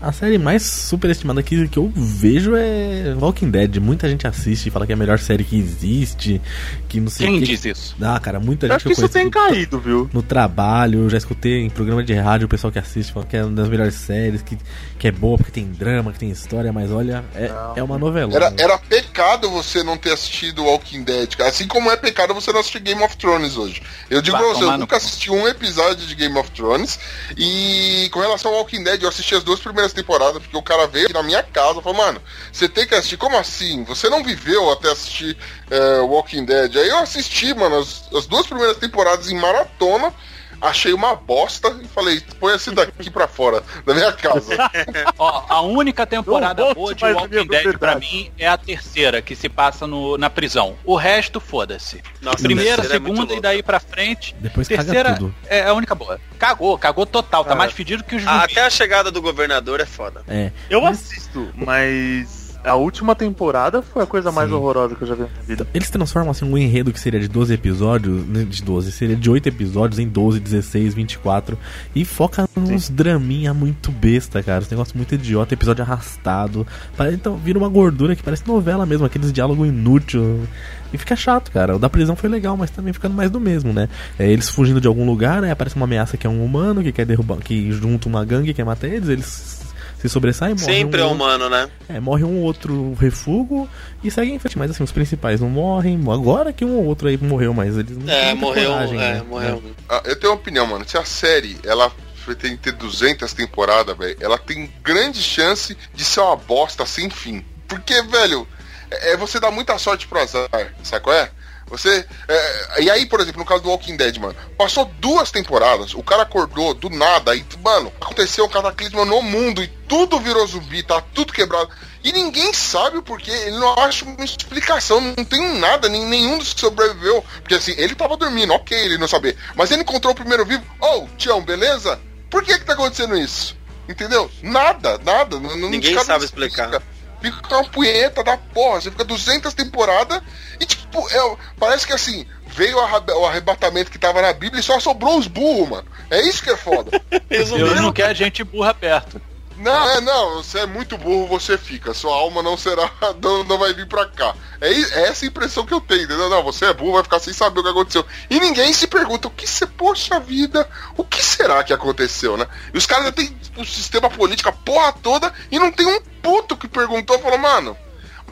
[0.00, 3.76] A série mais superestimada que, que eu vejo é Walking Dead.
[3.76, 6.40] Muita gente assiste e fala que é a melhor série que existe,
[6.88, 7.46] que não sei Quem que.
[7.46, 7.96] diz isso?
[8.00, 10.08] Ah, cara, muita Eu gente acho que isso tem caído, viu?
[10.12, 13.36] no trabalho, eu já escutei em programa de rádio o pessoal que assiste falando que
[13.36, 14.56] é uma das melhores séries, que,
[14.98, 18.34] que é boa porque tem drama, que tem história, mas olha, é, é uma novela.
[18.34, 21.50] Era, era pecado você não ter assistido Walking Dead, cara.
[21.50, 23.82] Assim como é pecado você não assistir Game of Thrones hoje.
[24.08, 26.98] Eu digo Vai pra você, eu no nunca assisti um episódio de Game of Thrones.
[27.36, 30.86] E com relação ao Walking Dead, eu assisti as duas primeiras temporadas, porque o cara
[30.86, 32.22] veio na minha casa e falou, mano,
[32.52, 33.16] você tem que assistir.
[33.16, 33.84] Como assim?
[33.84, 35.36] Você não viveu até assistir
[35.70, 36.76] é, Walking Dead.
[36.76, 40.12] Aí eu assisti, mano, as, as duas primeiras temporadas em maratona.
[40.60, 44.54] Achei uma bosta e falei, põe esse daqui pra fora da minha casa.
[45.18, 49.48] Ó, a única temporada boa de Walking Dead pra mim é a terceira, que se
[49.48, 50.76] passa no, na prisão.
[50.84, 52.02] O resto, foda-se.
[52.42, 53.40] Primeira, é segunda e louca.
[53.40, 54.34] daí pra frente.
[54.38, 55.34] Depois terceira tudo.
[55.46, 56.20] é a única boa.
[56.38, 57.44] Cagou, cagou total.
[57.44, 58.44] Tá mais fedido que os Ah.
[58.44, 60.22] Até a chegada do governador é foda.
[60.28, 60.50] É.
[60.68, 64.54] Eu assisto, mas a última temporada foi a coisa mais Sim.
[64.54, 65.66] horrorosa que eu já vi na minha vida.
[65.72, 69.30] Eles transformam assim um enredo que seria de 12 episódios, né, de 12, seria de
[69.30, 71.58] 8 episódios em 12, 16, 24
[71.94, 76.66] e foca nos draminha muito besta, cara, os negócios muito idiota, episódio arrastado.
[77.12, 80.46] Então vira uma gordura que parece novela mesmo, aqueles diálogos inútil.
[80.92, 81.76] E fica chato, cara.
[81.76, 83.88] O da prisão foi legal, mas também ficando mais do mesmo, né?
[84.18, 86.90] É, eles fugindo de algum lugar, aí aparece uma ameaça que é um humano que
[86.90, 89.69] quer derrubar, que junta uma gangue, quer matar eles, eles
[90.00, 91.24] se sobressaem, morrem Sempre um é outro.
[91.24, 91.68] humano, né?
[91.88, 93.68] É, morre um ou outro refúgio
[94.02, 94.58] e segue em frente.
[94.58, 96.00] Mas assim, os principais não morrem.
[96.10, 98.70] Agora que um ou outro aí morreu, mas eles não É, morreu.
[98.70, 99.22] coragem, é, né?
[99.28, 99.62] morreu.
[99.88, 100.84] Ah, eu tenho uma opinião, mano.
[100.88, 101.90] Se a série, ela
[102.38, 107.10] tem que ter 200 temporadas, velho, ela tem grande chance de ser uma bosta sem
[107.10, 107.44] fim.
[107.66, 108.46] Porque, velho,
[108.90, 110.48] é é você dá muita sorte pro azar,
[110.82, 111.30] sabe qual é?
[111.70, 112.04] Você.
[112.28, 116.02] é, e aí, por exemplo, no caso do Walking Dead, mano, passou duas temporadas, o
[116.02, 120.82] cara acordou do nada, e, mano, aconteceu um cataclisma no mundo e tudo virou zumbi,
[120.82, 121.70] tá tudo quebrado.
[122.02, 126.38] E ninguém sabe o porquê, ele não acha uma explicação, não tem nada, nem, nenhum
[126.38, 127.24] dos que sobreviveu.
[127.40, 129.36] Porque assim, ele tava dormindo, ok, ele não saber.
[129.54, 132.00] Mas ele encontrou o primeiro vivo, ô, oh, Tião, beleza?
[132.30, 133.56] Por que que tá acontecendo isso?
[133.88, 134.30] Entendeu?
[134.42, 135.38] Nada, nada.
[135.38, 136.82] não- Ninguém sabe explicar.
[137.20, 140.20] Fica uma punheta da porra, você fica 200 temporadas
[140.58, 144.60] e tipo, é, parece que assim, veio o arreba- o arrebatamento que tava na Bíblia
[144.60, 145.86] e só sobrou os burros, mano.
[146.10, 146.90] É isso que é foda.
[147.58, 149.20] Deus não quer gente burra perto.
[149.60, 151.92] Não, é, não, você é muito burro, você fica.
[151.92, 152.90] Sua alma não será.
[153.22, 154.34] Não, não vai vir pra cá.
[154.60, 156.30] É, é essa impressão que eu tenho, entendeu?
[156.30, 158.04] Não, você é burro, vai ficar sem saber o que aconteceu.
[158.30, 159.66] E ninguém se pergunta o que você.
[159.66, 162.46] Poxa vida, o que será que aconteceu, né?
[162.72, 166.56] E os caras têm o sistema político, a porra toda, e não tem um puto
[166.56, 167.76] que perguntou falou, mano,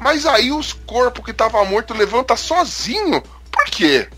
[0.00, 3.22] mas aí os corpos que tava morto levanta sozinho?
[3.50, 4.08] Por quê?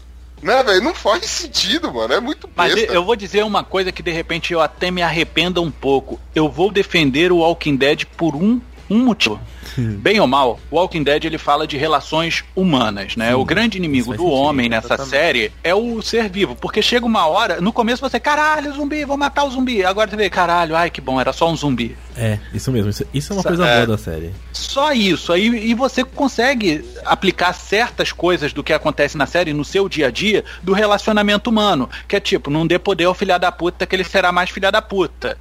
[0.42, 0.82] Né, velho?
[0.82, 2.14] Não faz sentido, mano.
[2.14, 2.92] É muito Mas besta.
[2.92, 6.18] eu vou dizer uma coisa que de repente eu até me arrependa um pouco.
[6.34, 8.60] Eu vou defender o Walking Dead por um,
[8.90, 9.40] um motivo.
[9.78, 13.28] Bem ou mal, o Walking Dead ele fala de relações humanas, né?
[13.28, 15.10] Sim, o grande inimigo do homem nessa exatamente.
[15.10, 19.16] série é o ser vivo, porque chega uma hora, no começo você, caralho, zumbi, vou
[19.16, 19.84] matar o zumbi.
[19.84, 21.96] Agora você vê, caralho, ai que bom, era só um zumbi.
[22.16, 22.90] É, isso mesmo.
[22.90, 23.74] Isso, isso é uma Sa- coisa é.
[23.76, 24.32] boa da série.
[24.52, 25.32] Só isso.
[25.32, 30.08] Aí e você consegue aplicar certas coisas do que acontece na série no seu dia
[30.08, 31.88] a dia do relacionamento humano.
[32.08, 34.70] Que é tipo, não dê poder ao filha da puta que ele será mais filha
[34.72, 35.38] da puta.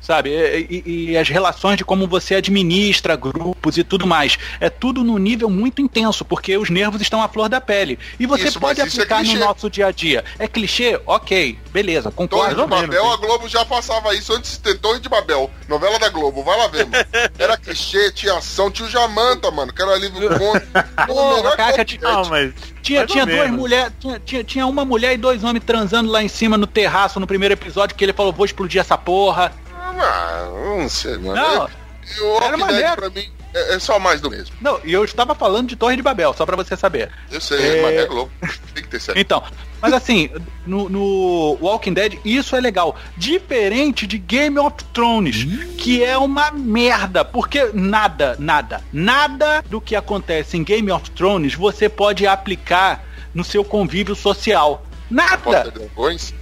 [0.00, 0.30] Sabe?
[0.30, 4.38] E, e- e as relações de como você administra grupos e tudo mais.
[4.60, 7.98] É tudo num nível muito intenso, porque os nervos estão à flor da pele.
[8.20, 9.38] E você Isso, pode é aplicar no clichê.
[9.38, 10.24] nosso dia a dia.
[10.38, 11.00] É clichê?
[11.06, 12.50] Ok, beleza, Torre concordo.
[12.50, 15.08] de mais ou Babel, menos, a Globo já passava isso antes de ter Torre de
[15.08, 15.50] Babel.
[15.68, 17.04] Novela da Globo, vai lá ver, mano.
[17.36, 20.62] Era clichê, tinha ação, tinha o Jamanta, mano, que era alívio conto.
[21.06, 22.52] Porra, cara, tinha- Não, mas.
[22.82, 26.28] Tinha, tinha duas mulheres, tinha, tinha, tinha uma mulher e dois homens transando lá em
[26.28, 29.52] cima no terraço no primeiro episódio que ele falou, vou explodir essa porra.
[29.98, 31.34] Ah, não sei, mano.
[31.34, 32.96] Não, o era maneiro.
[32.96, 34.54] pra mim é, é só mais do mesmo.
[34.60, 37.10] não, e eu estava falando de Torre de Babel, só pra você saber.
[37.30, 37.82] Eu sei, É.
[37.82, 38.30] mas é Globo.
[38.74, 39.20] Tem que ter sério.
[39.20, 39.42] Então,
[39.80, 40.30] mas assim,
[40.66, 42.96] no, no Walking Dead, isso é legal.
[43.16, 45.44] Diferente de Game of Thrones,
[45.78, 51.54] que é uma merda, porque nada, nada, nada do que acontece em Game of Thrones
[51.54, 54.84] você pode aplicar no seu convívio social.
[55.10, 55.70] Nada.
[55.70, 56.34] dragões?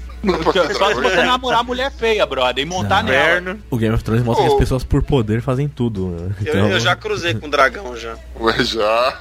[0.53, 3.11] Ter Só se você namorar mulher feia, brother, e montar Não.
[3.11, 3.59] nela.
[3.71, 4.55] O Game of Thrones mostra que Oh.
[4.55, 6.09] as pessoas por poder fazem tudo.
[6.09, 6.35] né?
[6.45, 8.17] Eu, Então, eu já cruzei com um dragão já.
[8.41, 9.19] Ué, já.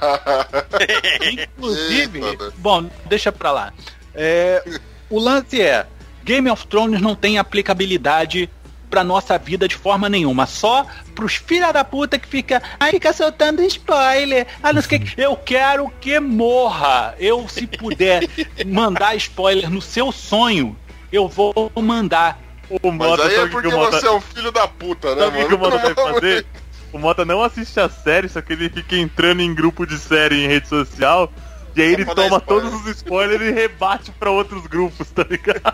[1.32, 2.52] Inclusive, Eita, né?
[2.58, 3.72] bom, deixa pra lá.
[4.14, 4.62] É,
[5.10, 5.86] o lance é,
[6.24, 8.48] Game of Thrones não tem aplicabilidade
[8.90, 10.86] pra nossa vida de forma nenhuma, só
[11.16, 15.20] pros filha da puta que fica, ai, fica soltando spoiler, ah, não sei o que,
[15.20, 18.22] eu quero que morra, eu se puder
[18.64, 20.76] mandar spoiler no seu sonho,
[21.14, 22.40] eu vou mandar.
[22.70, 25.44] O Mas Mota, aí é porque Mota, você é um filho da puta, né, sabe
[25.44, 25.58] o que o?
[25.58, 26.46] Mota vai fazer?
[26.92, 30.44] O Mota não assiste a série, só que ele fica entrando em grupo de série
[30.44, 31.30] em rede social.
[31.76, 32.40] E aí ele toma spoiler.
[32.42, 35.72] todos os spoilers e rebate pra outros grupos, tá ligado?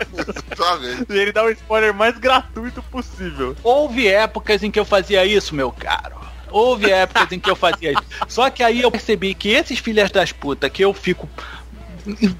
[1.07, 3.55] E ele dá o spoiler mais gratuito possível.
[3.61, 6.15] Houve épocas em que eu fazia isso, meu caro.
[6.49, 8.03] Houve épocas em que eu fazia isso.
[8.27, 11.29] Só que aí eu percebi que esses filhas das putas que eu fico.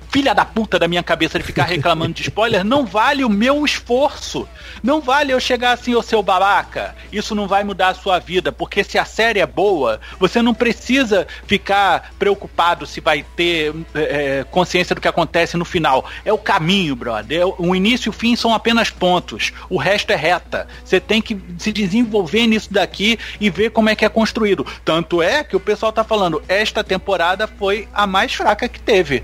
[0.09, 3.63] Filha da puta da minha cabeça de ficar reclamando de spoiler, não vale o meu
[3.65, 4.47] esforço.
[4.83, 6.95] Não vale eu chegar assim, ô seu babaca.
[7.11, 10.53] Isso não vai mudar a sua vida, porque se a série é boa, você não
[10.53, 16.05] precisa ficar preocupado se vai ter é, é, consciência do que acontece no final.
[16.25, 17.41] É o caminho, brother.
[17.41, 19.53] É o- O início e o fim são apenas pontos.
[19.69, 20.67] O resto é reta.
[20.83, 24.65] Você tem que se desenvolver nisso daqui e ver como é que é construído.
[24.83, 29.23] Tanto é que o pessoal tá falando, esta temporada foi a mais fraca que teve.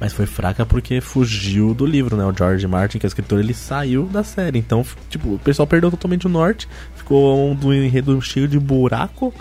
[0.00, 2.24] Mas foi fraca porque fugiu do livro, né?
[2.24, 4.58] O George Martin, que é o escritor, ele saiu da série.
[4.58, 6.66] Então, tipo, o pessoal perdeu totalmente o norte.
[6.96, 9.32] Ficou um do enredo cheio de buraco.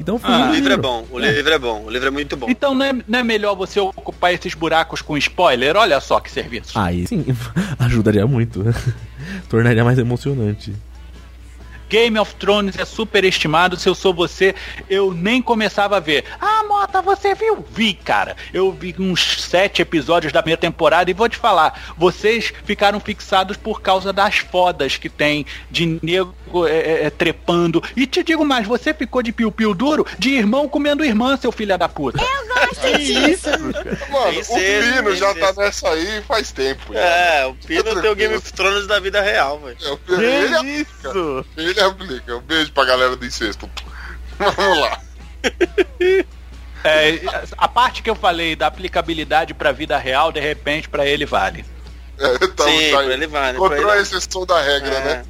[0.00, 0.82] Então Ah, O livro é livro.
[0.82, 2.46] bom, o livro é bom, o livro é muito bom.
[2.48, 5.76] Então não é, não é melhor você ocupar esses buracos com spoiler?
[5.76, 6.76] Olha só que serviço.
[6.76, 7.24] Aí sim,
[7.78, 8.64] ajudaria muito.
[9.50, 10.72] Tornaria mais emocionante.
[11.92, 13.76] Game of Thrones é superestimado.
[13.76, 14.54] Se eu sou você,
[14.88, 16.24] eu nem começava a ver.
[16.40, 17.62] Ah, Mota, você viu?
[17.70, 18.34] Vi, cara.
[18.50, 23.58] Eu vi uns sete episódios da minha temporada e vou te falar, vocês ficaram fixados
[23.58, 26.34] por causa das fodas que tem de nego
[26.66, 27.82] é, é, é, trepando.
[27.94, 31.76] E te digo mais, você ficou de piu-piu duro de irmão comendo irmã, seu filho
[31.76, 32.18] da puta.
[32.22, 34.54] Mano, Tem o sexto,
[34.94, 36.92] Pino tem já tá nessa aí faz tempo.
[36.94, 37.00] já.
[37.00, 39.76] É, o Pino tem o Game of Thrones da vida real, velho.
[39.82, 40.66] É, o Pino- ele, Que
[41.06, 41.44] isso?
[41.56, 42.36] ele aplica.
[42.36, 43.68] Um beijo pra galera do incesto.
[44.38, 45.00] Vamos lá.
[46.84, 47.20] É,
[47.56, 51.64] a parte que eu falei da aplicabilidade pra vida real, de repente, pra ele vale.
[52.18, 53.56] É, então, Sim, tá ele vale.
[53.56, 55.04] Encontrou a exceção da regra, É.
[55.04, 55.24] né?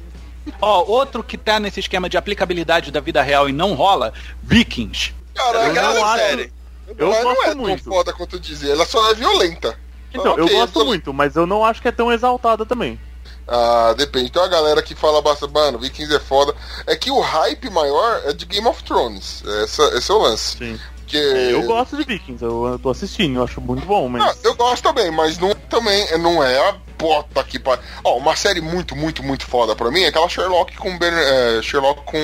[0.61, 5.13] Ó, outro que tá nesse esquema de aplicabilidade da vida real e não rola, Vikings.
[5.33, 6.53] Caralho, Eu não ela acho- série.
[6.97, 7.83] eu ela não gosto é tão muito.
[7.83, 9.77] foda quanto eu dizia, ela só é violenta.
[10.13, 12.99] Então, eu Ok, gosto tô- muito, mas eu não acho que é tão exaltada também.
[13.47, 14.31] Ah, depende.
[14.31, 16.53] Tem uma galera que fala bastante, mano, Vikings é foda.
[16.87, 19.43] É que o hype maior é de Game of Thrones.
[19.63, 20.57] Essa, esse é o lance.
[20.57, 20.79] Sim.
[20.97, 21.17] Porque...
[21.17, 24.23] Eu gosto de Vikings, eu, eu tô assistindo, eu acho muito bom, mas.
[24.23, 27.83] Ah, eu gosto também, mas não, também não é a Puta que pariu.
[28.03, 31.61] Ó, uma série muito, muito, muito foda pra mim é aquela Sherlock com, ben, é,
[31.61, 32.17] Sherlock com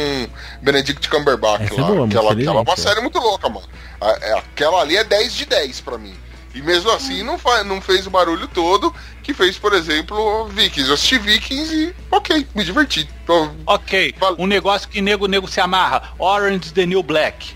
[0.61, 1.87] Benedict Cumberbatch Essa é lá.
[1.87, 3.67] boa, muito aquela, aquela é uma série muito louca, mano.
[3.99, 6.15] A- é, Aquela ali é 10 de 10 pra mim.
[6.59, 10.89] E mesmo assim não, fa não fez o barulho todo que fez, por exemplo, Vikings.
[10.89, 13.09] Eu assisti Vikings e, ok, me diverti.
[13.25, 16.11] Tô- Ok, um negócio que nego nego se amarra.
[16.19, 17.55] Orange the New Black.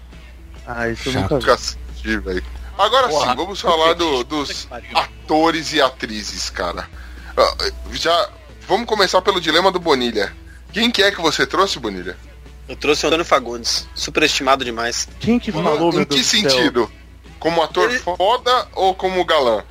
[0.66, 1.34] Ah, isso eu Chato.
[1.34, 1.46] nunca.
[1.48, 2.44] Cacete, velho.
[2.78, 6.88] Agora Porra, sim, vamos falar do- dos atores e atrizes, cara.
[7.36, 7.56] Ah,
[7.92, 8.30] Já
[8.68, 10.34] vamos começar pelo dilema do Bonilha.
[10.72, 12.16] Quem que é que você trouxe, Bonilha?
[12.70, 15.10] Eu trouxe o Antônio Fagundes, superestimado demais.
[15.20, 16.90] Quem que falou, em meu que Deus do céu?
[17.44, 19.64] Como ator Ele- foda ou como galã?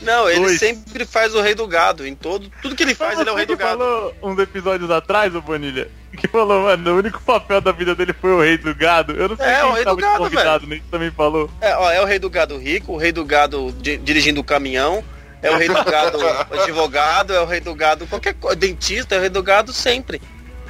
[0.00, 0.58] Não, ele Dois.
[0.58, 2.04] sempre faz o rei do gado.
[2.06, 3.78] Em todo, tudo que ele faz, ele é o rei do gado.
[3.78, 8.12] falou uns episódios atrás, ô Bonilha, que falou, mano, o único papel da vida dele
[8.12, 9.12] foi o rei do gado.
[9.12, 11.48] Eu não sei É, quem o rei tava do gado, convidado, nem que também falou.
[11.60, 14.44] É, ó, é o rei do gado rico, o rei do gado di- dirigindo o
[14.44, 15.04] caminhão,
[15.40, 16.18] é o rei do gado
[16.50, 20.20] advogado, é o rei do gado qualquer coisa, dentista, é o rei do gado sempre.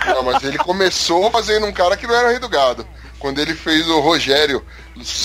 [0.05, 2.87] Não, mas ele começou fazendo um cara que não era rei do gado.
[3.19, 4.63] Quando ele fez o Rogério,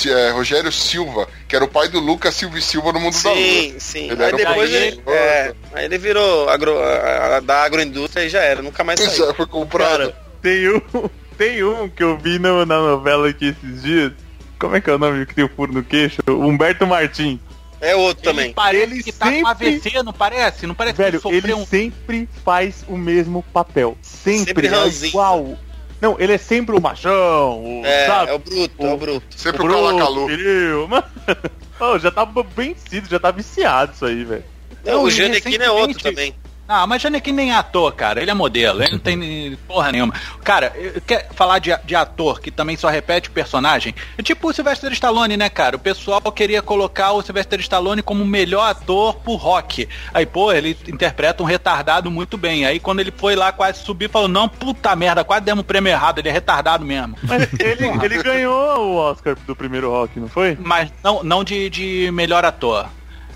[0.09, 3.29] é, Rogério Silva, que era o pai do Lucas Silva e Silva no mundo da
[3.31, 3.37] lua.
[3.41, 4.11] Sim, sim.
[4.11, 8.41] Ele Aí depois ele, é, aí ele virou agro, a- a- da agroindústria e já
[8.41, 9.33] era, nunca mais Já saiu.
[9.33, 10.13] foi comprado.
[10.41, 10.81] Tem um,
[11.37, 14.11] tem um que eu vi no- na novela aqui esses dias.
[14.59, 16.17] Como é que é o nome que tem o furo no queixo?
[16.27, 17.39] Humberto Martins.
[17.79, 18.53] É outro Ele também.
[18.53, 20.65] parece Ele que tá com sempre- AVC, não parece?
[20.65, 21.65] Não parece Velho, que ele ele sofreu um...
[21.67, 23.95] sempre faz o mesmo papel.
[24.01, 25.09] Sempre, Sempre é ranzinho.
[25.09, 25.59] igual.
[25.99, 28.31] Não, ele é sempre o machão, o, É, sabe?
[28.31, 29.25] é o bruto, é o bruto.
[29.35, 30.87] Sempre o Bruto, Calacalu.
[30.87, 32.25] Mano, já tá
[32.55, 34.43] vencido, já tá viciado isso aí, velho.
[34.85, 36.35] Não, o Não, Janequine é outro também.
[36.69, 38.21] Ah, mas Janequim nem é ator, cara.
[38.21, 38.83] Ele é modelo.
[38.83, 40.13] Ele não tem porra nenhuma.
[40.43, 43.95] Cara, eu- quer falar de, de ator que também só repete o personagem?
[44.17, 45.77] É tipo o Sylvester Stallone, né, cara?
[45.77, 49.87] O pessoal queria colocar o Sylvester Stallone como o melhor ator pro rock.
[50.13, 52.65] Aí, pô, ele interpreta um retardado muito bem.
[52.65, 55.89] Aí quando ele foi lá quase subir, falou, não, puta merda, quase demos o prêmio
[55.89, 56.19] errado.
[56.19, 57.15] Ele é retardado mesmo.
[57.23, 60.57] Mas ele, ele ganhou o Oscar do primeiro rock, não foi?
[60.59, 62.87] Mas não, não de, de melhor ator.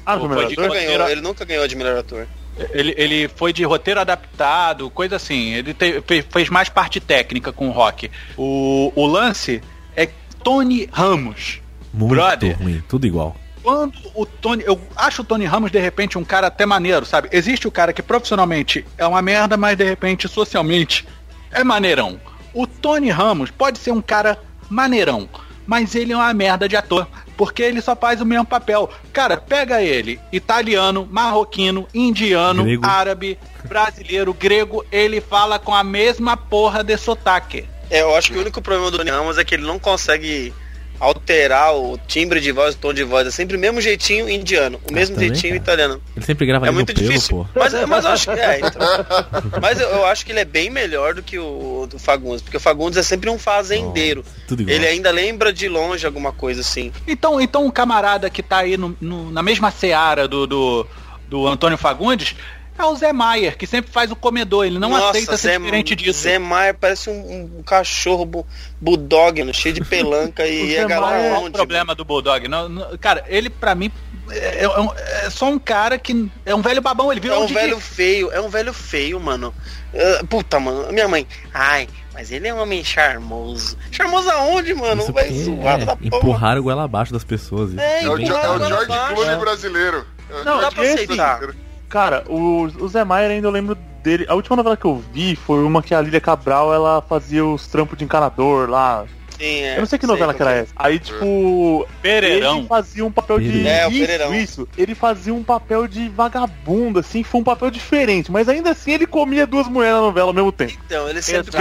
[0.06, 0.70] Ah, primeiro de- ator?
[0.72, 2.28] Ganhou, ele nunca ganhou de melhor ator.
[2.72, 5.54] Ele, ele foi de roteiro adaptado, coisa assim.
[5.54, 8.10] Ele te- fe- fez mais parte técnica com o rock.
[8.38, 9.62] O, o lance
[9.96, 10.10] é
[10.44, 11.62] Tony Ramos.
[11.94, 12.58] Muito Brother.
[12.62, 13.36] ruim, tudo igual.
[13.64, 14.64] Quando o Tony.
[14.66, 17.30] Eu acho o Tony Ramos, de repente, um cara até maneiro, sabe?
[17.32, 21.06] Existe o cara que profissionalmente é uma merda, mas de repente, socialmente,
[21.52, 22.20] é maneirão.
[22.54, 24.40] O Tony Ramos pode ser um cara
[24.70, 25.30] maneirão,
[25.68, 27.08] mas ele é uma merda de ator.
[27.42, 28.88] Porque ele só faz o mesmo papel.
[29.12, 32.86] Cara, pega ele, italiano, marroquino, indiano, Grego.
[32.86, 37.68] árabe, brasileiro, grego, ele fala com a mesma porra de sotaque.
[37.90, 40.54] É, eu acho que o único problema do Tony Ramos é que ele não consegue
[41.02, 43.26] alterar o timbre de voz, o tom de voz.
[43.28, 45.64] É sempre o mesmo jeitinho indiano, o Ah, mesmo também, jeitinho cara.
[45.64, 46.02] italiano.
[46.16, 47.38] Ele sempre grava É muito pelo, difícil.
[47.54, 47.60] pô.
[47.60, 48.82] Mas, mas eu acho que é, então.
[49.62, 52.58] Mas eu, eu acho que ele é bem melhor do que o do Fagundes, porque
[52.58, 54.24] o Fagundes é sempre um fazendeiro.
[54.48, 54.76] Tudo igual.
[54.76, 56.92] Ele ainda lembra de longe alguma coisa assim.
[57.08, 60.88] Então, então um camarada que tá aí no- no- na mesma seara do, do,
[61.28, 62.36] do Antônio Fagundes
[62.78, 64.66] é o Zé Maier, que sempre faz o comedor.
[64.66, 66.22] Ele não Nossa, aceita ser Zé- diferente disso.
[66.22, 68.46] Zé Maier parece um, um cachorro bu,
[68.80, 72.48] bulldog, mano, cheio de pelanca e é Qual galera é o problema do Bulldog?
[72.48, 73.92] Não- não- cara, ele pra mim
[74.32, 74.90] é, é um-
[75.24, 77.12] é só um cara que é um velho babão.
[77.12, 77.54] Ele É virou um Didi.
[77.60, 79.54] velho feio, é um velho feio, mano.
[79.94, 81.28] Ah, puta, mano, minha mãe.
[81.54, 83.78] Ai, mas ele é um homem charmoso.
[83.92, 85.02] Charmoso aonde, mano?
[85.04, 86.08] Isso Vai zoado é, da porra.
[86.18, 87.78] empurrar o goela abaixo das pessoas.
[87.78, 88.86] É, É o, é o Empurrar George.
[89.14, 89.38] Clooney É.
[89.38, 90.06] brasileiro.
[90.30, 91.16] É o Não, George pra aceitar.
[91.40, 91.71] brasileiro.
[91.92, 94.26] Cara, o, o Zé Maier ainda eu lembro dele.
[94.30, 97.68] A última novela que eu vi foi uma que a Lília Cabral ela fazia os
[97.68, 99.06] trampos de encanador lá.
[99.38, 100.72] Sim, é, eu não sei que sei novela que qual era essa.
[100.76, 101.88] Aí, tipo.
[102.02, 102.60] Pereirão.
[102.60, 103.68] Ele fazia um papel de.
[103.68, 104.36] É, o isso, Pereirão.
[104.36, 104.68] isso.
[104.78, 108.32] Ele fazia um papel de vagabundo, assim, foi um papel diferente.
[108.32, 110.78] Mas ainda assim ele comia duas mulheres na novela ao mesmo tempo.
[110.86, 111.52] Então, ele sempre.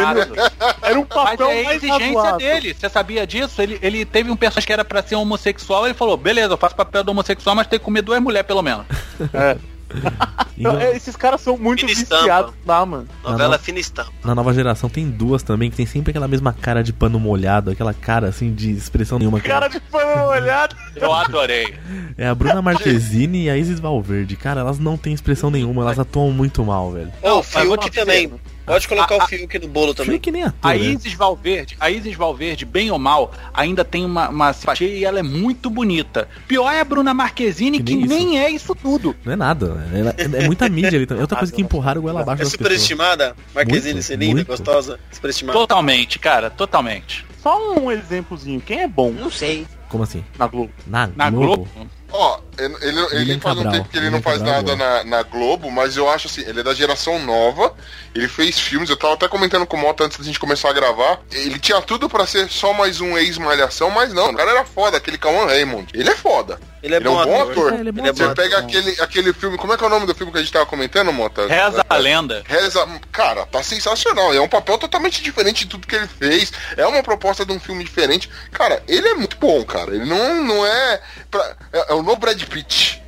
[0.82, 2.38] Era um Mas papel é a mais exigência razoável.
[2.38, 2.74] dele.
[2.74, 3.62] Você sabia disso?
[3.62, 5.86] Ele, ele teve um personagem que era pra ser homossexual.
[5.86, 8.62] Ele falou: beleza, eu faço papel do homossexual, mas tem que comer duas mulheres pelo
[8.62, 8.84] menos.
[9.32, 9.56] É.
[10.56, 13.08] E Então, no- é, esses caras são muito Fina viciados lá, mano.
[13.24, 13.58] Novela não.
[13.58, 14.12] fina estampa.
[14.22, 17.70] Na nova geração tem duas também, que tem sempre aquela mesma cara de pano molhado,
[17.70, 19.40] aquela cara assim de expressão nenhuma.
[19.40, 20.76] que Cara de pano olhado.
[20.96, 21.74] Eu adorei.
[22.18, 24.36] É a Bruna Marquezine e a Isis Valverde.
[24.36, 27.10] Cara, elas não têm expressão nenhuma, elas atuam muito mal, velho.
[27.22, 27.42] Ô, o
[27.88, 28.30] dizer, também.
[28.72, 30.18] Pode colocar a- o Fiuk no bolo também.
[30.18, 30.78] que nem ator, A né?
[30.78, 35.18] Isis Valverde, a Isis Valverde, bem ou mal, ainda tem uma, uma simpatia e ela
[35.18, 36.28] é muito bonita.
[36.48, 39.14] Pior é a Bruna Marquezine, Que que, nem nem é isso tudo.
[39.24, 40.14] Não é nada, né?
[40.16, 41.22] é, é muita mídia ali também.
[41.22, 43.34] Outra coisa que empurraram o goela abaixo É superestimada?
[43.54, 44.46] Marquezine Muito, ser linda, muito.
[44.48, 44.98] gostosa?
[45.10, 45.58] Superestimada.
[45.58, 47.24] Totalmente, cara, totalmente.
[47.42, 48.60] Só um exemplozinho.
[48.60, 49.66] Quem é bom Não sei.
[49.88, 50.22] Como assim?
[50.38, 50.70] na Globo?
[50.86, 51.66] Na, Na Globo?
[51.74, 53.72] Globo, Ó, ele, ele faz um Cabral.
[53.72, 54.84] tempo que ele William não faz Cabral nada é bom.
[55.10, 57.74] na, na Globo, mas eu acho assim, ele é da geração nova,
[58.14, 60.72] ele fez filmes, eu tava até comentando com o Mota antes da gente começar a
[60.72, 64.64] gravar, ele tinha tudo pra ser só mais um ex-malhação, mas não, o cara era
[64.64, 65.88] foda, aquele Cauan Raymond.
[65.94, 66.58] Ele é foda.
[66.82, 67.50] Ele é Ele é um bom bom ator.
[67.50, 67.72] ator.
[67.74, 68.68] É, ele é bom é Você bom pega ator.
[68.70, 70.64] aquele, aquele filme, como é que é o nome do filme que a gente tava
[70.64, 71.46] comentando, Mota?
[71.46, 72.42] Reza a lenda.
[72.46, 74.32] Reza, cara, tá sensacional.
[74.32, 76.50] É um papel totalmente diferente de tudo que ele fez.
[76.78, 78.30] É uma proposta de um filme diferente.
[78.50, 79.94] Cara, ele é muito bom, cara.
[79.94, 81.00] Ele não, não é.
[81.30, 82.42] pra- é, é o no Brad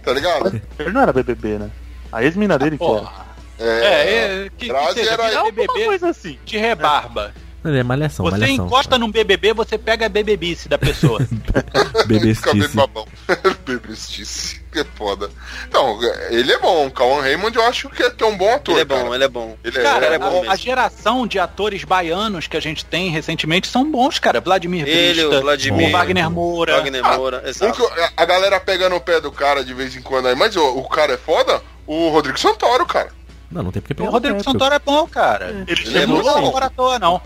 [0.03, 0.61] Tá ligado?
[0.79, 1.71] Ele não era BBB, né?
[2.11, 2.93] A ex-mina dele que era.
[3.01, 3.27] Porra.
[3.59, 3.65] É,
[4.45, 6.39] é, que, que seja, era- BBB coisa assim.
[6.45, 7.33] de rebarba.
[7.65, 8.67] Ele é malhação, Você malhação.
[8.67, 11.21] encosta num BBB, você pega a bebebice da pessoa.
[12.07, 12.75] Bebestice.
[12.77, 13.07] babão.
[13.67, 14.61] Bebestice.
[14.73, 15.29] Que foda.
[15.69, 15.99] Então,
[16.31, 16.91] ele é bom.
[16.91, 18.73] Cauan Raymond eu acho que é, que é um bom ator.
[18.73, 19.15] Ele é bom, cara.
[19.15, 19.57] ele é bom.
[19.63, 20.51] Ele é, Cara, é bom a, mesmo.
[20.51, 24.41] a geração de atores baianos que a gente tem recentemente são bons, cara.
[24.41, 25.89] Vladimir Ele, Brista, o Vladimir.
[25.89, 26.77] o Wagner Moura.
[26.77, 27.91] Wagner Moura, Um exato.
[28.17, 30.89] a galera pega no pé do cara de vez em quando aí, mas o, o
[30.89, 31.61] cara é foda?
[31.87, 33.11] O Rodrigo Santoro, cara.
[33.53, 35.51] Não, não tem porque O pegar Rodrigo no pé, Santoro é bom, cara.
[35.51, 37.21] Ele Ele é chegou muito Não é bom ator, não.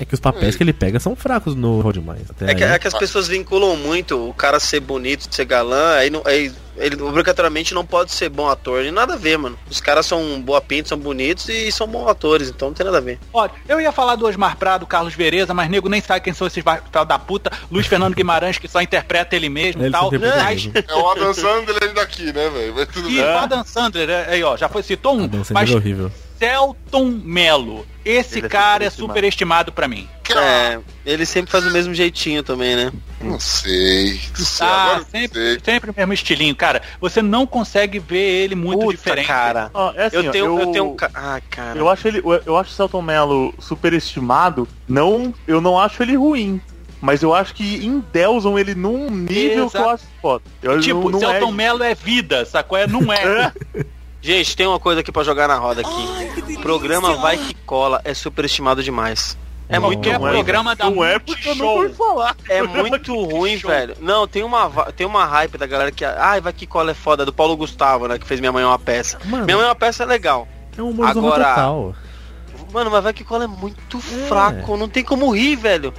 [0.00, 2.22] É que os papéis que ele pega são fracos no Road Mais.
[2.30, 5.96] Até É que, é que as pessoas vinculam muito o cara ser bonito, ser galã,
[5.96, 8.82] aí, não, aí ele obrigatoriamente não pode ser bom ator.
[8.82, 9.58] E nada a ver, mano.
[9.70, 12.96] Os caras são boa pinta, são bonitos e são bons atores, então não tem nada
[12.96, 13.18] a ver.
[13.30, 16.46] Olha, eu ia falar do Osmar Prado, Carlos Vereza, mas nego nem sabe quem são
[16.46, 17.52] esses tal da puta.
[17.70, 20.10] Luiz Fernando Guimarães, que só interpreta ele mesmo e Ele tal.
[20.10, 20.72] Mas, mesmo.
[20.88, 22.88] É o Adam Sandler daqui, né, velho?
[22.96, 23.20] E bem.
[23.20, 25.24] o Adam Sandler, é, aí ó, já foi, citou um.
[25.24, 26.10] Adam Sandler mas é horrível.
[26.40, 27.86] Celton Mello.
[28.04, 29.08] Esse Ele é cara é superestimado.
[29.68, 30.08] superestimado pra mim.
[30.34, 32.92] É, ele sempre faz o mesmo jeitinho também, né?
[33.20, 34.18] Não sei.
[34.38, 34.66] Não sei.
[34.66, 35.60] Ah, Agora eu não sempre, sei.
[35.64, 36.80] sempre o mesmo estilinho, cara.
[37.00, 39.26] Você não consegue ver ele muito Puta, diferente.
[39.26, 39.70] cara.
[39.74, 40.60] Ó, é assim, eu, ó, tenho, eu...
[40.60, 40.96] eu- tenho um.
[40.96, 41.78] ca- Ah, cara.
[41.78, 44.66] Eu acho ele, eu acho o Celton Mello superestimado.
[44.88, 46.60] Não, eu não acho ele ruim.
[47.02, 49.88] Mas eu acho que endeusam ele num nível que eu Exato.
[49.90, 50.44] acho foda.
[50.62, 51.52] Eu, Tipo, não, não Celton é...
[51.52, 52.78] Mello é vida, sacou?
[52.78, 53.52] É, não é.
[54.22, 56.54] Gente, tem uma coisa aqui pra jogar na roda aqui.
[56.56, 59.36] O programa Vai Que Cola é superestimado demais.
[59.68, 62.36] É Não, muito é não é, programa da Não é porque eu não falar.
[62.48, 63.96] É muito ruim, velho.
[64.00, 66.04] Não, tem uma, tem uma hype da galera que.
[66.04, 68.18] Ai, vai que cola é foda, do Paulo Gustavo, né?
[68.18, 69.18] Que fez Minha Mãe é uma peça.
[69.24, 70.48] Mano, Minha Mãe é uma peça é legal.
[70.76, 71.94] é um humorzão Agora- total.
[72.72, 74.26] Mano, mas vai que cola é muito É.
[74.28, 75.94] fraco, não tem como rir, velho.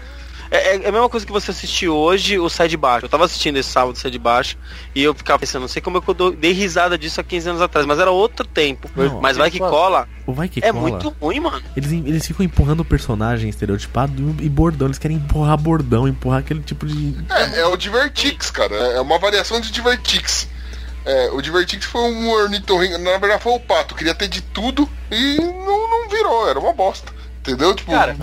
[0.51, 3.05] É, é- é a mesma coisa que você assistiu hoje, o Sai de Baixo.
[3.05, 4.57] Eu tava assistindo esse sábado, o Sai de Baixo,
[4.93, 7.49] e eu ficava pensando, não sei como é que eu dei risada disso há 15
[7.49, 8.89] anos atrás, mas era outro tempo.
[8.95, 11.63] Não, mas vai que cola O Vai Que é Cola, muito ruim, mano.
[11.75, 14.87] eles, eles ficam empurrando o personagem estereotipado e bordão.
[14.87, 17.15] Eles querem empurrar bordão, empurrar aquele tipo de...
[17.29, 18.75] É, é o Divertix, cara.
[18.75, 20.47] É uma variação de Divertix.
[21.03, 22.97] É, o Divertix foi um ornitorrinco.
[22.99, 23.95] Na verdade, foi o pato.
[23.95, 26.47] Queria ter de tudo e não, não virou.
[26.47, 27.10] Era uma bosta.
[27.41, 27.73] Entendeu?
[27.73, 28.15] Tipo, Cara,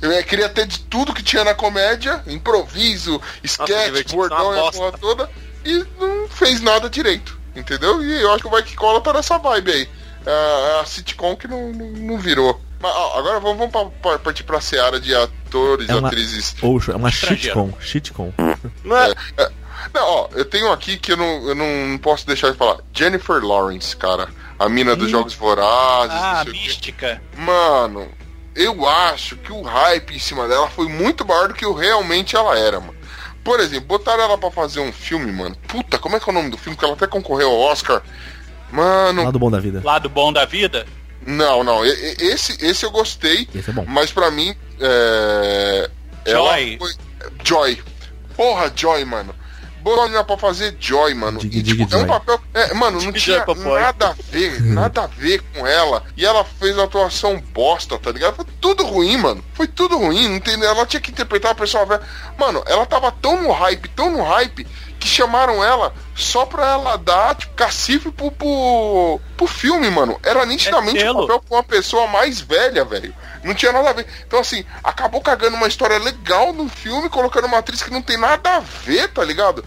[0.00, 3.70] eu é, queria ter de tudo que tinha na comédia, improviso, sketch,
[4.10, 5.30] é bordão e a porra toda,
[5.64, 7.38] e não fez nada direito.
[7.54, 8.02] Entendeu?
[8.02, 9.88] E eu acho que o Vai Que Cola tá nessa vibe aí.
[10.24, 12.58] É a sitcom que não, não, não virou.
[12.80, 16.54] Mas ó, agora vamos, vamos pra- pra- partir pra seara de atores, É uma- atrizes
[16.62, 17.72] Ou é uma shitcom.
[17.78, 18.32] Shitcom.
[18.82, 19.14] Não é-
[19.92, 22.78] Não, ó, eu tenho aqui que eu não, eu não posso deixar de falar.
[22.94, 24.28] Jennifer Lawrence, cara.
[24.58, 26.14] A mina dos Jogos Vorazes.
[26.16, 26.68] ah, não sei o quê.
[26.68, 27.22] mística.
[27.36, 28.08] Mano,
[28.54, 32.36] eu acho que o hype em cima dela foi muito maior do que o realmente
[32.36, 32.94] ela era, mano.
[33.44, 35.56] Por exemplo, botaram ela pra fazer um filme, mano.
[35.66, 36.76] Puta, como é que é o nome do filme?
[36.78, 38.02] Que ela até concorreu ao Oscar.
[38.70, 39.80] Mano, Lado bom da vida.
[39.84, 40.86] Lado bom da vida.
[41.26, 41.84] não, não.
[41.84, 43.48] Esse, esse eu gostei.
[43.54, 43.84] Esse é bom.
[43.86, 45.90] Mas pra mim, é.
[46.26, 46.34] Joy.
[46.34, 46.92] ela foi-
[47.44, 47.82] Joy.
[48.36, 49.34] Porra, Joy, mano.
[49.82, 51.40] Botou a menina pra fazer Joy, mano.
[51.40, 52.40] Dig, e, dig, tipo, é um papel.
[52.54, 56.04] É, mano, não Dig, tinha nada a ver, nada a ver com ela.
[56.16, 58.36] E ela fez uma atuação bosta, tá ligado?
[58.36, 59.44] Foi tudo ruim, mano.
[59.54, 60.70] Foi tudo ruim, não entendeu?
[60.70, 62.02] Ela tinha que interpretar a pessoa velha.
[62.38, 64.66] Mano, ela tava tão no hype, tão no hype,
[65.02, 70.18] que chamaram ela só pra ela dar, tipo, cacife pro, pro, pro filme, mano.
[70.22, 71.20] Era nitidamente um selo.
[71.26, 73.12] papel com uma pessoa mais velha, velho.
[73.42, 74.06] Não tinha nada a ver.
[74.24, 78.16] Então, assim, acabou cagando uma história legal no filme, colocando uma atriz que não tem
[78.16, 79.64] nada a ver, tá ligado?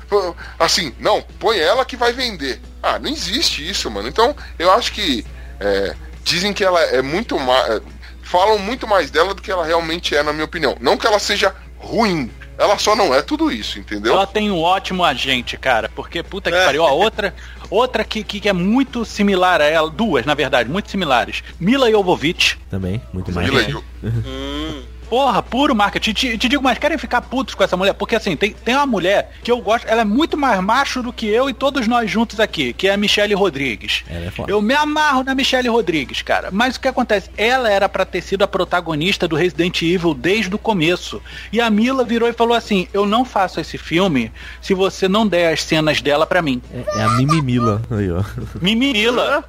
[0.58, 2.62] Assim, não, põe ela que vai vender.
[2.82, 4.08] Ah, não existe isso, mano.
[4.08, 5.26] Então, eu acho que.
[5.60, 7.82] é, dizem que ela é muito mais.
[8.24, 10.78] Falam muito mais dela do que ela realmente é, na minha opinião.
[10.80, 12.32] Não que ela seja ruim.
[12.58, 14.14] Ela só não é tudo isso, entendeu?
[14.14, 15.90] Ela tem um ótimo agente, cara.
[15.96, 16.66] Porque, puta que É.
[16.66, 16.84] pariu.
[16.84, 17.36] Ó, outra,
[17.70, 19.90] outra que, que é muito similar a ela.
[19.90, 21.44] Duas, na verdade, muito similares.
[21.60, 22.58] Mila Jovovich.
[22.70, 23.50] Também, muito mais.
[23.50, 24.84] Mila Jo- Hum,
[25.16, 26.12] Porra, puro marketing.
[26.12, 27.94] Te, te digo mais, querem ficar putos com essa mulher?
[27.94, 31.14] Porque assim, tem, tem uma mulher que eu gosto, ela é muito mais macho do
[31.14, 34.04] que eu e todos nós juntos aqui, que é a Michelle Rodrigues.
[34.10, 34.52] Ela é foda.
[34.52, 36.50] Eu me amarro na Michelle Rodrigues, cara.
[36.52, 37.30] Mas o que acontece?
[37.38, 41.22] Ela era pra ter sido a protagonista do Resident Evil desde o começo.
[41.50, 45.26] E a Mila virou e falou assim: Eu não faço esse filme se você não
[45.26, 46.62] der as cenas dela pra mim.
[46.74, 48.22] É, é a Mimimila aí, ó.
[48.62, 49.46] Mimila.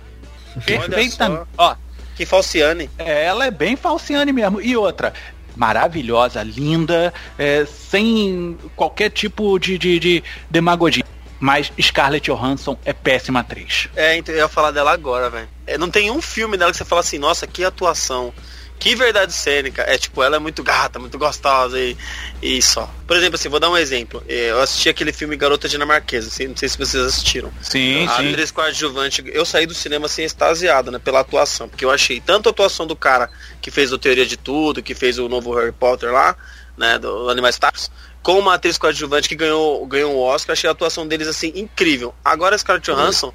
[0.64, 1.44] Perfeita.
[1.59, 1.74] Ó,
[2.14, 2.88] Que falciane.
[2.97, 4.60] é, ela é bem falciane mesmo.
[4.60, 5.12] E outra,
[5.57, 11.05] maravilhosa, linda, é, sem qualquer tipo de, de, de demagogia.
[11.39, 13.89] Mas Scarlett Johansson é péssima atriz.
[13.95, 15.49] É, então eu ia falar dela agora, velho.
[15.66, 18.33] É, não tem um filme dela que você fala assim, nossa, que atuação.
[18.78, 19.82] Que verdade cênica.
[19.82, 21.97] É tipo, ela é muito gata, muito gostosa e,
[22.43, 22.89] e só.
[23.07, 24.23] Por exemplo, assim, vou dar um exemplo.
[24.28, 27.51] É, Eu assisti aquele filme Garota Dinamarquesa, assim, não sei se vocês assistiram.
[27.62, 31.90] Sim, a atriz coadjuvante, eu saí do cinema assim extasiado, né, pela atuação, porque eu
[31.90, 33.31] achei tanto a atuação do cara
[33.61, 36.36] que fez o Teoria de Tudo, que fez o novo Harry Potter lá,
[36.77, 37.90] né, do Animais Tacos,
[38.23, 42.15] como a atriz coadjuvante que ganhou, ganhou um Oscar, achei a atuação deles assim incrível.
[42.24, 43.32] Agora Scarlett Johansson,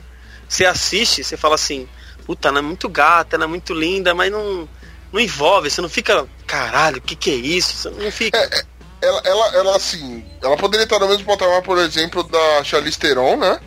[0.47, 1.87] você assiste, você fala assim,
[2.25, 4.67] puta, ela é muito gata, ela é muito linda, mas não
[5.11, 7.89] não envolve, você não fica, caralho, o que que é isso?
[7.89, 8.37] Você não fica.
[9.01, 13.35] Ela, ela, ela, assim, ela poderia estar no mesmo patamar, por exemplo, da Charlize Theron,
[13.35, 13.59] né?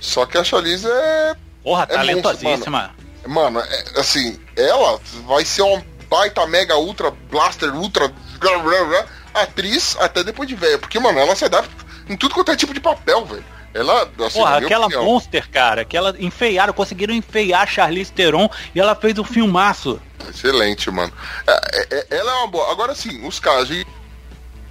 [0.00, 1.36] Só que a Charlize é.
[1.62, 2.94] Porra, É monstro, talentosíssima.
[3.26, 8.08] Mano, é, assim, ela vai ser uma baita, mega, ultra, blaster, ultra.
[8.40, 10.78] blá, blá, blá, atriz até depois de velha.
[10.78, 11.70] Porque, mano, ela se adapta
[12.08, 13.44] em tudo quanto é tipo de papel, velho.
[13.72, 18.50] Ela, assim, Porra, aquela opinião, monster, cara, que ela enfeiaram, conseguiram enfeiar a Charlize Theron
[18.74, 20.00] e ela fez um filmaço.
[20.28, 21.12] Excelente, mano.
[21.46, 22.70] É, é, é, ela é uma boa.
[22.70, 23.68] Agora sim, os caras.
[23.68, 23.86] gente-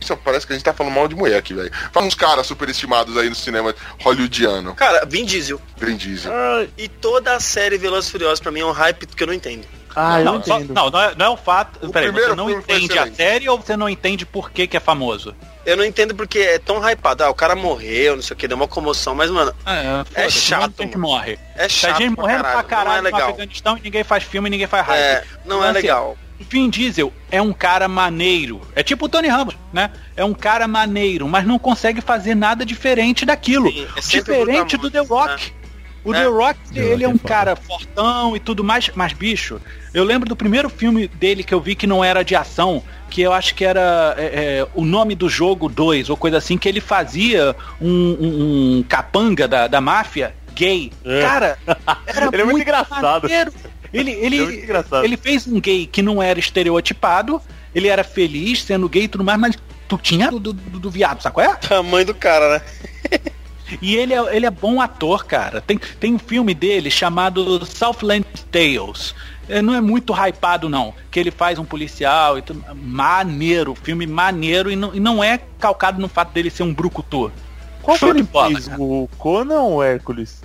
[0.01, 1.71] Isso parece que a gente tá falando mal de mulher aqui, velho.
[1.91, 4.73] Fala uns caras superestimados aí no cinema hollywoodiano.
[4.76, 5.61] Cara, Vin Diesel.
[5.77, 6.31] Vin Diesel.
[6.77, 9.34] E toda a série Velozes e Furiosos pra mim é um hype que eu não
[9.34, 9.65] entendo.
[9.95, 10.73] Ah, eu não, só- entendo.
[10.73, 11.85] não, não é, não é o fato.
[11.85, 14.77] O Peraí, você primeiro não entende a série ou você não entende por que, que
[14.77, 15.35] é famoso?
[15.70, 17.24] Eu não entendo porque é tão hypado.
[17.24, 19.54] Ah, o cara morreu, não sei o que, deu uma comoção, mas, mano,
[20.16, 21.14] É, chato, um monte de gente mano.
[21.14, 21.40] morre.
[21.56, 22.60] é Tá chato gente pra morrendo caralho.
[22.60, 23.30] pra caralho não é legal.
[23.30, 25.00] Afeganistão e ninguém faz filme e ninguém faz hype.
[25.00, 26.18] É, não é Assim, legal.
[26.40, 28.62] O Vin Diesel é um cara maneiro.
[28.74, 29.91] É tipo o Tony Ramos, né?
[30.16, 33.70] É um cara maneiro, mas não consegue fazer nada diferente daquilo.
[33.70, 35.54] Sim, é diferente do The brutamontes, Rock.
[36.03, 36.21] O É.
[36.21, 37.27] The Rock, The ele Rock é é um foda.
[37.30, 39.59] cara fortão e tudo mais, mas bicho,
[39.93, 43.21] eu lembro do primeiro filme dele que eu vi que não era de ação, que
[43.21, 44.23] eu acho que era é,
[44.61, 48.84] é, o nome do jogo 2, ou coisa assim, que ele fazia um, um- um
[48.88, 50.91] capanga da, da máfia gay.
[51.03, 51.21] É.
[51.21, 51.57] Cara,
[52.07, 53.23] era Ele é muito engraçado.
[53.23, 53.51] maneiro.
[53.91, 55.03] Ele, ele, É muito engraçado.
[55.03, 57.41] ele fez um gay que não era estereotipado,
[57.73, 59.55] ele era feliz sendo gay e tudo mais, mas
[59.88, 61.55] tu tinha do, do, do viado, sabe qual é?
[61.55, 62.61] Tamanho do cara, né?
[63.82, 65.62] E ele é, ele é bom ator, cara.
[65.62, 69.14] Tem, tem um filme dele chamado Southland Tales.
[69.48, 70.94] É, não é muito hypado, não.
[71.10, 72.64] Que ele faz um policial e tudo.
[72.76, 77.32] Maneiro, filme maneiro e não, e não é calcado no fato dele ser um brucutu.
[77.82, 78.68] Qual que Show de ele bola, fez?
[78.68, 78.82] cara.
[78.82, 80.41] O Conan ou o Hércules?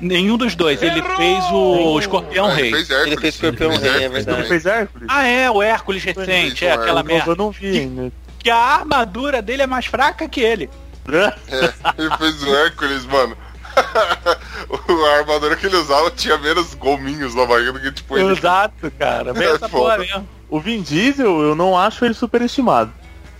[0.00, 0.82] Nenhum dos dois.
[0.82, 2.68] Ele fez o Escorpião Ah, Rei.
[2.68, 3.06] Ele fez Hércules.
[3.12, 4.38] Ele fez Escorpião Rei, é verdade.
[4.40, 5.06] Ele fez Hércules?
[5.10, 7.32] Ah, é, o Hércules recente, é aquela merda.
[7.32, 8.12] Eu não vi ainda.
[8.38, 10.70] Que a armadura dele é mais fraca que ele.
[11.48, 13.36] É, ele fez o Hércules, mano.
[14.88, 18.32] o- a armadura que ele usava tinha menos gominhos na barriga do que tipo ele.
[18.32, 19.32] Exato, cara.
[19.32, 20.28] Bem É essa porra mesmo.
[20.48, 22.92] O Vin Diesel, eu não acho ele superestimado.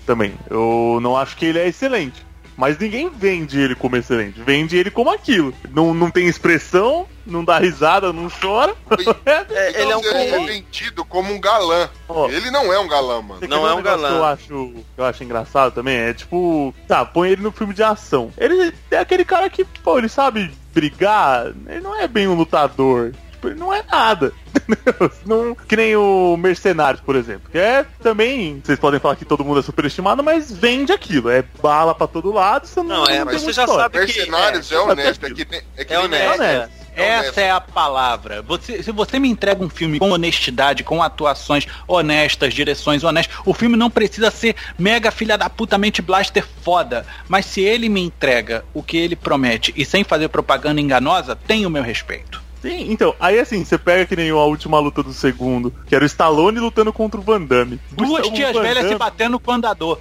[0.06, 0.34] Também.
[0.48, 2.24] Eu não acho que ele é excelente.
[2.60, 4.38] Mas ninguém vende ele como excelente.
[4.42, 5.54] Vende ele como aquilo.
[5.70, 8.74] Não, não tem expressão, não dá risada, não chora.
[9.24, 10.46] É, ele é um Então, ele é comum.
[10.46, 11.88] vendido como um galã.
[12.06, 13.40] Ó, Ele não é um galã, mano.
[13.48, 14.08] Não é um galã.
[14.08, 17.72] Que eu acho, que eu acho engraçado também é tipo, tá, põe ele no filme
[17.72, 18.30] de ação.
[18.36, 23.12] Ele é aquele cara que, pô, ele sabe brigar, ele não é bem um lutador.
[23.40, 24.32] Tipo, não é nada.
[25.24, 27.48] não, que nem o Mercenários, por exemplo.
[27.50, 31.30] Que é também, vocês podem falar que todo mundo é superestimado, mas vende aquilo.
[31.30, 33.82] É bala pra todo lado, você não, Não, é, mas você já história.
[33.84, 35.26] sabe que- Mercenários é, é, honesto.
[35.26, 36.34] É que, nem- é que É honesto.
[36.34, 36.80] Honesto.
[36.96, 37.28] É honesto.
[37.30, 38.42] Essa é a palavra.
[38.42, 43.54] Você- se você me entrega um filme com honestidade, com atuações honestas, direções honestas, o
[43.54, 47.06] filme não precisa ser mega filha da putamente blaster foda.
[47.28, 51.64] Mas se ele me entrega o que ele promete e sem fazer propaganda enganosa, tem
[51.64, 52.42] o meu respeito.
[52.62, 56.04] Sim, então, aí assim, você pega que nem a última luta do segundo, que era
[56.04, 57.80] o Stallone lutando contra o Van Damme.
[57.92, 59.98] Duas o tias Van velhas se batendo com o andador.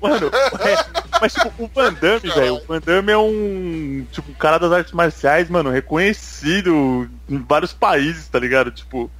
[0.00, 0.84] Mano, é,
[1.20, 4.72] mas tipo, o Van Damme, velho, o Van Damme é um, tipo, um cara das
[4.72, 8.70] artes marciais, mano, reconhecido em vários países, tá ligado?
[8.70, 9.10] Tipo,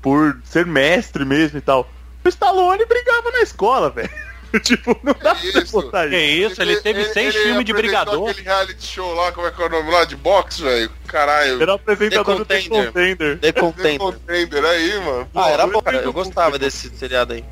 [0.00, 1.90] por ser mestre mesmo e tal.
[2.24, 4.10] O Stallone brigava na escola, velho.
[4.64, 5.72] tipo, não dá pra você isso.
[5.72, 6.52] botar Que isso.
[6.52, 8.28] isso, ele, teve seis filmes de brigador.
[8.30, 10.04] aquele reality show lá, como é que é o nome lá?
[10.04, 10.90] De boxe, velho.
[11.06, 11.62] Caralho.
[11.62, 12.86] Era o apresentador do The The Contender.
[12.92, 13.38] Contender.
[13.38, 13.98] The Contender.
[13.98, 15.28] Contender aí, mano.
[15.34, 15.98] Ah, era bom, cara.
[15.98, 17.44] Eu gostava desse seriado aí.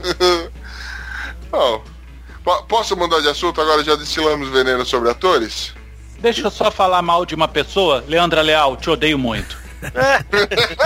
[1.52, 1.80] Oh.
[2.44, 3.60] Po- Posso mudar de assunto?
[3.60, 5.72] Agora já destilamos veneno sobre atores?
[6.18, 8.04] Deixa eu só falar mal de uma pessoa.
[8.06, 9.56] Leandra Leal, te odeio muito.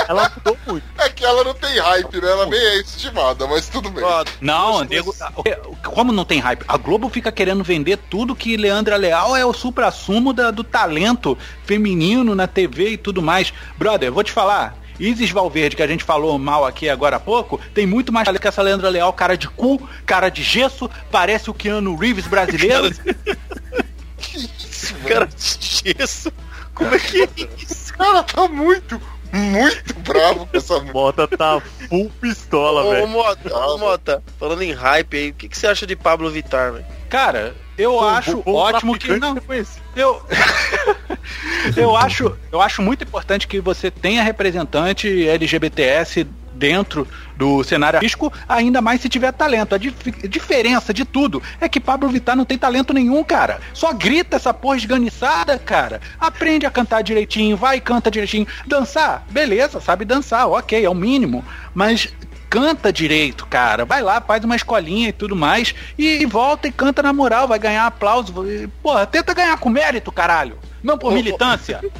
[0.08, 0.84] Ela mudou muito.
[0.98, 2.30] É que ela não tem hype, né?
[2.30, 4.04] Ela nem é estimada, mas tudo bem.
[4.40, 5.14] Não, nego,
[5.84, 6.64] como não tem hype?
[6.66, 11.36] A Globo fica querendo vender tudo que Leandra Leal é o supra-sumo da- do talento
[11.64, 13.52] feminino na TV e tudo mais.
[13.78, 14.76] Brother, vou te falar.
[14.98, 18.42] Isis Valverde, que a gente falou mal aqui agora há pouco, tem muito mais talento
[18.42, 22.90] que essa Leandra Leal, cara de cu, cara de gesso, parece o Keanu Reeves brasileiro.
[25.08, 25.58] cara de
[25.96, 26.30] gesso.
[26.74, 27.89] Como é que é isso?
[28.00, 28.98] Cara, tá muito,
[29.30, 30.80] muito bravo com essa.
[30.80, 33.08] Mota tá full pistola, Ô, velho.
[33.08, 36.72] Mota, ô, Mota, falando em hype aí, o que, que você acha de Pablo Vittar,
[36.72, 36.86] velho?
[37.10, 39.36] Cara, eu acho Bom ótimo que não.
[39.94, 40.22] Eu,
[41.76, 46.26] eu acho, eu acho muito importante que você tenha representante LGBTS
[46.60, 49.74] dentro do cenário artístico, ainda mais se tiver talento.
[49.74, 53.60] A dif- diferença de tudo é que Pablo Vittar não tem talento nenhum, cara.
[53.72, 56.00] Só grita essa porra esganiçada, cara.
[56.20, 58.46] Aprende a cantar direitinho, vai e canta direitinho.
[58.66, 61.42] Dançar, beleza, sabe dançar, ok, é o mínimo.
[61.74, 62.08] Mas
[62.50, 63.86] canta direito, cara.
[63.86, 65.74] Vai lá, faz uma escolinha e tudo mais.
[65.96, 68.34] E, volta e canta na moral, vai ganhar aplauso.
[68.82, 70.58] Porra, tenta ganhar com mérito, caralho.
[70.82, 71.80] Não por militância.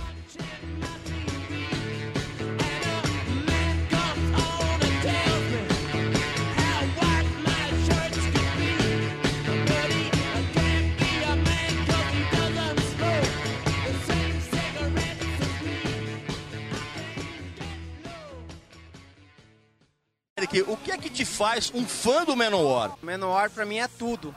[20.40, 22.92] Eric, o que é que te faz um fã do Manowar?
[23.02, 24.34] Menor pra mim é tudo.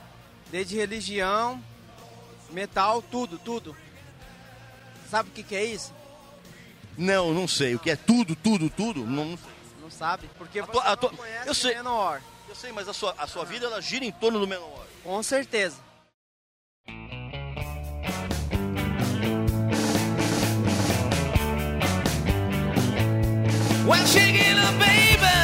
[0.50, 1.62] Desde religião,
[2.50, 3.74] metal, tudo, tudo.
[5.10, 5.92] Sabe o que, que é isso?
[6.98, 7.74] Não, não sei.
[7.74, 9.04] O que é tudo, tudo, tudo?
[9.06, 9.38] Não,
[9.80, 10.28] Não sabe?
[10.36, 11.74] Porque A você tua- tua- não conhece eu sei.
[11.76, 12.20] Menor.
[12.48, 14.86] eu sei, mas a sua, a sua vida ela gira em torno do Manowar.
[15.02, 15.76] Com certeza.
[23.86, 25.43] Well, shake it up, baby,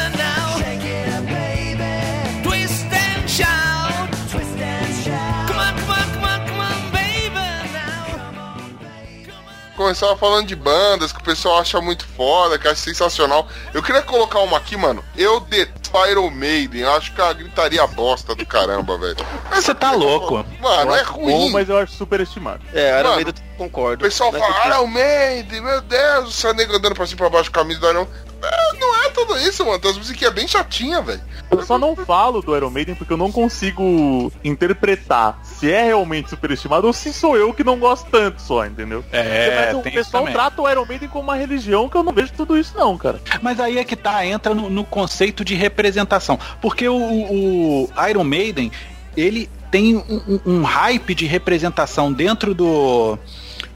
[9.81, 13.47] Começava falando de bandas que o pessoal acha muito foda, que acha sensacional.
[13.73, 15.03] Eu queria colocar uma aqui, mano.
[15.17, 16.81] Eu detesto Iron Maiden.
[16.81, 19.17] Eu acho que a gritaria bosta do caramba, velho.
[19.51, 20.45] Você tá louco.
[20.61, 21.25] Mano, Eu é ruim.
[21.31, 22.61] bom, mas eu acho super estimado.
[22.73, 24.03] É, Iron Maiden eu O concordo.
[24.03, 27.29] pessoal é fala, Iron Maiden, meu Deus, o seu nego andando pra cima e pra
[27.29, 28.07] baixo com a camisa do Iron
[28.43, 29.79] É, Não é tudo isso, mano.
[29.79, 31.21] Tem umas musiquinhas bem chatinhas, velho.
[31.49, 36.29] Eu só não falo do Iron Maiden porque eu não consigo interpretar se é realmente
[36.29, 39.03] superestimado ou se sou eu que não gosto tanto só, entendeu?
[39.11, 42.31] É, Mas o pessoal trata o Iron Maiden como uma religião que eu não vejo
[42.35, 43.19] tudo isso não, cara.
[43.41, 46.39] Mas aí é que tá, entra no, no conceito de representação.
[46.61, 48.71] Porque o, o Iron Maiden,
[49.15, 53.17] ele tem um, um- um hype de representação dentro do,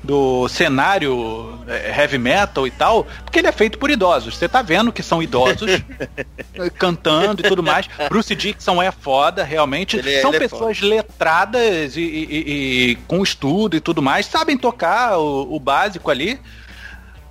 [0.06, 4.38] do cenário eh, heavy metal e tal, porque ele é feito por idosos.
[4.38, 5.82] Você tá vendo que são idosos
[6.78, 7.88] cantando e tudo mais.
[8.10, 9.98] Bruce Dixon é foda, realmente.
[9.98, 14.26] Ele é- são ele é pessoas letradas e, e- e- com estudo e tudo mais,
[14.26, 16.40] sabem tocar o- o básico ali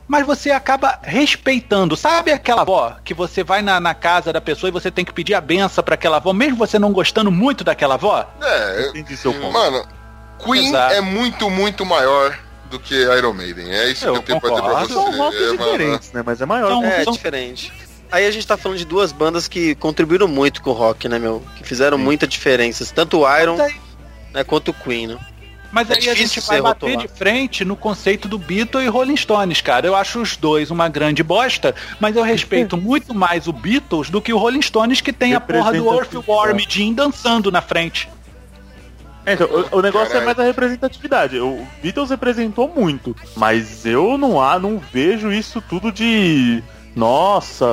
[0.06, 1.96] mas você acaba respeitando.
[1.96, 5.14] Sabe aquela avó que você vai na, na casa da pessoa e você tem que
[5.14, 8.22] pedir a benção pra aquela avó, mesmo você não gostando muito daquela avó?
[8.42, 9.50] É, Entendi seu ponto.
[9.50, 9.82] mano,
[10.44, 10.92] Queen Exato.
[10.92, 12.38] é muito, muito maior
[12.74, 13.70] do que Iron Maiden.
[13.72, 14.92] É isso Eu que eu tenho pra dizer pra você.
[14.92, 16.22] São rocks É, mano, diferentes, né?
[16.24, 16.68] Mas é maior.
[16.70, 17.72] São- É, são- diferente.
[18.12, 21.18] Aí a gente tá falando de duas bandas que contribuíram muito com o rock, né,
[21.18, 21.42] meu?
[21.56, 22.84] Que fizeram muita diferença.
[22.94, 23.56] Tanto o Iron
[24.32, 25.18] né, quanto o Queen, né?
[25.72, 27.06] mas É aí a gente vai bater rotular.
[27.08, 29.84] de frente no conceito do Beatles e Rolling Stones, cara.
[29.88, 34.20] Eu acho os dois uma grande bosta, mas eu respeito muito mais o Beatles do
[34.22, 38.08] que o Rolling Stones, que tem a porra do Earthworm Jim dançando na frente.
[39.26, 40.22] É, então, o, o negócio Caralho.
[40.22, 41.38] é mais a representatividade.
[41.38, 46.62] O Beatles representou muito, mas eu não há, não vejo isso tudo de
[46.94, 47.66] nossa,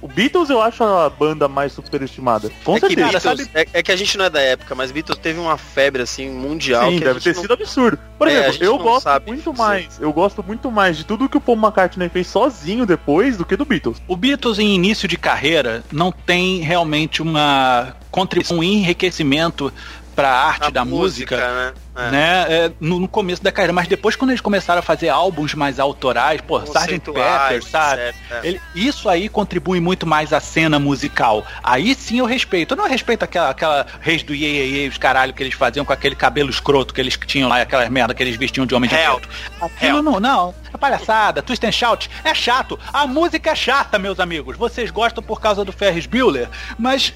[0.00, 2.50] o Beatles eu acho a banda mais superestimada.
[2.64, 3.10] Com é, que certeza.
[3.20, 6.02] Beatles, é, é que a gente não é da época, mas Beatles teve uma febre
[6.02, 6.90] assim mundial.
[6.90, 7.98] Sim, que deve ter não- sido absurdo.
[8.16, 11.36] Por É, exemplo, eu gosto sabe muito mais, eu gosto muito mais de tudo que
[11.36, 14.00] o Paul McCartney fez sozinho depois do que do Beatles.
[14.08, 19.72] O Beatles em início de carreira não tem realmente uma contribuição, um enriquecimento
[20.18, 21.72] para a arte a da música, né?
[21.94, 22.10] É.
[22.10, 22.46] né?
[22.48, 25.78] é, no, no começo da carreira, mas depois quando eles começaram a fazer álbuns mais
[25.78, 26.98] autorais, pô, Sgt.
[27.12, 28.02] Pepper, sabe?
[28.02, 28.40] etc, é.
[28.42, 31.46] Ele- isso aí contribui muito mais à cena musical.
[31.62, 32.74] Aí sim eu respeito.
[32.74, 36.16] Eu não respeito aquela, aquela reis do Iê, os caralho que eles faziam com aquele
[36.16, 39.20] cabelo escroto que eles tinham lá, aquelas merda que eles vestiam de homem de Hell.
[39.20, 39.28] preto.
[39.60, 40.52] Aquilo não, não.
[40.74, 41.42] É palhaçada.
[41.42, 42.76] Twist and Shout é chato.
[42.92, 44.56] A música é chata, meus amigos.
[44.56, 47.14] Vocês gostam por causa do Ferris Bueller, mas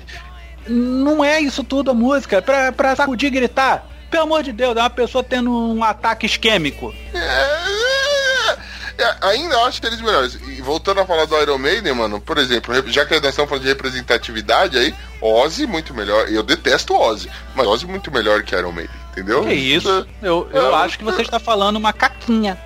[0.66, 2.40] não é isso tudo a música.
[2.42, 3.86] Pra, pra sacudir e gritar.
[4.10, 6.94] Pelo amor de Deus, é uma pessoa tendo um ataque isquêmico.
[7.14, 10.34] É, é, ainda acho eles melhores.
[10.34, 13.62] E voltando a falar do Iron Maiden, mano, por exemplo, já que nós estamos falando
[13.62, 16.28] de representatividade aí, Ozzy muito melhor.
[16.28, 19.42] Eu detesto Ozzy, mas Ozzy muito melhor que Iron Maiden, entendeu?
[19.44, 20.06] Que isso?
[20.20, 22.58] Eu, eu acho que você está falando uma caquinha.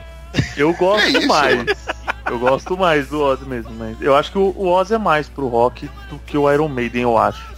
[0.56, 1.28] Eu Que gosto isso?
[1.28, 1.64] mais.
[2.28, 5.28] Eu gosto mais do Ozzy mesmo, mas eu acho que o, o Ozzy é mais
[5.28, 7.55] pro rock do que o Iron Maiden, eu acho.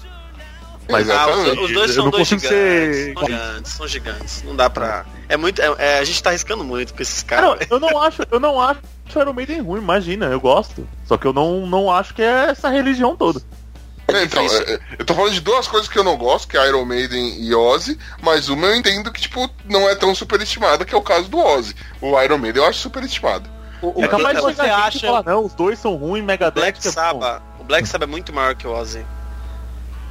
[0.91, 2.49] Mas Ah, os, os dois são dois gigantes.
[2.49, 4.43] ser- São gigantes, são gigantes.
[4.43, 5.05] Não dá pra.
[5.29, 5.61] É muito.
[5.61, 7.67] é- é, a gente tá arriscando muito com esses Ah, não, caras.
[7.71, 8.81] eu não acho, eu não acho
[9.15, 10.87] o Iron Maiden ruim, imagina, eu gosto.
[11.07, 13.41] Só que eu não, não acho que é essa religião toda.
[14.09, 16.57] É, então, é, é, eu tô falando de duas coisas que eu não gosto, que
[16.57, 20.83] é Iron Maiden e Ozzy, mas uma eu entendo que, tipo, não é tão superestimada,
[20.87, 21.75] que é o caso do Ozzy.
[22.01, 23.51] O Iron Maiden eu acho superestimado.
[23.83, 26.79] O, o É capaz de você acha- falar, não, os dois são ruins, Megadeth Black
[26.89, 26.91] é.
[27.61, 29.05] O Black Sabbath é muito maior que o Ozzy.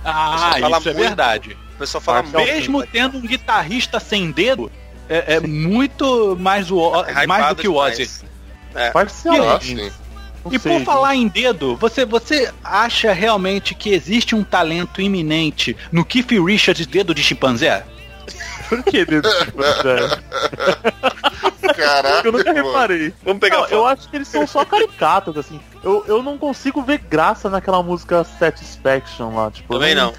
[0.09, 0.93] Ah, isso é muito.
[0.93, 1.57] verdade.
[1.75, 2.37] O pessoal fala muito.
[2.37, 4.71] Mesmo tendo um guitarrista sem dedo,
[5.09, 7.75] é, é muito mais, o, É mais do que o.
[7.75, 8.09] Ozzy.
[8.93, 9.45] Parcialmente.
[9.45, 9.91] Ah, sim.
[10.45, 15.01] Não E sei, por falar em dedo, você, você acha realmente que existe um talento
[15.01, 17.83] iminente no Keith Richards dedo de chimpanzé?
[18.69, 20.19] Por que dedo de chimpanzé?
[21.75, 23.13] Caraca, Eu nunca reparei.
[23.23, 25.59] Vamos pegar Não, eu acho que eles são só caricatos, assim.
[25.87, 29.73] Eu, eu não consigo ver graça naquela música Satisfaction lá, tipo.
[29.73, 30.13] Também não.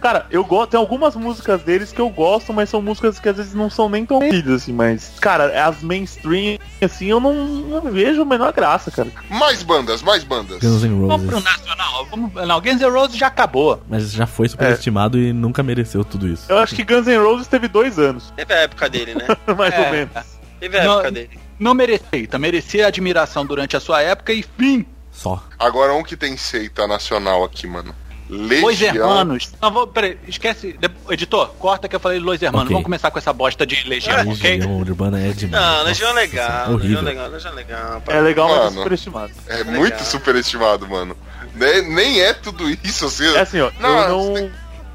[0.00, 0.70] Cara, eu gosto.
[0.72, 3.88] Tem algumas músicas deles que eu gosto, mas são músicas que às vezes não são
[3.88, 5.12] nem tão ouvidas, assim, mas.
[5.20, 9.08] Cara, as mainstream, assim, eu não, não vejo a menor graça, cara.
[9.30, 10.58] Mais bandas, mais bandas.
[10.58, 11.44] Guns N' Vamos pro Roses.
[11.44, 12.06] nacional.
[12.10, 13.80] Vamos, não, Guns N' Roses já acabou.
[13.88, 16.50] Mas já foi superestimado e nunca mereceu tudo isso.
[16.50, 19.26] Eu acho que Guns N' Roses teve dois anos, Teve a época dele, né?
[19.56, 19.80] mais É.
[19.86, 20.12] ou menos.
[20.58, 21.30] Teve a Não, época dele.
[21.60, 24.84] Não merecia, merecia admiração durante a sua época e fim.
[25.12, 25.42] Só.
[25.58, 27.94] Agora um que tem seita nacional aqui, mano.
[28.28, 28.94] Los Legião.
[28.94, 29.50] Hermanos.
[29.60, 30.78] Não, vou, peraí, esquece.
[31.10, 32.64] Editor, corta que eu falei Los Hermanos.
[32.66, 32.72] Ok.
[32.72, 34.50] Vamos começar com essa bosta de Legião, A ok?
[34.56, 35.62] Legião Urbana é demais.
[35.62, 36.74] Não, Legião é Nossa, legal.
[36.76, 38.02] Legião é legal, Legião é legal.
[38.08, 38.76] É legal, mas é Mano.
[38.76, 39.32] superestimado.
[39.48, 41.16] É muito superestimado, mano.
[41.54, 43.26] Nem, nem é tudo isso, assim.
[43.36, 44.50] É assim, ó, Não, eu você não.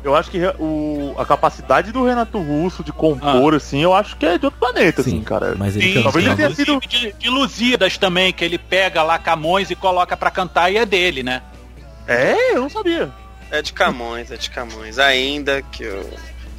[0.10, 4.26] Eu acho que o, a capacidade do Renato Russo de compor, assim, eu acho que
[4.26, 5.56] é de outro planeta, Sim, assim, cara.
[5.58, 9.18] mas ele Sim, talvez ele tenha sido- de, de Lusíadas também, que ele pega lá
[9.20, 11.42] Camões e coloca pra cantar e é dele, né?
[12.08, 13.12] É, eu não sabia.
[13.52, 14.98] É de Camões, é de Camões.
[15.00, 16.10] Ainda que eu.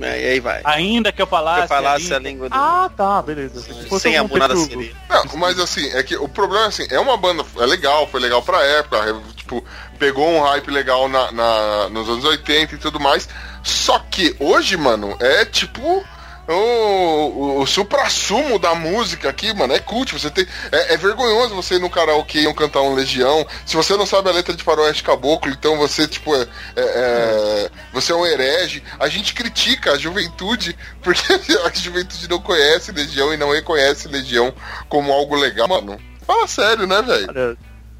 [0.01, 0.61] É, e aí vai.
[0.65, 1.63] Ainda que eu Se falasse.
[1.63, 2.55] eu falasse a ali- língua do.
[2.55, 3.61] Ah, tá, beleza.
[3.99, 4.93] Sem amor nada texto- seria.
[5.11, 8.21] Não, mas assim, é que o problema é assim, é uma banda, é legal, foi
[8.21, 9.65] legal pra época, é, tipo,
[9.99, 13.29] pegou um hype legal na, na- nos anos 80 e tudo mais.
[13.63, 16.05] Só que hoje, mano, é tipo
[16.49, 20.13] o, o, o supra-sumo da música aqui, mano, é cult.
[20.19, 23.47] Você tem, é, é vergonhoso você ir no karaokê e cantar um Legião.
[23.67, 26.47] Se você não sabe a letra de Faroeste Caboclo, então você, tipo, é, é-
[26.77, 28.83] é- você é um herege.
[28.99, 31.23] A gente critica a juventude, porque
[31.67, 34.55] a juventude não conhece Legião e não reconhece Legião
[34.89, 36.01] como algo legal, mano.
[36.27, 37.31] Fala sério, né, velho?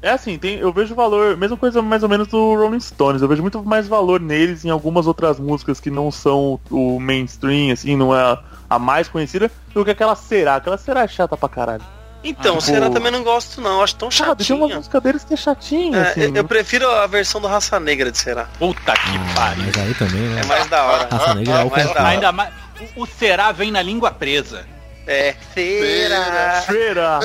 [0.01, 3.27] É assim, tem, eu vejo valor, mesma coisa mais ou menos do Rolling Stones, eu
[3.27, 7.97] vejo muito mais valor neles em algumas outras músicas que não são o mainstream, assim,
[7.97, 8.39] não é a,
[8.69, 10.55] a mais conhecida, do que aquela Será.
[10.55, 11.83] Aquela Será é chata pra caralho.
[12.23, 12.93] Então, Ah, Será pô.
[12.93, 13.81] também não gosto, não.
[13.81, 16.21] Acho tão Sabe, tem uma música deles que é chatinha, É, assim.
[16.21, 18.45] eu, eu prefiro a versão do Raça Negra de Será.
[18.57, 19.63] Puta que Ah, pariu.
[19.65, 20.41] mas aí também, né?
[20.41, 21.07] É mais da hora.
[21.11, 22.09] Raça Negra é o mais da contrário.
[22.11, 22.53] Ainda mais.
[22.95, 24.65] O, o será vem na língua presa.
[25.11, 26.61] É, será?
[26.61, 27.19] Será?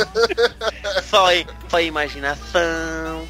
[1.04, 1.26] Só,
[1.68, 3.28] só imaginação.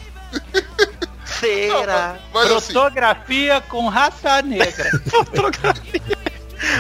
[1.24, 2.16] Será?
[2.32, 4.90] Mas assim, Fotografia com raça negra.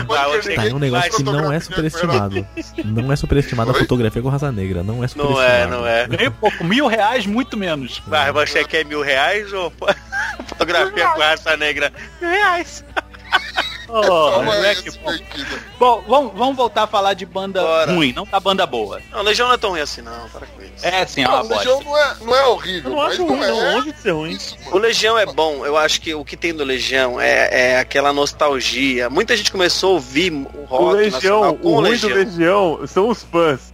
[0.06, 2.46] Vai, mas Tá, é um negócio que não é fotografia superestimado.
[2.84, 4.82] Não é superestimado a fotografia com raça negra.
[4.82, 5.44] Não é Não superestimado.
[5.52, 6.06] é, não é.
[6.06, 8.00] Ganhei pouco, mil reais, muito menos.
[8.06, 9.86] Vai, você quer mil reais ou fo-
[10.46, 11.92] fotografia com raça negra?
[12.20, 12.82] Mil reais.
[13.88, 15.12] Oh, não é que bom.
[15.78, 17.92] Bom, vamos, vamos voltar a falar de banda Bora.
[17.92, 19.00] ruim, não da banda boa.
[19.12, 20.28] Não, Legião não é tão ruim assim, não.
[20.30, 20.84] Para com isso.
[20.86, 23.12] É sim, é Não, uma o Legião não é, não é Eu horrível, não mas
[23.12, 23.46] acho não ruim, não.
[23.64, 23.74] é.
[23.74, 24.30] Longe de ser ruim.
[24.32, 24.78] Isso, O.
[24.78, 29.08] Legião é bom, eu acho que o que tem do Legião é, é aquela nostalgia.
[29.10, 32.10] Muita gente começou a ouvir o rock O Legião, o o ruim Legião.
[32.10, 33.72] do Legião são os fãs.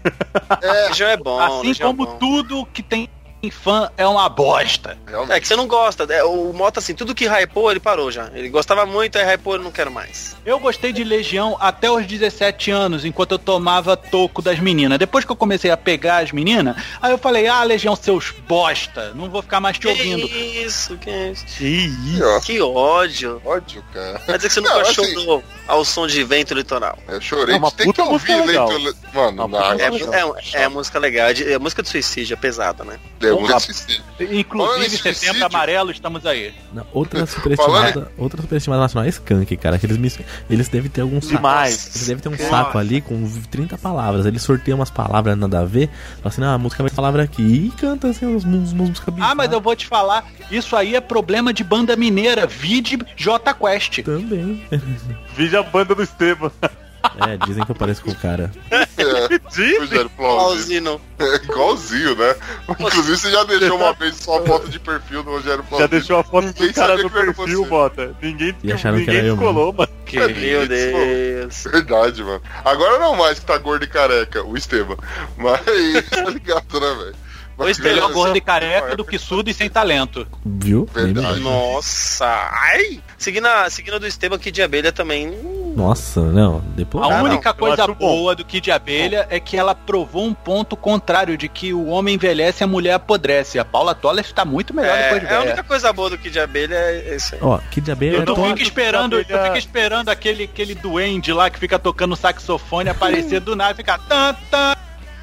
[0.89, 2.17] Legião é bom, Assim Legião é como bom.
[2.19, 3.09] tudo que tem
[3.49, 4.99] fã é uma bosta.
[5.07, 5.37] Realmente.
[5.37, 6.03] É que você não gosta.
[6.13, 8.29] é, o Mota, assim, tudo que hypou, ele parou já.
[8.35, 10.35] Ele gostava muito, aí hypou, ele não quero mais.
[10.45, 14.99] Eu gostei de Legião até os 17 anos, enquanto eu tomava toco das meninas.
[14.99, 19.13] Depois que eu comecei a pegar as meninas, aí eu falei, ah, Legião, seus bosta,
[19.15, 20.27] não vou ficar mais te ouvindo.
[20.29, 20.35] Que
[20.65, 21.45] isso, que isso.
[21.63, 23.41] Ih, ó, Que ódio.
[23.45, 24.19] Ódio, cara.
[24.27, 26.99] Quer dizer que você Não, nunca assim- chorou ao som de vento litoral.
[27.07, 28.69] Eu chorei É uma ter que puta música ouvir legal.
[28.69, 28.97] leito.
[29.15, 31.59] Mano, não, puta É, música não, é, é a música legal, é, de- é a
[31.59, 32.99] música de suicídio, é pesada, né?
[33.21, 33.37] É, é.
[34.21, 36.53] Falando Inclusive, em setembro amarelo, estamos aí.
[36.73, 39.79] Não, outra superestimada, outra superestimada nacional é Skank, cara.
[39.79, 41.37] Que eles, mis- eles devem ter algum saco.
[41.37, 41.91] Demais.
[41.95, 42.45] Eles devem ter um Nossa.
[42.49, 44.27] saco ali com 30 palavras.
[44.27, 45.89] Eles sorteiam umas palavras nada a ver.
[46.17, 47.43] Falam assim, ah, a música vai ter palavra aqui.
[47.43, 51.01] E canta assim umas, umas músicas Ah, mas eu vou te falar, isso aí é
[51.01, 54.03] problema de banda mineira, vide J Quest.
[54.03, 54.63] Também.
[55.35, 56.51] Vide a banda do Esteban.
[57.27, 58.51] É, dizem que eu pareço com o cara.
[58.71, 60.07] É, Plausível.
[60.07, 61.01] Igualzinho.
[61.19, 62.35] É igualzinho, né?
[62.69, 65.89] Inclusive, você já deixou uma vez só a foto de perfil do Rogério Já Plausível.
[65.89, 68.15] deixou a foto Ninguém do cara que era perfil, bota.
[68.23, 69.75] Ninguém, E acharam que ninguém era eu mano.
[70.13, 71.65] Meu Deus.
[71.65, 72.43] Verdade, mano.
[72.65, 74.97] Agora não mais que tá gordo e careca, o Esteban.
[75.37, 75.61] Mas,
[76.11, 77.30] tá ligado, né, velho?
[77.69, 80.27] Esteban Melhor gordo e careca do que surdo e sem talento.
[80.45, 80.89] Viu?
[80.93, 81.41] Verdade.
[81.41, 82.27] Nossa.
[82.27, 83.01] Ai.
[83.19, 85.29] Seguindo a, seguindo a do Esteban aqui de abelha também.
[85.29, 86.63] hum, Nossa, não.
[86.95, 87.05] A.
[87.19, 87.95] Ah, única eu coisa bom.
[87.95, 92.15] boa do Kid Abelha é que ela provou um ponto contrário de que o homem
[92.15, 93.59] envelhece e a mulher apodrece.
[93.59, 96.17] A Paula Toller está muito melhor É, depois de é a única coisa boa do
[96.19, 97.41] Kid de abelha é isso aí.
[97.43, 100.09] Ó, que de abelha Eu é não acho fica esperando, que abelha- tu fica esperando
[100.09, 104.75] aquele, aquele duende lá que fica tocando saxofone aparecer do nada e ficar tan, tan,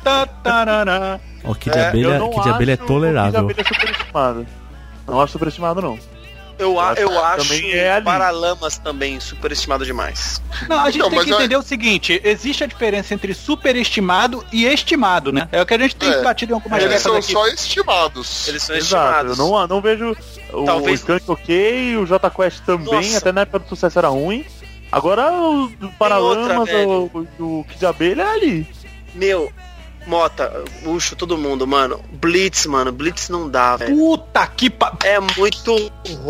[0.07, 1.19] tan, tarará.
[1.43, 3.43] Ó, que de É, abelha, eu de abelha é acho tolerável.
[3.45, 4.47] O Kid Abelha superestimado.
[5.07, 5.99] Não acho superestimado, não.
[6.59, 8.01] Eu, a- eu acho Também é.
[8.01, 10.41] Paralamas também superestimado demais.
[10.67, 14.43] Não, a gente Então, tem que é- entender o seguinte: existe a diferença entre superestimado
[14.51, 15.47] e estimado, né?
[15.51, 17.31] É o que a gente tem É, batido em algumas Eles são aqui.
[17.31, 18.47] só estimados.
[18.47, 19.27] Eles são Exato.
[19.27, 19.37] Eu estimados.
[19.37, 20.17] não, não vejo
[20.51, 23.17] o, Talvez- o Skunk ok, o J Quest também, Nossa.
[23.19, 24.43] até na época do sucesso era ruim.
[24.91, 25.69] Agora o
[25.99, 27.11] Paralamas, outra, velho.
[27.39, 28.67] o, o Kid Abelha é ali.
[29.13, 29.51] Meu,
[30.07, 31.99] Mota, puxo todo mundo, mano.
[32.13, 32.91] Blitz, mano.
[32.91, 33.95] Blitz não dá, velho.
[33.95, 34.93] Puta que pa...
[35.03, 35.75] É muito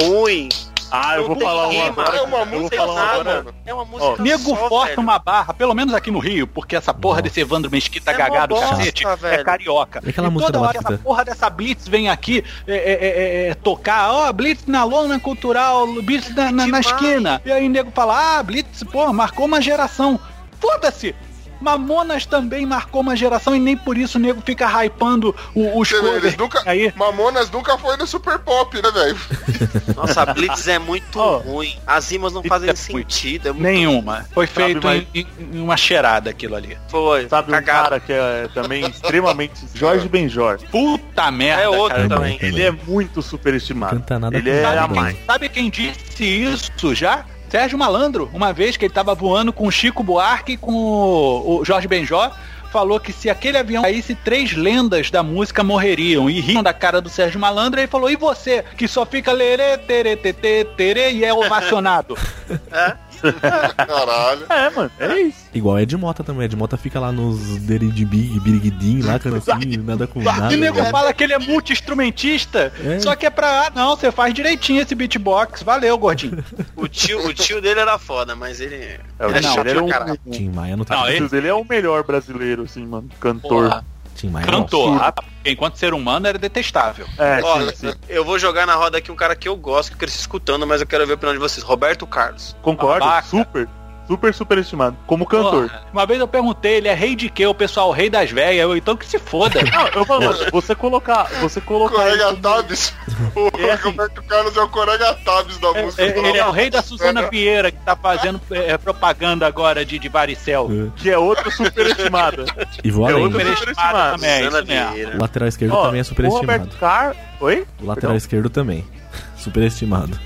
[0.01, 0.49] ruim.
[0.89, 2.17] Ah, eu Não vou falar um rima, agora.
[2.17, 3.45] é uma música falar um nada.
[3.65, 5.01] É uma música Nego só, força velho.
[5.01, 8.55] uma barra, pelo menos aqui no Rio, porque essa porra desse Evandro Mesquita É gagado
[8.55, 9.43] cacete é velho.
[9.43, 10.01] carioca.
[10.05, 12.77] E aquela e música toda da hora essa porra dessa Blitz vem aqui é, é,
[12.77, 17.41] é, é, tocar, ó, Blitz na lona cultural, Blitz na, na, na esquina.
[17.45, 20.17] E aí o nego fala, ah, Blitz, pô, marcou uma geração.
[20.59, 21.13] Foda-se!
[21.59, 25.91] Mamonas também marcou uma geração e nem por isso o nego fica hypando o- os
[25.91, 26.35] covers.
[26.37, 26.61] Nunca.
[26.65, 29.17] Aí, Mamonas nunca foi no Super Pop, né, velho?
[29.95, 31.75] Nossa, a Blitz é muito Ó, ruim.
[31.85, 33.47] As rimas não fazem é muito- sentido.
[33.49, 34.25] É muito nenhuma.
[34.33, 36.77] Foi feito em, em uma cheirada aquilo ali.
[36.87, 37.27] Foi.
[37.27, 37.83] Sabe um cagado.
[37.83, 40.59] cara que é também extremamente Jorge Benjor.
[40.71, 42.09] Puta merda, É outro cara.
[42.09, 42.37] também.
[42.41, 43.95] Ele é muito superestimado.
[43.95, 45.15] Canta nada Ele é a mais.
[45.15, 47.25] quem, sabe quem disse isso já?
[47.49, 51.63] Sérgio Malandro, uma vez que ele tava voando com o Chico Buarque e com o,
[51.63, 52.31] Jorge Benjó,
[52.71, 56.29] falou que se aquele avião caísse, três lendas da música morreriam.
[56.29, 59.31] E riam da cara do Sérgio Malandro, e ele falou, e você, que só fica
[59.31, 62.17] lerê, terê, tetê, terê, e é ovacionado.
[63.87, 64.45] Caralho.
[64.49, 65.37] É, mano, é isso.
[65.53, 66.45] Igual Ed Mota também.
[66.45, 70.53] Ed Mota fica lá nos Derid Big, Biriguidim, lá, cantinho, nada com nada.
[70.53, 72.99] e o nego fala que ele é multi-instrumentista, É.
[72.99, 76.43] só que é pra, ah, não, você faz direitinho esse beatbox, valeu, gordinho.
[76.75, 78.75] O tio, o tio dele era foda, mas ele.
[79.19, 80.19] É, o ele é não, chato é pra um, caralho.
[80.31, 80.95] Tim Maia não tá.
[80.95, 83.09] Não, o ele- dele é o melhor brasileiro, assim, mano.
[83.19, 83.69] Cantor.
[83.69, 83.85] Porra,
[84.17, 85.13] Tim Maia cantor, ah,
[85.45, 87.05] enquanto ser humano era detestável.
[87.17, 87.93] É, Ó, sim, sim.
[88.09, 90.65] eu vou jogar na roda aqui um cara que eu gosto, que eu cresci escutando,
[90.65, 91.63] mas eu quero ver a opinião de vocês.
[91.63, 92.55] Roberto Carlos.
[92.61, 93.27] Concordo, Babaca.
[93.27, 93.69] super,
[94.07, 94.95] super superestimado.
[95.05, 95.69] Como cantor.
[95.69, 97.45] Porra, uma vez eu perguntei, ele é rei de quê?
[97.45, 98.61] O pessoal, rei das velhas.
[98.63, 99.61] Eu, então que se foda.
[99.63, 102.93] Não, eu falo, você colocar, você colocar Corega como- Tabs.
[103.35, 103.83] O É assim.
[103.83, 106.01] Roberto Carlos é o Corega Tabs da música.
[106.03, 109.99] É, ele é o rei da Suzana Vieira, que tá fazendo é, propaganda agora de,
[109.99, 110.69] de varicel.
[110.95, 112.45] que é outro superestimado.
[112.83, 113.29] E vou É além.
[113.31, 114.91] também, é isso mesmo.
[114.93, 115.17] Vieira.
[115.17, 116.59] O lateral esquerdo Ó, também é o superestimado.
[116.63, 117.15] Roberto Car...
[117.39, 117.55] Oi?
[117.79, 118.15] O lateral Perdão?
[118.15, 118.85] esquerdo também.
[119.37, 120.19] Superestimado.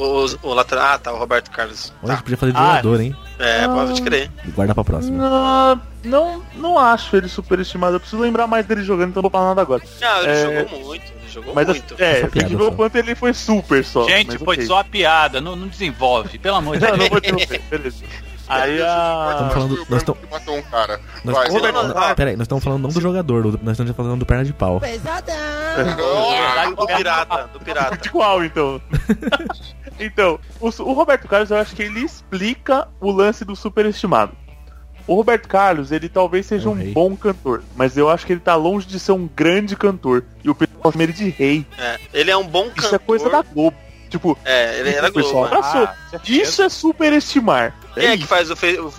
[0.00, 0.84] O, o lateral.
[0.94, 1.92] Ah, tá, o Roberto Carlos.
[2.02, 2.12] Olha, a Tá.
[2.14, 3.16] gente podia fazer de Ah, jogador, hein?
[3.38, 4.30] É, pode crer.
[4.54, 5.16] Guarda pra próxima.
[5.28, 7.96] Não, não, não acho ele superestimado.
[7.96, 9.82] Eu preciso lembrar mais dele jogando, então não vou falar nada agora.
[10.00, 11.04] Não, ele É, jogou muito.
[11.12, 11.94] Ele jogou Mas muito.
[11.98, 12.70] é, tem que piada ver o só.
[12.72, 14.04] quanto ele foi super só.
[14.08, 14.66] Gente, mas foi ok.
[14.66, 17.08] só a piada, não, não desenvolve, pelo amor de Não, não Deus.
[17.10, 18.04] vou interromper, beleza.
[18.48, 19.28] Aí a.
[19.32, 21.00] Estamos falando- nós que matou um cara.
[21.24, 21.98] Nós, Vai, Roberto- Roberto.
[21.98, 24.44] Ah, Pera aí, nós estamos falando não do jogador, do- nós estamos falando do perna
[24.44, 24.80] de pau.
[26.76, 28.08] do pirata, do pirata.
[28.08, 28.80] Igual, então.
[30.00, 34.32] então, o, o Roberto Carlos, eu acho que ele explica o lance do superestimado.
[35.06, 36.92] O Roberto Carlos, ele talvez seja É um rei.
[36.92, 40.24] bom cantor, mas eu acho que ele tá longe de ser um grande cantor.
[40.44, 41.66] E o pessoal chama ele de rei.
[41.78, 42.84] É, ele é um bom cantor.
[42.84, 43.76] Isso é coisa da Globo.
[44.08, 45.54] Tipo, É, ele era o pessoal Globo.
[45.66, 45.84] abraçou.
[45.84, 46.20] Ah.
[46.26, 47.74] Isso é superestimar.
[47.94, 48.54] Quem é que faz o,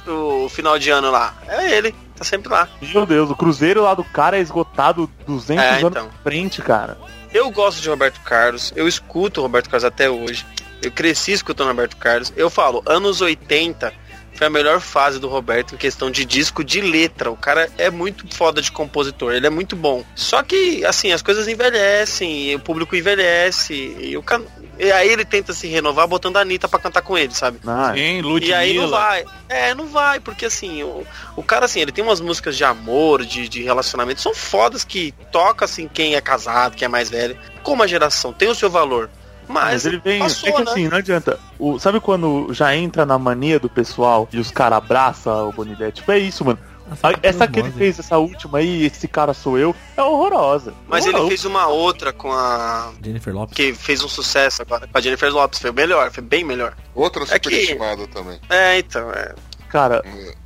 [0.08, 1.34] o- o final de ano lá?
[1.48, 2.68] É ele, tá sempre lá.
[2.82, 6.06] Meu Deus, o Cruzeiro lá do cara é esgotado 200 É, anos então.
[6.08, 6.98] na frente, cara.
[7.34, 10.46] Eu gosto de Roberto Carlos, eu escuto o Roberto Carlos até hoje.
[10.82, 12.34] Eu cresci escutando Roberto Carlos.
[12.36, 13.94] Eu falo, anos 80
[14.34, 17.30] foi a melhor fase do Roberto em questão de disco de letra.
[17.30, 20.04] O cara é muito foda de compositor, ele é muito bom.
[20.16, 24.44] Só que, assim, as coisas envelhecem, o público envelhece, e o cara.
[24.80, 27.60] E aí ele tenta se renovar botando a Anitta pra cantar com ele, sabe?
[27.68, 28.88] Ah, Sim, E aí não Ludmilla.
[28.88, 29.26] vai.
[29.48, 31.06] É, não vai, porque assim, o,
[31.36, 35.14] o cara assim, ele tem umas músicas de amor, de, de relacionamento, são fodas que
[35.32, 37.38] toca assim quem é casado, quem é mais velho.
[37.62, 39.08] Como a geração tem o seu valor.
[39.52, 40.20] Mas, Mas ele vem.
[40.20, 40.72] passou, é que né?
[40.72, 41.40] assim, não adianta.
[41.60, 45.92] O, sabe quando já entra na mania do pessoal e os caras abraçam o Bonilé?
[45.92, 46.60] Tipo, é isso, mano.
[47.24, 50.74] Essa que ele fez, essa última aí, esse cara sou eu, é horrorosa.
[50.90, 51.30] Mas ele Horrorosa.
[51.30, 52.92] fez uma outra com a.
[53.02, 53.56] Jennifer Lopes.
[53.56, 55.60] que fez um sucesso agora, com a Jennifer Lopes.
[55.60, 56.74] Foi melhor, foi bem melhor.
[56.94, 58.40] Outra É que- superestimada também.
[58.50, 59.34] É, então, é.
[59.70, 60.04] Cara,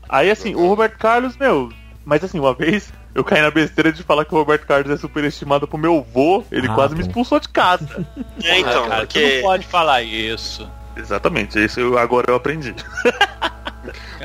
[0.08, 1.72] aí assim, o Roberto Carlos, meu.
[2.06, 4.98] Mas assim, uma vez eu caí na besteira de falar que o Roberto Carlos é
[4.98, 7.08] superestimado pro meu vô, ele Ah, quase me bom.
[7.08, 8.06] expulsou de casa.
[8.44, 9.36] É, então, cara, tu porque.
[9.38, 10.70] não pode falar isso.
[10.98, 12.76] Exatamente, isso eu, agora eu aprendi.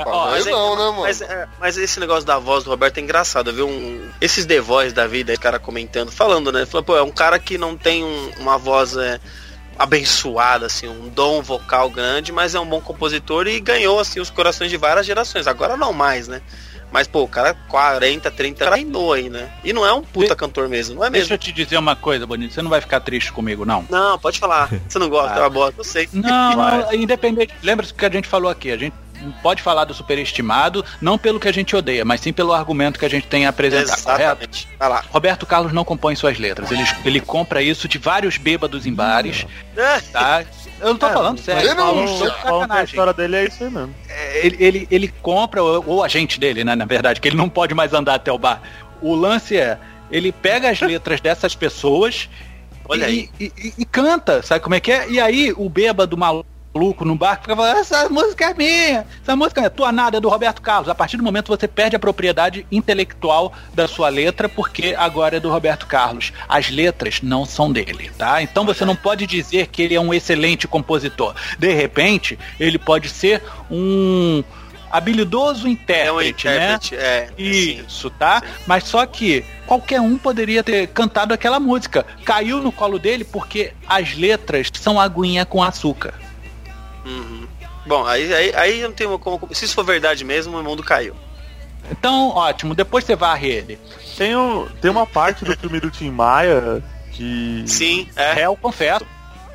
[0.07, 1.01] Ó, Mas é- não, né, mano?
[1.03, 3.69] Mas, é, mas esse negócio da voz do Roberto é engraçado, viu?
[3.69, 6.65] Um, esses The Voice da vida, esse cara comentando, falando, né?
[6.65, 9.21] Falou, pô, é um cara que não tem um- uma voz é,
[9.79, 14.31] abençoada, assim, um dom vocal grande, mas é um bom compositor e ganhou, assim, os
[14.31, 15.47] corações de várias gerações.
[15.47, 16.41] Agora não mais, né?
[16.91, 19.51] Mas, pô, o cara 40, 30, reinou aí, né?
[19.65, 21.35] E não é um puta cantor mesmo, não é Deixa mesmo?
[21.35, 22.53] eu te dizer uma coisa, Bonito.
[22.55, 23.85] Você não vai ficar triste comigo, não.
[23.89, 24.69] Não, pode falar.
[24.89, 26.09] Você não gosta, é uma bosta, eu sei.
[26.13, 27.55] Não, independente.
[27.63, 28.71] Lembra-se do que a gente falou aqui.
[28.71, 28.95] A gente
[29.43, 33.05] pode falar do superestimado, não pelo que a gente odeia, mas sim pelo argumento que
[33.05, 34.23] a gente tem a apresentar, correto?
[34.23, 34.69] Exatamente.
[34.79, 35.05] Vai lá.
[35.11, 36.71] Roberto Carlos não compõe suas letras.
[36.71, 39.47] Ele, ele compra isso de vários bêbados em bares,
[39.77, 40.45] É, tá?
[40.81, 41.69] Eu não tô falando sério.
[41.69, 41.77] Denúncia!
[41.77, 43.95] Falando Falando de falando que a história dele é isso aí mesmo.
[44.09, 47.49] É, Ele, ele, ele compra, ou a gente dele, né, na verdade, que ele não
[47.49, 48.61] pode mais andar até o bar.
[49.03, 49.79] O lance é,
[50.11, 52.29] ele pega as letras dessas pessoas
[52.89, 55.09] Olha e, e- e- e canta, sabe como é que é?
[55.09, 59.61] E aí o bêbado maluco no bar fica falando, essa música é minha, essa música
[59.61, 60.89] é tua nada, é do Roberto Carlos.
[60.89, 65.41] A partir do momento você perde a propriedade intelectual da sua letra, porque agora é
[65.41, 66.33] do Roberto Carlos.
[66.49, 68.41] As letras não são dele, tá?
[68.41, 71.35] Então você não pode dizer que ele é um excelente compositor.
[71.59, 74.45] De repente, ele pode ser um
[74.91, 76.55] habilidoso é um intérprete, né?
[76.55, 77.25] intérprete, é.
[77.25, 77.33] assim.
[77.39, 78.43] Isso, tá?
[78.67, 82.05] Mas só que qualquer um poderia ter cantado aquela música.
[82.25, 86.15] Caiu no colo dele porque as letras são aguinha com açúcar.
[87.05, 87.47] Uhum.
[87.87, 89.49] Bom, aí, aí, aí não tem como.
[89.53, 91.15] Se isso for verdade mesmo, o mundo caiu.
[91.91, 93.79] Então, ótimo, depois você varre ele.
[94.17, 96.83] Tem, um, tem uma parte do filme do Tim Maia
[97.13, 97.65] que.
[97.67, 98.33] Sim, é.
[98.33, 99.05] Réu, confesso.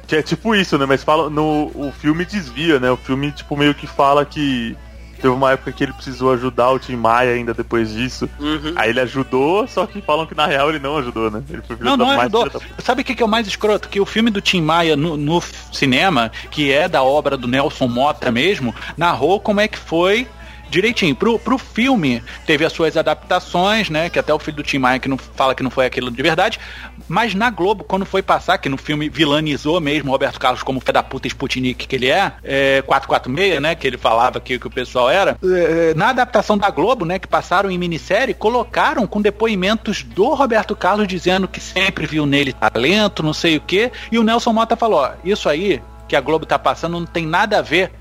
[0.08, 0.86] Que é tipo isso, né?
[0.86, 1.30] Mas fala.
[1.30, 2.92] No, o filme desvia, né?
[2.92, 4.76] O filme, tipo, meio que fala que.
[5.26, 8.30] Teve uma época que ele precisou ajudar o Tim Maia ainda depois disso.
[8.40, 8.74] Uhum.
[8.76, 11.42] Aí ele ajudou, só que falam que na real ele não ajudou, né?
[11.50, 12.48] Ele foi filho Não, da não mais ajudou.
[12.48, 13.90] da- Sabe o que que é o mais escroto?
[13.90, 15.42] Que o filme do Tim Maia no, no
[15.72, 20.28] cinema, que é da obra do Nelson Mota mesmo, narrou como é que foi
[20.76, 21.16] direitinho.
[21.16, 24.10] Pro, pro filme, teve as suas adaptações, né?
[24.10, 26.22] Que até o filho do Tim Maia que não fala que não foi aquilo de
[26.22, 26.60] verdade.
[27.08, 30.92] Mas na Globo, quando foi passar, que no filme vilanizou mesmo Roberto Carlos como fé
[30.92, 33.76] da puta Sputnik que ele é, é 446, né?
[33.76, 35.38] Que ele falava que, que o pessoal era.
[35.44, 37.18] é, na adaptação da Globo, né?
[37.20, 42.54] Que passaram em minissérie, colocaram com depoimentos do Roberto Carlos dizendo que sempre viu nele
[42.54, 43.92] talento, não sei o quê.
[44.12, 47.26] E o Nelson Mota falou: ó, isso aí que a Globo tá passando não tem
[47.26, 47.92] nada a ver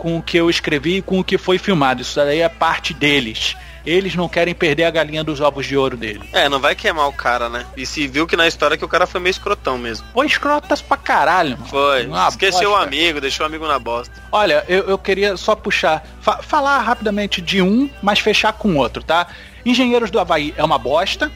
[0.00, 2.00] com o que eu escrevi e com o que foi filmado.
[2.00, 3.54] Isso daí é parte deles.
[3.84, 6.20] Eles não querem perder a galinha dos ovos de ouro dele.
[6.32, 7.64] É, não vai queimar o cara, né?
[7.76, 10.06] E se viu que na história que o cara foi meio escrotão mesmo.
[10.12, 11.52] Foi escrotas pra caralho.
[11.56, 11.66] mano.
[11.66, 12.06] Foi.
[12.06, 12.86] Uma Esqueceu o bosta.
[12.86, 14.12] amigo, deixou o amigo na bosta.
[14.32, 19.02] Olha, eu, eu queria só puxar, fa- falar rapidamente de um, mas fechar com outro,
[19.02, 19.26] tá?
[19.64, 21.30] Engenheiros do Havaí é uma bosta,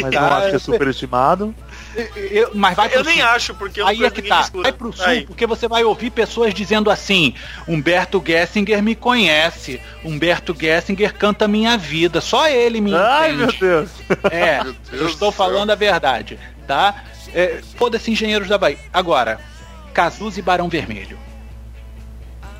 [0.00, 1.54] Mas não acho que é eu- superestimado.
[2.14, 3.24] eu- mas vai Eu nem sul.
[3.26, 4.40] acho, porque eu Aí é que tá.
[4.42, 4.62] escuta.
[4.62, 5.26] Vai pro sul, Aí.
[5.26, 7.34] porque você vai ouvir pessoas dizendo assim:
[7.66, 13.60] Humberto Gessinger me conhece, Humberto Gessinger canta minha vida, só ele me Ai, meu entende.
[13.60, 13.90] Deus.
[14.30, 17.02] É, Meu Deus eu estou falando a verdade, tá?
[17.34, 18.78] É, Foda-se, engenheiros da Bahia.
[18.92, 19.40] Agora,
[19.92, 21.18] Cazuza e Barão Vermelho.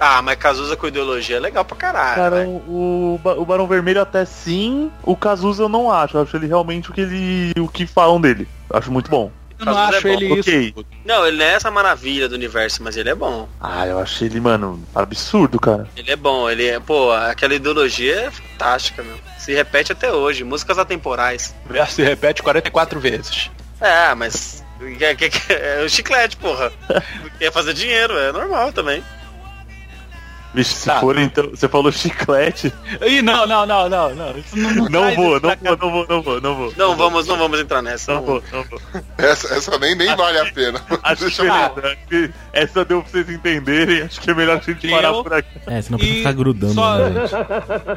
[0.00, 2.14] Ah, mas Cazuza com ideologia é legal pra caralho.
[2.16, 2.46] Cara, vai.
[2.46, 6.16] o, o Ba- o Barão Vermelho até sim, o Cazuza eu não acho.
[6.16, 7.52] Eu acho ele realmente o que ele.
[7.60, 8.48] o que falam dele.
[8.70, 9.30] Eu acho muito bom.
[9.58, 10.74] Eu não é acho bom, ele ok.
[10.74, 10.86] isso.
[11.04, 13.46] Não, ele não é essa maravilha do universo, mas ele é bom.
[13.60, 15.86] Ah, eu achei ele, mano, absurdo, cara.
[15.94, 16.80] Ele é bom, ele é.
[16.80, 19.18] Pô, aquela ideologia é fantástica, meu.
[19.36, 20.44] Se repete até hoje.
[20.44, 21.54] Músicas atemporais.
[21.68, 23.50] Verso se repete 44 vezes.
[23.78, 24.64] É, mas.
[24.98, 26.72] É, é, é o chiclete, porra.
[27.38, 29.04] Quer fazer dinheiro, é normal também.
[30.52, 30.98] Vixe, se Tá.
[31.00, 31.48] for então.
[31.50, 32.72] Você falou chiclete.
[33.06, 34.36] Ih, não, não, não, não, não.
[34.38, 36.72] Isso não, não Não vou, não vou, não vou, não vou, não vou.
[36.76, 38.14] Não vamos, não vamos entrar nessa.
[38.14, 38.80] Não vou, não vou.
[39.16, 40.80] Essa, essa nem, nem vale a pena.
[41.04, 44.02] Acho Deixa que, acho que essa deu pra vocês entenderem.
[44.02, 45.60] Acho que é melhor a gente Eu- parar por aqui.
[45.66, 46.96] É, senão precisa ficar grudando, só-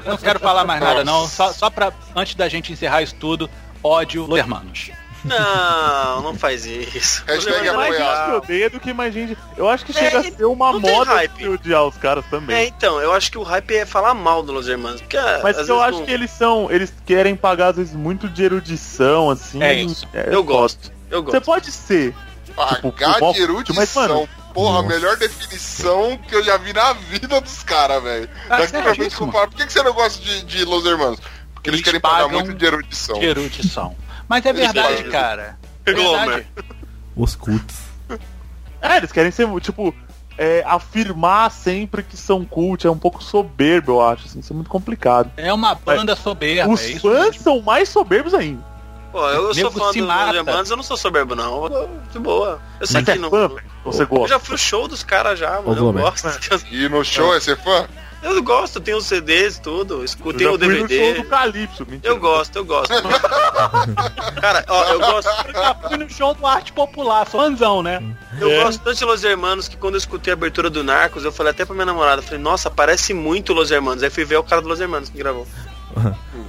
[0.05, 1.27] não quero falar mais nada, não.
[1.27, 3.49] Só, só pra, antes da gente encerrar isso tudo,
[3.83, 4.91] ódio Hermanos.
[5.23, 7.23] Não, não faz isso.
[7.27, 9.37] Hashtag Mais gente que odeia do que mais gente.
[9.57, 11.11] Eu acho que É, chega a ser uma moda
[11.49, 12.55] odiar os caras também.
[12.55, 15.01] É, então, eu acho que o hype é falar mal do Los Hermanos.
[15.01, 16.69] Porque, Mas às eu acho não- que eles são.
[16.71, 19.61] Eles querem pagar, às vezes, muito de erudição, assim.
[19.63, 20.07] É isso.
[20.13, 20.91] Eu gosto.
[21.09, 21.45] Eu Você gosto.
[21.45, 22.13] pode ser.
[22.45, 23.75] Tipo, Pagar mal- de erudição.
[23.75, 28.29] mas, mano, Porra, a melhor definição que eu já vi na vida dos caras, velho.
[28.47, 29.25] Ah, Daqui pra frente certíssimo.
[29.27, 29.47] comparar.
[29.47, 31.19] Por que, que você não gosta de, de Los Hermanos?
[31.55, 33.17] Porque eles, Eles querem pagar muito de erudição.
[33.19, 33.95] De erudição.
[34.27, 35.57] Mas é verdade, cara.
[35.85, 36.27] Glomer.
[36.27, 36.47] Verdade.
[37.15, 37.77] Os cults.
[38.81, 39.93] É, eles querem ser, tipo,
[40.37, 42.85] é, afirmar sempre que são cult.
[42.85, 44.25] É um pouco soberbo, eu acho.
[44.25, 45.31] Assim, isso é muito complicado.
[45.37, 46.71] É uma banda soberba.
[46.71, 47.43] Os é isso fãs mesmo.
[47.43, 48.73] são mais soberbos ainda.
[49.11, 50.25] Pô, eu sou Nego fã se do mata.
[50.25, 51.65] Los Hermanos, eu não sou soberbo, não.
[51.67, 52.59] Eu- De boa.
[52.79, 53.29] Eu sei Mas que é não.
[53.29, 53.51] fã.
[53.85, 54.27] Você Eu gosta.
[54.29, 55.77] já fui no show dos caras já, mano.
[55.77, 56.27] Eu gosto.
[56.71, 57.87] E no show é ser fã?
[58.23, 60.03] Eu gosto, tenho os CDs, tudo.
[60.03, 61.13] Escutei o no show DVD.
[61.21, 61.85] do Calypso.
[61.87, 62.13] Mentira.
[62.13, 62.93] Eu gosto, eu gosto.
[64.41, 65.29] Cara, ó, eu gosto.
[65.47, 68.01] Eu já fui no show do Arte Popular, fãzão, né?
[68.39, 68.63] Eu É.
[68.63, 71.51] gosto tanto de Los Hermanos que quando eu escutei a abertura do Narcos, eu falei
[71.51, 74.01] até pra minha namorada, falei, nossa, parece muito Los Hermanos.
[74.03, 75.45] Aí fui ver o cara do Los Hermanos que gravou.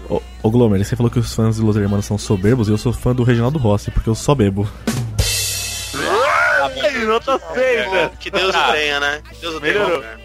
[0.08, 2.78] Ô, ô Glomer, você falou que os fãs de Los Hermanos são soberbos e eu
[2.78, 4.66] sou fã do Reginaldo Rossi, porque eu só bebo.
[6.82, 8.10] Aí, nota 6, né?
[8.18, 9.22] Que Deus o tenha, né?
[9.30, 10.23] Que Deus o tenha.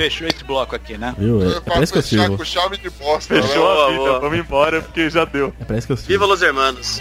[0.00, 1.14] Fechou esse bloco aqui, né?
[1.18, 1.42] Viu?
[1.42, 2.38] É, é isso que eu sirvo.
[2.38, 3.82] com chave de bosta, Fechou né?
[3.82, 3.98] A vida.
[3.98, 4.20] boa.
[4.20, 5.52] Vamos embora porque já deu.
[5.68, 6.08] É isso que eu sirvo.
[6.08, 7.00] Viva Los Hermanos.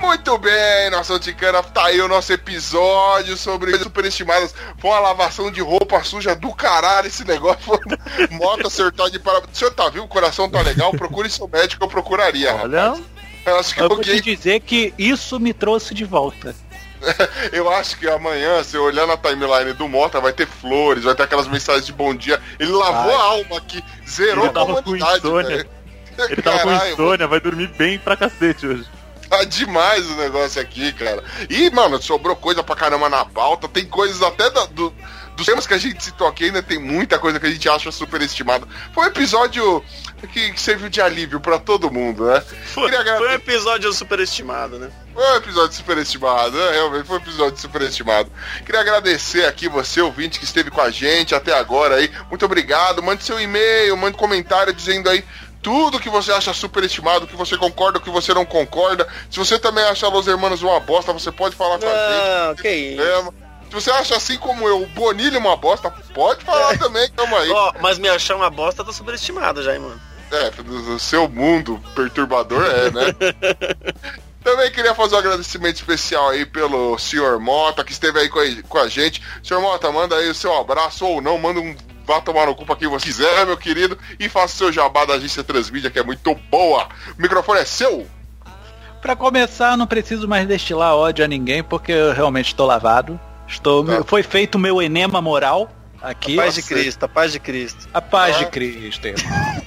[0.00, 4.54] Muito bem, nossa Ticana, tá aí o nosso episódio sobre superestimadas.
[4.78, 7.60] Foi uma lavação de roupa suja do caralho esse negócio.
[8.32, 9.40] Moto acertar de para.
[9.40, 10.04] O senhor tá viu?
[10.04, 10.90] O coração tá legal?
[10.92, 12.54] Procure seu médico, eu procuraria.
[12.54, 13.19] Olha, rapaz.
[13.46, 14.22] Eu acho que Eu vou te alguém.
[14.22, 16.54] dizer que isso me trouxe de volta.
[17.52, 21.14] Eu acho que amanhã, se eu olhar na timeline do Mota, vai ter flores, vai
[21.14, 22.38] ter aquelas mensagens de bom dia.
[22.58, 25.48] Ele lavou a alma aqui, zerou Ele tava a com humanidade, insônia.
[25.56, 25.70] velho.
[26.28, 28.84] ele tava com Caralho, insônia, vai dormir bem pra cacete hoje.
[29.30, 31.24] Tá demais o negócio aqui, cara.
[31.48, 33.66] E, mano, sobrou coisa pra caramba na pauta.
[33.68, 34.92] Tem coisas até da- do,
[35.36, 37.90] dos temas que a gente citou aqui, ainda tem muita coisa que a gente acha
[37.90, 38.66] superestimada.
[38.92, 39.82] Foi um episódio
[40.28, 42.42] que, serviu de alívio pra todo mundo, né?
[42.66, 44.90] Foi, foi um episódio superestimado, né?
[45.14, 46.70] Foi um episódio superestimado, né?
[46.72, 48.30] realmente foi um episódio superestimado.
[48.64, 52.10] Queria agradecer aqui você, ouvinte, que esteve com a gente até agora aí.
[52.28, 53.02] Muito obrigado.
[53.02, 55.24] Mande seu e-mail, mande comentário dizendo aí
[55.62, 59.06] tudo que você acha superestimado, que você concorda, o que você não concorda.
[59.30, 62.62] Se você também acha Los Hermanos uma bosta, você pode falar com a gente.
[62.62, 63.02] Que isso.
[63.02, 67.36] É, se você acha assim como eu, o Bonilha uma bosta, pode falar também, tamo
[67.36, 67.48] aí.
[67.50, 70.00] Ó, mas me achar uma bosta tá superestimado já, hein, mano.
[70.30, 73.14] É, do, seu mundo perturbador é, né?
[74.42, 78.44] Também queria fazer um agradecimento especial aí pelo senhor Mota, que esteve aí com a,
[78.68, 79.22] com a gente.
[79.42, 81.76] Senhor Mota, manda aí o seu abraço ou não, manda um.
[82.06, 85.04] Vá tomar no cu pra quem você quiser, meu querido, e faça o seu jabá
[85.04, 86.88] da agência Transmídia, que é muito boa.
[87.16, 88.06] O microfone é seu.
[89.00, 93.20] Pra começar, não preciso mais destilar ódio a ninguém, porque eu realmente estou lavado.
[93.46, 94.02] Estou, Tá.
[94.04, 95.70] Foi feito o meu enema moral
[96.02, 96.36] aqui.
[96.36, 97.88] paz de Cristo, a paz de Cristo.
[97.92, 98.38] A paz Ah.
[98.40, 99.62] de Cristo, irmão.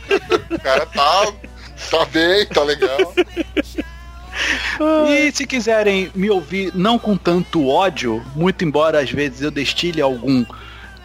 [0.51, 1.33] O cara tá.
[1.91, 3.13] tá bem, tá legal.
[5.07, 10.01] E se quiserem me ouvir não com tanto ódio, muito embora às vezes eu destile
[10.01, 10.43] algum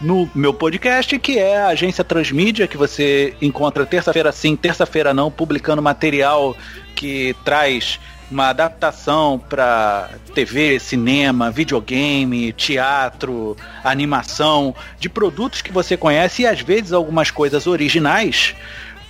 [0.00, 5.30] no meu podcast, que é a Agência Transmídia, que você encontra terça-feira sim, terça-feira não,
[5.30, 6.56] publicando material
[6.94, 7.98] que traz
[8.30, 16.60] uma adaptação para TV, cinema, videogame, teatro, animação, de produtos que você conhece e às
[16.60, 18.54] vezes algumas coisas originais.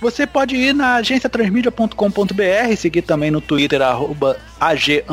[0.01, 5.03] Você pode ir na agenciatransmídia.com.br, seguir também no Twitter, arroba AG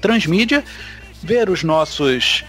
[0.00, 0.64] Transmídia,
[1.20, 2.44] ver os nossos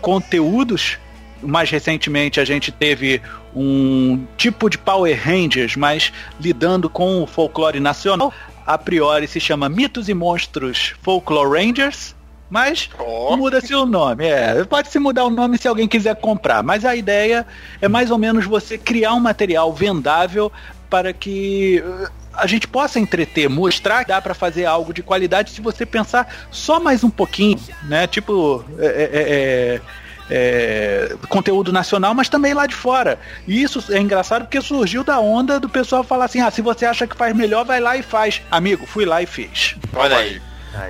[0.00, 0.96] conteúdos.
[1.42, 3.20] Mais recentemente a gente teve
[3.54, 6.10] um tipo de Power Rangers, mas
[6.40, 8.32] lidando com o folclore nacional.
[8.66, 12.16] A priori se chama Mitos e Monstros Folklore Rangers,
[12.50, 13.36] mas Ó.
[13.36, 14.26] muda-se o nome.
[14.26, 17.46] É, pode se mudar o nome se alguém quiser comprar, mas a ideia
[17.80, 20.50] é mais ou menos você criar um material vendável
[20.90, 25.50] para que uh, a gente possa entreter, mostrar que dá para fazer algo de qualidade
[25.50, 28.06] se você pensar só mais um pouquinho, né?
[28.06, 29.80] Tipo, é, é, é,
[30.30, 33.18] é, conteúdo nacional, mas também lá de fora.
[33.46, 36.84] E isso é engraçado porque surgiu da onda do pessoal falar assim: ah, se você
[36.86, 38.42] acha que faz melhor, vai lá e faz.
[38.50, 39.76] Amigo, fui lá e fiz.
[39.94, 40.40] Olha aí.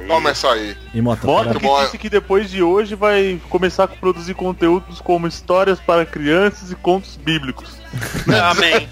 [0.08, 0.76] Começa aí.
[0.92, 5.00] E Mota, Mota para- que disse que depois de hoje vai começar a produzir conteúdos
[5.00, 7.76] como histórias para crianças e contos bíblicos.
[8.50, 8.88] Amém.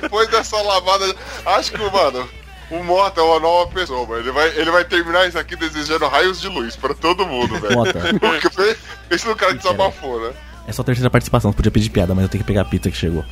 [0.00, 1.14] Depois dessa lavada,
[1.44, 2.26] acho que, mano,
[2.72, 4.20] o Mota é uma nova pessoa, mano.
[4.20, 7.76] Ele vai, ele vai terminar isso aqui desejando raios de luz pra todo mundo, velho.
[7.76, 8.76] Mota, Porque
[9.10, 10.32] esse no cara desabafou, né?
[10.66, 12.90] é só a terceira participação, podia pedir piada, mas eu tenho que pegar a pizza
[12.90, 13.24] que chegou.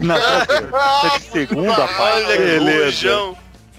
[0.00, 3.34] Na é segunda, que Beleza.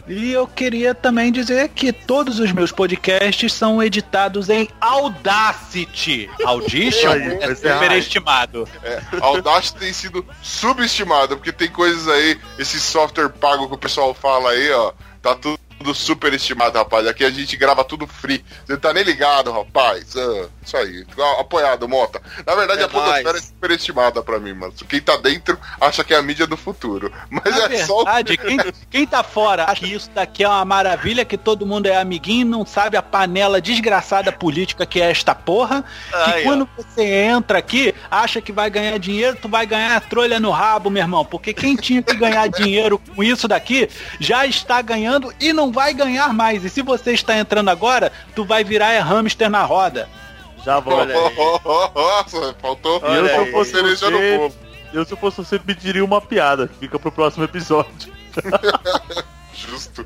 [0.07, 6.29] E eu queria também dizer que todos os meus podcasts são editados em Audacity.
[6.45, 8.67] Audition é ser superestimado.
[8.83, 14.13] É, Audacity tem sido subestimada, porque tem coisas aí, esse software pago que o pessoal
[14.13, 17.05] fala aí, ó, tá tudo super estimado, rapaz.
[17.07, 18.43] Aqui a gente grava tudo free.
[18.65, 20.15] Você tá nem ligado, rapaz.
[20.15, 21.05] Ah, isso aí.
[21.39, 22.21] Apoiado, Mota.
[22.45, 23.43] Na verdade, É a podosfera nóis.
[23.43, 24.73] é super estimada pra mim, mano.
[24.87, 27.11] Quem tá dentro acha que é a mídia do futuro.
[27.29, 28.57] Mas Na é só o verdade, quem,
[28.89, 32.47] quem tá fora acha que isso daqui é uma maravilha, que todo mundo é amiguinho,
[32.47, 35.83] não sabe a panela desgraçada política que é esta porra.
[36.09, 36.43] Que Aí, ó.
[36.49, 40.49] quando você entra aqui, acha que vai ganhar dinheiro, tu vai ganhar a trolha no
[40.51, 41.23] rabo, meu irmão.
[41.25, 43.89] Porque quem tinha que ganhar dinheiro com isso daqui
[44.19, 46.63] já está ganhando e não vai ganhar mais.
[46.63, 50.07] E se você está entrando agora, tu vai virar é hamster na roda.
[50.63, 51.11] Já volto.
[51.93, 54.53] Nossa, faltou E eu, se eu faltou fosse cereja no você, bolo.
[54.93, 56.67] eu, se eu fosse você, pediria uma piada.
[56.67, 58.11] que Fica pro próximo episódio.
[59.53, 60.05] Justo.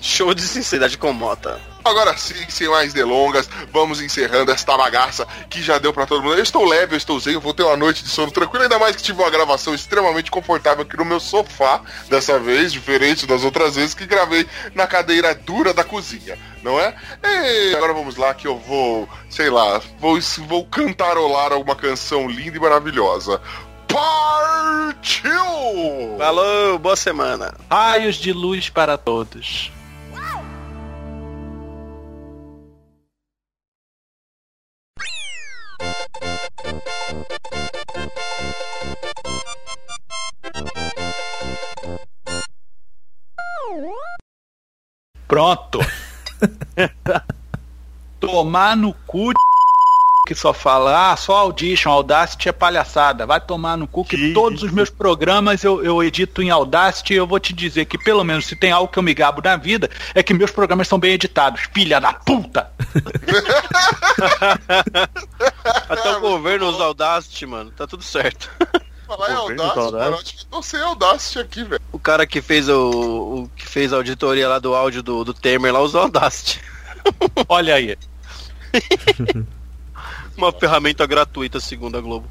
[0.00, 1.60] Show de sinceridade com Mota.
[1.84, 6.36] Agora sim, sem mais delongas, vamos encerrando esta bagaça que já deu pra todo mundo.
[6.36, 8.78] Eu estou leve, eu estou zen, eu vou ter uma noite de sono tranquila, ainda
[8.78, 13.44] mais que tive uma gravação extremamente confortável aqui no meu sofá, dessa vez, diferente das
[13.44, 16.94] outras vezes que gravei na cadeira dura da cozinha, não é?
[17.24, 22.56] E agora vamos lá que eu vou, sei lá, vou, vou cantarolar alguma canção linda
[22.56, 23.40] e maravilhosa.
[23.88, 25.32] Partiu!
[26.18, 27.54] Falou, boa semana.
[27.70, 29.72] Raios de luz para todos.
[45.26, 45.78] Pronto.
[48.20, 49.32] Tomar no cu
[50.30, 53.26] que só fala, ah, só Audition, Audacity é palhaçada.
[53.26, 57.14] Vai tomar no cu que Que todos os meus programas eu, eu edito em Audacity
[57.14, 59.42] e eu vou te dizer que pelo menos se tem algo que eu me gabo
[59.42, 61.62] na vida é que meus programas são bem editados.
[61.74, 62.70] Filha da puta!
[65.88, 67.72] Até o governo usa Audacity, mano.
[67.72, 68.48] Tá tudo certo.
[69.08, 70.18] Falar vem Audacity, mano,
[70.52, 71.82] não sei Audacity aqui, velho.
[71.90, 72.90] O cara que fez o,
[73.42, 76.60] o que fez a auditoria lá do áudio do, do Temer lá usou Audacity.
[77.48, 77.98] Olha aí.
[80.40, 82.26] Uma ferramenta gratuita, segundo a Globo.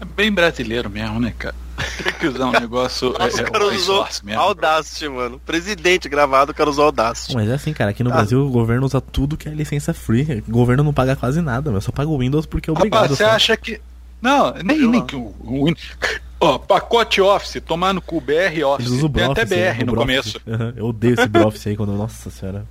[0.00, 1.54] É bem brasileiro mesmo, né, cara?
[2.02, 3.12] Tem que usar um negócio.
[3.18, 4.40] Nossa, é, o cara open usou mesmo.
[4.40, 5.40] Audacity, mano.
[5.44, 7.34] Presidente gravado, o cara usou Audacity.
[7.34, 10.42] Mas é assim, cara, aqui no Brasil o governo usa tudo que é licença free.
[10.46, 11.80] O governo não paga quase nada, meu.
[11.80, 13.02] Só paga o Windows porque é obrigado.
[13.02, 13.80] Rapaz, você acha que.
[14.20, 15.34] Não, nem, nem que o.
[15.40, 15.76] o Win-
[16.42, 18.86] Ó, pacote Office, tomar no cu BR Office.
[18.86, 20.32] Eles usam o Tem até BR no Broffice.
[20.38, 20.40] começo.
[20.48, 21.92] Aham, Eu odeio esse Broffice aí quando.
[21.92, 22.64] Nossa senhora.